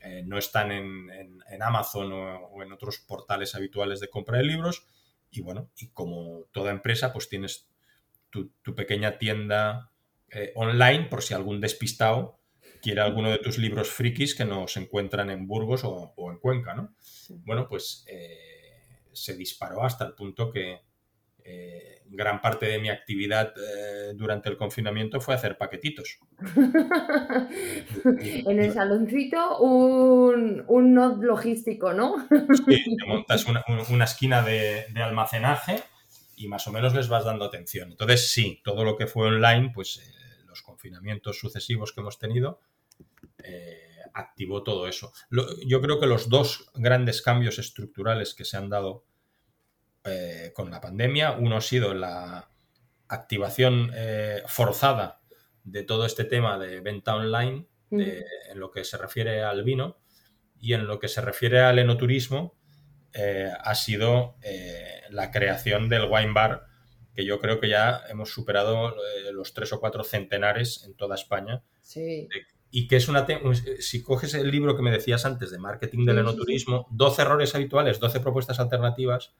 eh, 0.00 0.22
no 0.24 0.38
están 0.38 0.72
en, 0.72 1.08
Amazon 1.60 2.12
o, 2.12 2.62
en 2.62 2.72
otros 2.72 3.00
portales 3.00 3.54
habituales 3.54 4.00
de 4.00 4.08
compra 4.08 4.38
de 4.38 4.44
libros. 4.44 4.86
Y 5.30 5.42
bueno, 5.42 5.70
y 5.76 5.88
como 5.88 6.44
toda 6.52 6.70
empresa, 6.70 7.12
pues 7.12 7.28
tienes 7.28 7.68
tu, 8.30 8.50
pequeña 8.76 9.18
tienda 9.18 9.90
online 10.54 11.06
por 11.06 11.22
si 11.22 11.34
algún 11.34 11.60
despistado 11.60 12.38
quiere 12.80 13.00
alguno 13.00 13.30
de 13.30 13.38
tus 13.38 13.58
libros 13.58 13.88
frikis 13.88 14.34
que 14.34 14.44
no 14.44 14.68
se 14.68 14.80
encuentran 14.80 15.30
en 15.30 15.46
Burgos 15.46 15.82
o, 15.84 16.14
en 16.30 16.38
Cuenca, 16.38 16.74
¿no? 16.74 16.94
Bueno, 17.44 17.66
pues 17.68 18.04
se 19.22 19.36
disparó 19.36 19.84
hasta 19.84 20.04
el 20.06 20.14
punto 20.14 20.50
que 20.50 20.80
eh, 21.50 22.02
gran 22.10 22.42
parte 22.42 22.66
de 22.66 22.78
mi 22.78 22.90
actividad 22.90 23.54
eh, 23.56 24.12
durante 24.14 24.50
el 24.50 24.56
confinamiento 24.56 25.18
fue 25.20 25.34
hacer 25.34 25.56
paquetitos. 25.56 26.18
en 28.04 28.60
el 28.60 28.72
saloncito 28.72 29.58
un, 29.60 30.62
un 30.66 30.94
nod 30.94 31.22
logístico, 31.22 31.94
¿no? 31.94 32.16
sí, 32.66 32.96
te 32.96 33.06
montas 33.06 33.46
una, 33.46 34.04
esquina 34.04 34.42
de, 34.42 34.84
almacenaje 34.96 35.82
y 36.36 36.48
más 36.48 36.66
o 36.66 36.72
menos 36.72 36.94
les 36.94 37.08
vas 37.08 37.24
dando 37.24 37.46
atención. 37.46 37.92
Entonces, 37.92 38.30
sí, 38.30 38.60
todo 38.62 38.84
lo 38.84 38.96
que 38.96 39.06
fue 39.06 39.28
online, 39.28 39.70
pues 39.74 39.98
eh, 39.98 40.44
los 40.46 40.62
confinamientos 40.62 41.38
sucesivos 41.38 41.92
que 41.92 42.00
hemos 42.00 42.18
tenido, 42.18 42.60
activó 44.14 44.62
todo 44.62 44.88
eso. 44.88 45.12
yo 45.66 45.80
creo 45.80 46.00
que 46.00 46.06
los 46.06 46.28
dos 46.28 46.70
grandes 46.74 47.22
cambios 47.22 47.58
estructurales 47.58 48.34
que 48.34 48.44
se 48.44 48.56
han 48.56 48.68
dado 48.68 49.04
eh, 50.04 50.52
con 50.54 50.70
la 50.70 50.80
pandemia. 50.80 51.32
Uno 51.32 51.56
ha 51.56 51.60
sido 51.60 51.92
la 51.92 52.50
activación 53.08 53.90
eh, 53.94 54.42
forzada 54.46 55.20
de 55.64 55.82
todo 55.82 56.06
este 56.06 56.24
tema 56.24 56.58
de 56.58 56.80
venta 56.80 57.14
online 57.14 57.66
en 57.90 58.24
lo 58.54 58.70
que 58.70 58.84
se 58.84 58.96
refiere 58.98 59.42
al 59.42 59.64
vino 59.64 59.98
y 60.60 60.74
en 60.74 60.86
lo 60.86 60.98
que 60.98 61.08
se 61.08 61.20
refiere 61.20 61.60
al 61.60 61.78
enoturismo 61.78 62.58
eh, 63.14 63.50
ha 63.58 63.74
sido 63.74 64.36
la 65.10 65.30
creación 65.30 65.88
del 65.88 66.08
wine 66.10 66.32
bar 66.32 66.66
que 67.14 67.24
yo 67.24 67.40
creo 67.40 67.60
que 67.60 67.68
ya 67.68 68.02
hemos 68.08 68.30
superado 68.30 68.94
los 69.32 69.52
tres 69.54 69.72
o 69.72 69.80
cuatro 69.80 70.04
centenares 70.04 70.84
en 70.84 70.94
toda 70.94 71.14
España. 71.14 71.62
Y 72.70 72.86
que 72.86 72.96
es 72.96 73.08
una... 73.08 73.26
Si 73.80 74.02
coges 74.02 74.34
el 74.34 74.50
libro 74.50 74.76
que 74.76 74.82
me 74.82 74.90
decías 74.90 75.24
antes 75.24 75.50
de 75.50 75.58
marketing 75.58 76.04
del 76.04 76.18
enoturismo, 76.18 76.86
12 76.90 77.22
errores 77.22 77.54
habituales, 77.54 78.00
12 78.00 78.20
propuestas 78.20 78.60
alternativas, 78.60 79.34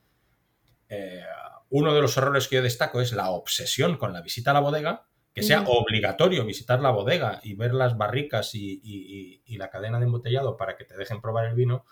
eh, 0.88 1.22
uno 1.70 1.94
de 1.94 2.00
los 2.00 2.16
errores 2.16 2.48
que 2.48 2.56
yo 2.56 2.62
destaco 2.62 3.00
es 3.00 3.12
la 3.12 3.30
obsesión 3.30 3.96
con 3.96 4.12
la 4.12 4.22
visita 4.22 4.52
a 4.52 4.54
la 4.54 4.60
bodega, 4.60 5.06
que 5.34 5.42
sea 5.42 5.62
obligatorio 5.68 6.44
visitar 6.44 6.80
la 6.80 6.90
bodega 6.90 7.40
y 7.44 7.54
ver 7.54 7.72
las 7.74 7.96
barricas 7.96 8.54
y, 8.54 9.42
la 9.56 9.70
cadena 9.70 9.98
de 9.98 10.06
embotellado 10.06 10.56
para 10.56 10.76
que 10.76 10.84
te 10.84 10.96
dejen 10.96 11.20
probar 11.20 11.46
el 11.46 11.54
vino, 11.54 11.84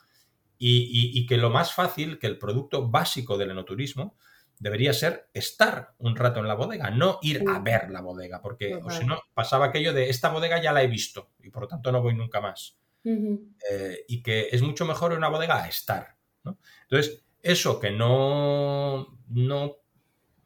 y, 0.58 1.26
que 1.26 1.36
lo 1.36 1.50
más 1.50 1.72
fácil, 1.72 2.18
que 2.18 2.26
el 2.26 2.38
producto 2.38 2.88
básico 2.88 3.36
del 3.36 3.50
enoturismo, 3.50 4.16
debería 4.58 4.92
ser 4.92 5.28
estar 5.34 5.94
un 5.98 6.16
rato 6.16 6.40
en 6.40 6.48
la 6.48 6.54
bodega, 6.54 6.90
no 6.90 7.18
ir 7.22 7.44
a 7.48 7.58
ver 7.58 7.90
la 7.90 8.00
bodega, 8.00 8.40
porque 8.40 8.80
si 8.90 9.04
no 9.04 9.20
pasaba 9.34 9.66
aquello 9.66 9.92
de 9.92 10.08
esta 10.08 10.30
bodega 10.30 10.60
ya 10.60 10.72
la 10.72 10.82
he 10.82 10.86
visto 10.86 11.32
y 11.42 11.50
por 11.50 11.62
lo 11.62 11.68
tanto 11.68 11.92
no 11.92 12.02
voy 12.02 12.14
nunca 12.14 12.40
más. 12.40 12.78
Eh, 13.04 14.04
y 14.08 14.20
que 14.22 14.48
es 14.50 14.62
mucho 14.62 14.84
mejor 14.84 15.12
en 15.12 15.18
una 15.18 15.28
bodega 15.28 15.62
a 15.62 15.68
estar. 15.68 16.16
Entonces, 16.82 17.24
eso 17.40 17.78
que 17.78 17.90
no, 17.90 19.18
no, 19.28 19.76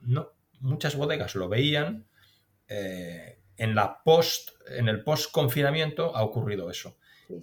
no 0.02 0.32
muchas 0.60 0.96
bodegas 0.96 1.34
lo 1.34 1.48
veían, 1.48 2.06
eh, 2.68 3.40
en, 3.56 3.74
la 3.74 4.02
post, 4.04 4.50
en 4.68 4.88
el 4.88 5.02
post 5.02 5.32
confinamiento 5.32 6.14
ha 6.14 6.22
ocurrido 6.22 6.70
eso. 6.70 6.98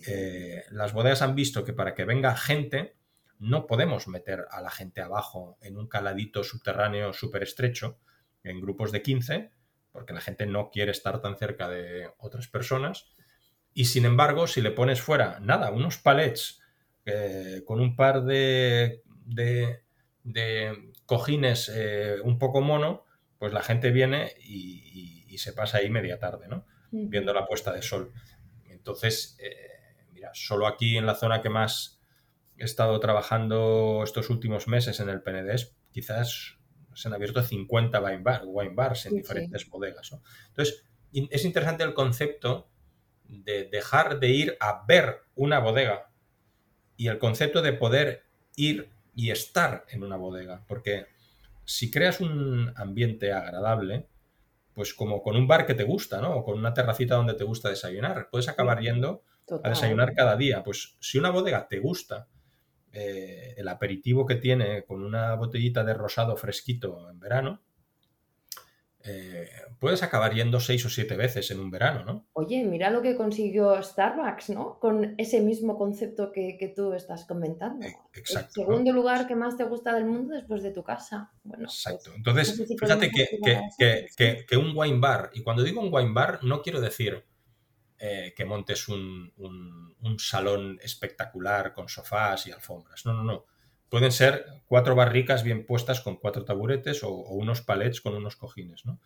Eh, 0.05 0.63
las 0.72 0.93
bodegas 0.93 1.22
han 1.22 1.34
visto 1.34 1.63
que 1.63 1.74
para 1.74 1.95
que 1.95 2.05
venga 2.05 2.36
gente 2.36 2.97
no 3.39 3.67
podemos 3.67 4.07
meter 4.07 4.45
a 4.51 4.61
la 4.61 4.71
gente 4.71 5.01
abajo 5.01 5.57
en 5.61 5.77
un 5.77 5.88
caladito 5.88 6.43
subterráneo 6.43 7.13
súper 7.13 7.43
estrecho, 7.43 7.99
en 8.43 8.61
grupos 8.61 8.91
de 8.91 9.01
15, 9.01 9.51
porque 9.91 10.13
la 10.13 10.21
gente 10.21 10.45
no 10.45 10.69
quiere 10.69 10.91
estar 10.91 11.21
tan 11.21 11.38
cerca 11.38 11.67
de 11.69 12.09
otras 12.17 12.47
personas. 12.47 13.05
Y 13.73 13.85
sin 13.85 14.05
embargo, 14.05 14.47
si 14.47 14.61
le 14.61 14.71
pones 14.71 15.01
fuera, 15.01 15.39
nada, 15.39 15.71
unos 15.71 15.97
palets 15.97 16.61
eh, 17.05 17.63
con 17.65 17.79
un 17.79 17.95
par 17.95 18.23
de 18.23 19.03
de, 20.23 20.91
cojines 21.05 21.71
eh, 21.73 22.17
un 22.23 22.38
poco 22.38 22.61
mono, 22.61 23.05
pues 23.38 23.53
la 23.53 23.61
gente 23.61 23.91
viene 23.91 24.33
y, 24.39 25.05
se 25.38 25.53
pasa 25.53 25.77
ahí 25.77 25.89
media 25.91 26.17
tarde, 26.17 26.47
¿no? 26.47 26.65
Viendo 26.89 27.31
la 27.31 27.45
puesta 27.45 27.71
de 27.71 27.83
sol. 27.83 28.11
Entonces, 28.69 29.38
eh, 29.39 30.07
mira, 30.11 30.31
solo 30.33 30.65
aquí 30.65 30.97
en 30.97 31.05
la 31.05 31.13
zona 31.13 31.43
que 31.43 31.49
más 31.49 31.97
he 32.58 32.64
estado 32.64 32.99
trabajando 32.99 34.01
estos 34.03 34.30
últimos 34.30 34.68
meses 34.68 34.99
en 34.99 35.10
el 35.10 35.22
PNDES, 35.22 35.76
quizás 35.91 36.58
se 36.93 37.08
han 37.08 37.14
abierto 37.14 37.43
50 37.43 38.01
wine, 38.01 38.74
bars 38.74 39.05
en 39.05 39.16
diferentes 39.16 39.70
bodegas. 39.70 40.12
Entonces, 40.47 40.84
es 41.12 41.45
interesante 41.45 41.84
el 41.84 41.93
concepto 41.93 42.70
de 43.26 43.66
dejar 43.66 44.20
de 44.20 44.30
ir 44.30 44.58
a 44.60 44.84
ver 44.88 45.24
una 45.36 45.60
bodega 45.60 46.10
y 46.95 47.08
el 47.08 47.20
concepto 47.20 47.62
de 47.62 47.74
poder 47.74 48.24
ir 48.55 48.89
y 49.14 49.32
estar 49.32 49.86
en 49.89 50.03
una 50.03 50.18
bodega, 50.18 50.64
porque 50.68 51.08
si 51.66 51.91
creas 51.91 52.22
un 52.22 52.74
ambiente 52.76 53.34
agradable, 53.34 54.08
pues 54.74 54.93
como 54.93 55.22
con 55.22 55.36
un 55.36 55.47
bar 55.47 55.66
que 55.66 55.74
te 55.74 55.84
gusta, 55.84 56.22
¿no? 56.22 56.36
O 56.36 56.43
con 56.43 56.58
una 56.58 56.74
terracita 56.74 57.16
donde 57.16 57.34
te 57.34 57.43
gusta 57.43 57.70
desayunar, 57.70 58.30
puedes 58.32 58.47
acabar 58.47 58.80
yendo 58.80 59.24
a 59.64 59.70
desayunar 59.70 60.14
cada 60.14 60.36
día. 60.36 60.64
Pues 60.64 60.97
si 60.99 61.18
una 61.18 61.30
bodega 61.32 61.68
te 61.68 61.80
gusta, 61.80 62.28
eh, 62.91 63.53
el 63.57 63.67
aperitivo 63.67 64.25
que 64.25 64.35
tiene 64.35 64.83
con 64.83 65.03
una 65.03 65.35
botellita 65.35 65.83
de 65.83 65.93
rosado 65.93 66.35
fresquito 66.35 67.09
en 67.09 67.19
verano, 67.19 67.61
eh, 69.09 69.47
puedes 69.79 70.03
acabar 70.03 70.33
yendo 70.33 70.59
seis 70.59 70.85
o 70.85 70.89
siete 70.89 71.15
veces 71.15 71.49
en 71.51 71.61
un 71.61 71.71
verano, 71.71 72.03
¿no? 72.03 72.27
Oye, 72.33 72.63
mira 72.65 72.89
lo 72.89 73.01
que 73.01 73.15
consiguió 73.15 73.81
Starbucks, 73.81 74.49
¿no? 74.49 74.79
Con 74.79 75.15
ese 75.17 75.39
mismo 75.39 75.77
concepto 75.77 76.31
que, 76.31 76.73
tú 76.75 76.93
estás 76.93 77.23
comentando. 77.25 77.85
E, 77.85 77.95
exacto. 78.13 78.61
El 78.61 78.67
segundo 78.67 78.91
lugar 78.91 79.25
que 79.25 79.35
más 79.35 79.55
te 79.55 79.63
gusta 79.63 79.93
del 79.93 80.05
mundo 80.05 80.35
después 80.35 80.61
de 80.61 80.71
tu 80.71 80.83
casa. 80.83 81.31
Bueno, 81.43 81.65
pues, 81.65 81.85
Exacto. 81.85 82.11
Entonces, 82.15 82.61
fíjate 82.77 83.09
que, 83.77 84.57
un 84.57 84.73
wine 84.75 84.99
bar, 84.99 85.29
y 85.33 85.41
cuando 85.41 85.63
digo 85.63 85.79
un 85.79 85.93
wine 85.93 86.11
bar, 86.13 86.43
no 86.43 86.61
quiero 86.61 86.81
decir 86.81 87.23
eh, 88.00 88.34
que 88.36 88.45
montes 88.45 88.88
un, 88.88 89.34
un 89.38 90.20
salón 90.20 90.80
espectacular 90.82 91.74
con 91.74 91.89
sofás 91.89 92.48
y 92.48 92.52
alfombras. 92.52 93.06
No, 93.06 93.14
no, 93.14 93.24
no 93.24 93.45
pueden 93.89 94.12
ser 94.12 94.45
cuatro 94.66 94.95
barricas 94.95 95.43
bien 95.43 95.66
puestas 95.66 96.02
con 96.02 96.18
cuatro 96.18 96.43
taburetes 96.45 97.04
o, 97.04 97.12
unos 97.12 97.62
palets 97.62 98.02
con 98.02 98.16
unos 98.16 98.36
cojines, 98.36 98.86
¿no? 98.86 99.00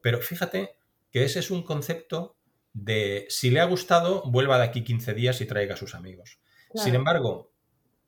Pero 0.00 0.20
fíjate 0.20 0.76
que 1.10 1.24
ese 1.24 1.38
es 1.38 1.50
un 1.50 1.62
concepto 1.62 2.36
de 2.72 3.26
si 3.28 3.50
le 3.50 3.60
ha 3.60 3.64
gustado, 3.64 4.22
vuelva 4.26 4.58
de 4.58 4.64
aquí 4.64 4.84
15 4.84 5.14
días 5.14 5.40
y 5.40 5.46
traiga 5.46 5.74
a 5.74 5.78
sus 5.78 5.94
amigos. 5.94 6.40
Sin 6.74 6.94
embargo, 6.94 7.52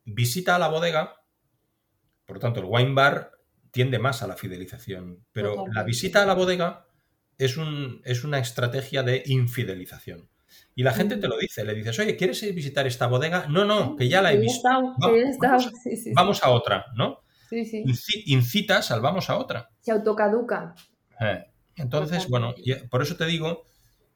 visita 0.04 0.56
a 0.56 0.58
la 0.58 0.68
bodega, 0.68 1.22
por 2.26 2.36
lo 2.36 2.40
tanto, 2.40 2.60
el 2.60 2.66
wine 2.68 2.94
bar 2.94 3.32
tiende 3.70 3.98
más 3.98 4.22
a 4.22 4.26
la 4.26 4.36
fidelización, 4.36 5.24
pero 5.32 5.66
la 5.72 5.82
visita 5.82 6.22
a 6.22 6.26
la 6.26 6.34
bodega 6.34 6.86
es, 7.40 7.56
un, 7.56 8.02
es 8.04 8.22
una 8.22 8.38
estrategia 8.38 9.02
de 9.02 9.22
infidelización. 9.26 10.28
Y 10.74 10.82
la 10.82 10.92
gente 10.92 11.16
te 11.16 11.26
lo 11.26 11.38
dice, 11.38 11.64
le 11.64 11.74
dices, 11.74 11.98
oye, 11.98 12.16
¿quieres 12.16 12.42
visitar 12.54 12.86
esta 12.86 13.06
bodega? 13.06 13.46
No, 13.48 13.64
no, 13.64 13.96
que 13.96 14.08
ya 14.08 14.20
la 14.20 14.32
he 14.32 14.36
visto. 14.36 14.68
vamos, 16.14 16.42
a 16.42 16.50
otra, 16.50 16.86
¿no? 16.94 17.20
Sí, 17.48 17.64
sí. 17.64 17.82
Incitas 18.26 18.90
al 18.90 19.00
vamos 19.00 19.30
a 19.30 19.38
otra. 19.38 19.70
Se 19.80 19.90
autocaduca. 19.90 20.74
Eh, 21.18 21.46
entonces, 21.76 22.28
bueno, 22.28 22.54
por 22.90 23.02
eso 23.02 23.16
te 23.16 23.24
digo, 23.24 23.64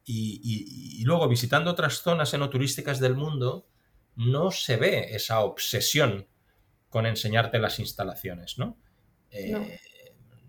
y, 0.05 1.03
luego 1.05 1.27
visitando 1.27 1.71
otras 1.71 2.03
zonas 2.03 2.35
enoturísticas 2.35 3.01
del 3.01 3.15
mundo, 3.15 3.67
no 4.17 4.51
se 4.51 4.77
ve 4.77 5.15
esa 5.15 5.41
obsesión 5.41 6.29
con 6.91 7.07
enseñarte 7.07 7.59
las 7.59 7.79
instalaciones, 7.79 8.59
¿no? 8.59 8.79
Eh, 9.31 9.81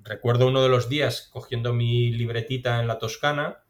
recuerdo 0.06 0.48
uno 0.48 0.62
de 0.62 0.70
los 0.70 0.88
días 0.88 1.28
cogiendo 1.32 1.74
mi 1.74 2.12
libretita 2.12 2.80
en 2.80 2.88
la 2.88 3.00
Toscana 3.00 3.64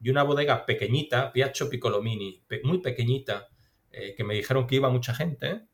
y 0.00 0.10
una 0.10 0.24
bodega 0.24 0.66
pequeñita, 0.66 1.32
Piaccio 1.32 1.68
Piccolomini, 1.68 2.42
muy 2.64 2.78
pequeñita, 2.80 3.48
eh, 3.92 4.14
que 4.16 4.24
me 4.24 4.34
dijeron 4.34 4.66
que 4.66 4.76
iba 4.76 4.90
mucha 4.90 5.14
gente, 5.14 5.68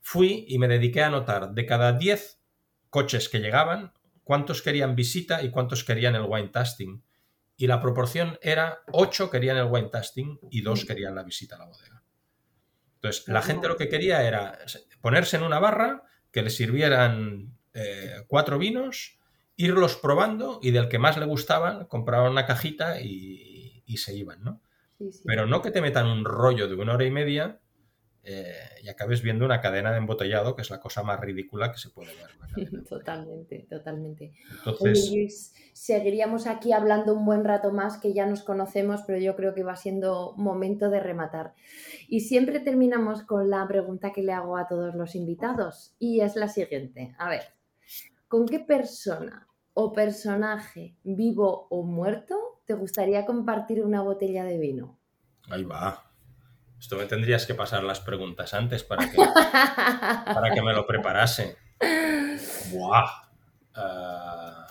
fui 0.00 0.46
y 0.48 0.58
me 0.58 0.68
dediqué 0.68 1.02
a 1.02 1.08
anotar 1.08 1.52
de 1.52 1.66
cada 1.66 1.92
10 1.92 2.40
coches 2.88 3.28
que 3.28 3.40
llegaban, 3.40 3.92
cuántos 4.22 4.62
querían 4.62 4.96
visita 4.96 5.42
y 5.42 5.50
cuántos 5.50 5.84
querían 5.84 6.14
el 6.14 6.22
wine 6.22 6.48
tasting. 6.48 7.02
Y 7.56 7.66
la 7.66 7.80
proporción 7.80 8.38
era 8.40 8.80
8 8.92 9.30
querían 9.30 9.56
el 9.56 9.66
wine 9.66 9.88
tasting 9.88 10.38
y 10.50 10.62
2 10.62 10.84
mm. 10.84 10.86
querían 10.86 11.14
la 11.14 11.24
visita 11.24 11.56
a 11.56 11.58
la 11.58 11.66
bodega. 11.66 12.02
Entonces, 12.94 13.28
la 13.28 13.42
gente 13.42 13.68
lo 13.68 13.76
que 13.76 13.88
quería 13.88 14.26
era 14.26 14.58
ponerse 15.00 15.36
en 15.36 15.42
una 15.42 15.58
barra, 15.58 16.04
que 16.30 16.42
le 16.42 16.50
sirvieran 16.50 17.56
eh, 17.72 18.24
cuatro 18.26 18.58
vinos, 18.58 19.18
irlos 19.56 19.96
probando 19.96 20.60
y 20.62 20.70
del 20.70 20.88
que 20.88 20.98
más 20.98 21.16
le 21.16 21.26
gustaban, 21.26 21.86
compraban 21.86 22.32
una 22.32 22.46
cajita 22.46 23.00
y, 23.00 23.82
y 23.86 23.96
se 23.96 24.14
iban, 24.14 24.42
¿no? 24.42 24.60
Pero 25.24 25.46
no 25.46 25.60
que 25.60 25.70
te 25.70 25.82
metan 25.82 26.06
un 26.06 26.24
rollo 26.24 26.68
de 26.68 26.74
una 26.74 26.94
hora 26.94 27.04
y 27.04 27.10
media 27.10 27.60
eh, 28.28 28.52
y 28.82 28.88
acabes 28.88 29.22
viendo 29.22 29.44
una 29.44 29.60
cadena 29.60 29.92
de 29.92 29.98
embotellado, 29.98 30.56
que 30.56 30.62
es 30.62 30.70
la 30.70 30.80
cosa 30.80 31.04
más 31.04 31.20
ridícula 31.20 31.70
que 31.70 31.78
se 31.78 31.90
puede 31.90 32.10
ver. 32.14 32.84
totalmente, 32.88 33.66
totalmente. 33.70 34.32
Entonces, 34.64 35.54
seguiríamos 35.72 36.48
aquí 36.48 36.72
hablando 36.72 37.14
un 37.14 37.24
buen 37.24 37.44
rato 37.44 37.72
más, 37.72 37.98
que 37.98 38.12
ya 38.12 38.26
nos 38.26 38.42
conocemos, 38.42 39.02
pero 39.06 39.18
yo 39.20 39.36
creo 39.36 39.54
que 39.54 39.62
va 39.62 39.76
siendo 39.76 40.34
momento 40.36 40.90
de 40.90 40.98
rematar. 40.98 41.54
Y 42.08 42.20
siempre 42.20 42.58
terminamos 42.58 43.22
con 43.22 43.48
la 43.48 43.66
pregunta 43.68 44.12
que 44.12 44.22
le 44.22 44.32
hago 44.32 44.56
a 44.56 44.66
todos 44.66 44.96
los 44.96 45.14
invitados, 45.14 45.94
y 46.00 46.20
es 46.20 46.34
la 46.34 46.48
siguiente. 46.48 47.14
A 47.18 47.28
ver, 47.28 47.42
¿con 48.26 48.46
qué 48.46 48.58
persona 48.58 49.45
o 49.78 49.92
personaje 49.92 50.96
vivo 51.04 51.66
o 51.68 51.82
muerto 51.82 52.56
¿te 52.64 52.74
gustaría 52.74 53.24
compartir 53.24 53.82
una 53.82 54.02
botella 54.02 54.44
de 54.44 54.58
vino? 54.58 54.98
Ahí 55.50 55.64
va. 55.64 56.10
Esto 56.78 56.96
me 56.96 57.06
tendrías 57.06 57.46
que 57.46 57.54
pasar 57.54 57.84
las 57.84 58.00
preguntas 58.00 58.52
antes 58.54 58.82
para 58.82 59.08
que, 59.08 59.16
para 60.34 60.54
que 60.54 60.62
me 60.62 60.72
lo 60.72 60.86
preparase. 60.86 61.56
Buah. 62.70 63.06
Ah. 63.74 64.66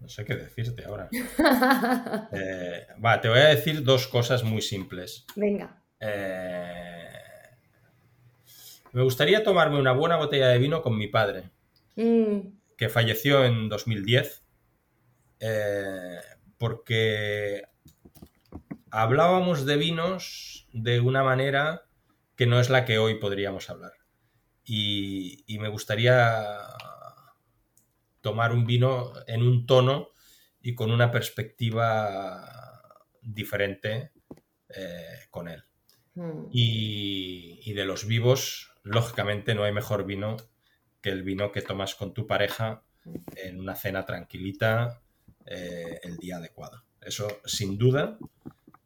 No 0.00 0.08
sé 0.08 0.24
qué 0.24 0.34
decirte 0.34 0.84
ahora. 0.84 1.08
Eh, 2.32 2.86
va, 3.04 3.20
te 3.20 3.28
voy 3.28 3.38
a 3.38 3.48
decir 3.48 3.82
dos 3.82 4.06
cosas 4.06 4.44
muy 4.44 4.62
simples. 4.62 5.26
Venga. 5.36 5.79
Eh, 6.00 7.10
me 8.92 9.02
gustaría 9.02 9.44
tomarme 9.44 9.78
una 9.78 9.92
buena 9.92 10.16
botella 10.16 10.48
de 10.48 10.58
vino 10.58 10.82
con 10.82 10.96
mi 10.96 11.06
padre, 11.06 11.50
mm. 11.96 12.38
que 12.76 12.88
falleció 12.88 13.44
en 13.44 13.68
2010, 13.68 14.42
eh, 15.40 16.18
porque 16.58 17.62
hablábamos 18.90 19.64
de 19.64 19.76
vinos 19.76 20.68
de 20.72 21.00
una 21.00 21.22
manera 21.22 21.84
que 22.36 22.46
no 22.46 22.58
es 22.58 22.70
la 22.70 22.84
que 22.84 22.98
hoy 22.98 23.16
podríamos 23.16 23.70
hablar. 23.70 23.92
Y, 24.64 25.44
me 25.60 25.68
gustaría 25.68 26.58
tomar 28.20 28.52
un 28.52 28.66
vino 28.66 29.12
en 29.26 29.42
un 29.42 29.66
tono 29.66 30.10
y 30.62 30.74
con 30.74 30.90
una 30.90 31.10
perspectiva 31.10 32.48
diferente 33.20 34.12
eh, 34.68 35.26
con 35.30 35.48
él. 35.48 35.64
Mm. 36.14 36.48
y, 36.50 37.72
de 37.72 37.84
los 37.84 38.06
vivos, 38.06 38.72
lógicamente 38.82 39.54
no 39.54 39.62
hay 39.62 39.72
mejor 39.72 40.04
vino 40.04 40.36
que 41.00 41.10
el 41.10 41.22
vino 41.22 41.52
que 41.52 41.62
tomas 41.62 41.94
con 41.94 42.12
tu 42.12 42.26
pareja 42.26 42.82
en 43.36 43.60
una 43.60 43.74
cena 43.74 44.04
tranquilita 44.04 45.00
eh, 45.46 46.00
el 46.02 46.18
día 46.18 46.36
adecuado. 46.36 46.82
Eso 47.00 47.40
sin 47.44 47.78
duda. 47.78 48.18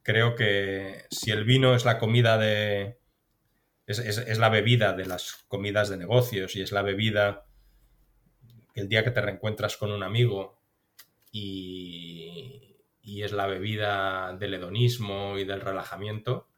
Creo 0.03 0.35
que 0.35 1.07
si 1.11 1.31
el 1.31 1.45
vino 1.45 1.75
es 1.75 1.85
la 1.85 1.99
comida 1.99 2.39
de... 2.39 2.99
Es, 3.87 4.39
la 4.39 4.49
bebida 4.49 4.95
de 4.95 5.05
las 5.05 5.45
comidas 5.49 5.91
de 5.91 5.99
negocios 5.99 6.57
y 6.57 6.63
es 6.63 6.73
la 6.73 6.81
bebida 6.81 7.47
el 8.75 8.89
día 8.89 9.05
que 9.05 9.11
te 9.11 9.21
reencuentras 9.21 9.77
con 9.77 9.93
un 9.93 10.03
amigo 10.03 10.59
y, 11.31 12.79
y 13.03 13.23
es 13.23 13.33
la 13.33 13.47
bebida 13.47 14.35
del 14.39 14.55
hedonismo 14.55 15.39
y 15.39 15.45
del 15.45 15.61
relajamiento, 15.61 16.49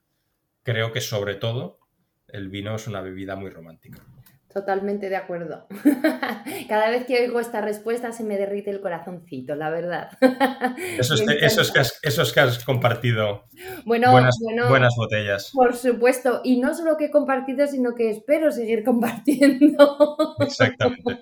creo 0.67 0.93
que 0.93 1.01
sobre 1.01 1.37
todo 1.37 1.79
el 2.27 2.49
vino 2.49 2.75
es 2.75 2.89
una 2.89 3.01
bebida 3.01 3.37
muy 3.37 3.51
romántica. 3.51 4.05
Totalmente 4.53 5.09
de 5.09 5.17
acuerdo. 5.17 5.67
Cada 6.69 6.91
vez 6.91 7.07
que 7.07 7.21
oigo 7.21 7.39
esta 7.41 7.61
respuesta 7.61 8.11
se 8.11 8.25
me 8.25 8.37
derrite 8.37 8.71
el 8.71 8.81
corazoncito, 8.81 9.55
la 9.55 9.71
verdad. 9.71 10.09
Eso 10.99 11.15
es, 11.15 12.33
que, 12.33 12.41
has, 12.41 12.65
compartido 12.65 13.45
buenas, 13.85 14.35
buenas, 14.69 14.95
botellas. 14.97 15.53
Por 15.55 15.77
supuesto, 15.77 16.41
y 16.43 16.59
no 16.59 16.75
solo 16.75 16.97
que 16.97 17.07
he 17.07 17.11
compartido, 17.11 17.67
sino 17.67 17.95
que 17.95 18.11
espero 18.11 18.51
seguir 18.51 18.83
compartiendo. 18.83 20.17
Exactamente. 20.41 21.21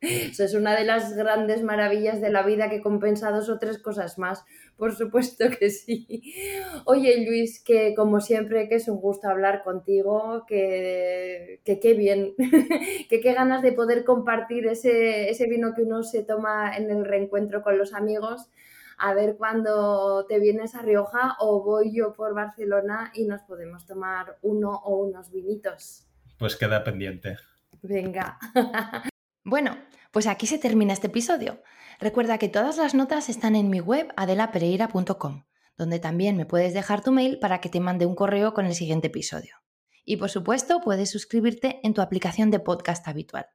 Eso 0.00 0.44
es 0.44 0.54
una 0.54 0.76
de 0.76 0.84
las 0.84 1.16
grandes 1.16 1.62
maravillas 1.62 2.20
de 2.20 2.30
la 2.30 2.44
vida 2.44 2.70
que 2.70 2.80
compensa 2.80 3.32
dos 3.32 3.48
o 3.48 3.58
tres 3.58 3.78
cosas 3.78 4.18
más. 4.18 4.44
Por 4.76 4.94
supuesto 4.94 5.46
que 5.58 5.70
sí. 5.70 6.22
Oye, 6.84 7.26
Luis, 7.26 7.62
que 7.62 7.94
como 7.96 8.20
siempre, 8.20 8.68
que 8.68 8.76
es 8.76 8.88
un 8.88 9.00
gusto 9.00 9.28
hablar 9.28 9.64
contigo, 9.64 10.44
que 10.46 11.60
qué 11.64 11.94
bien, 11.94 12.34
que 13.08 13.20
qué 13.20 13.32
ganas 13.32 13.62
de 13.62 13.72
poder 13.72 14.04
compartir 14.04 14.66
ese, 14.66 15.30
ese 15.30 15.46
vino 15.48 15.74
que 15.74 15.82
uno 15.82 16.04
se 16.04 16.22
toma 16.22 16.76
en 16.76 16.90
el 16.90 17.04
reencuentro 17.04 17.62
con 17.62 17.76
los 17.76 17.92
amigos. 17.92 18.48
A 18.98 19.14
ver 19.14 19.36
cuando 19.36 20.26
te 20.26 20.40
vienes 20.40 20.74
a 20.74 20.82
Rioja 20.82 21.36
o 21.40 21.62
voy 21.62 21.94
yo 21.94 22.14
por 22.14 22.34
Barcelona 22.34 23.12
y 23.14 23.24
nos 23.24 23.42
podemos 23.42 23.86
tomar 23.86 24.38
uno 24.42 24.72
o 24.72 24.96
unos 24.98 25.30
vinitos. 25.30 26.04
Pues 26.38 26.56
queda 26.56 26.82
pendiente. 26.84 27.36
Venga. 27.82 28.38
Bueno, 29.48 29.78
pues 30.12 30.26
aquí 30.26 30.46
se 30.46 30.58
termina 30.58 30.92
este 30.92 31.06
episodio. 31.06 31.62
Recuerda 32.00 32.36
que 32.36 32.50
todas 32.50 32.76
las 32.76 32.92
notas 32.92 33.30
están 33.30 33.56
en 33.56 33.70
mi 33.70 33.80
web 33.80 34.12
adelapereira.com, 34.14 35.46
donde 35.78 35.98
también 35.98 36.36
me 36.36 36.44
puedes 36.44 36.74
dejar 36.74 37.02
tu 37.02 37.12
mail 37.12 37.38
para 37.38 37.62
que 37.62 37.70
te 37.70 37.80
mande 37.80 38.04
un 38.04 38.14
correo 38.14 38.52
con 38.52 38.66
el 38.66 38.74
siguiente 38.74 39.06
episodio. 39.06 39.56
Y 40.04 40.18
por 40.18 40.28
supuesto, 40.28 40.82
puedes 40.82 41.10
suscribirte 41.10 41.80
en 41.82 41.94
tu 41.94 42.02
aplicación 42.02 42.50
de 42.50 42.60
podcast 42.60 43.08
habitual. 43.08 43.46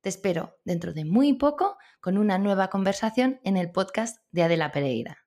Te 0.00 0.08
espero 0.08 0.56
dentro 0.64 0.94
de 0.94 1.04
muy 1.04 1.34
poco 1.34 1.76
con 2.00 2.16
una 2.16 2.38
nueva 2.38 2.70
conversación 2.70 3.38
en 3.44 3.58
el 3.58 3.70
podcast 3.70 4.16
de 4.30 4.44
Adela 4.44 4.72
Pereira. 4.72 5.23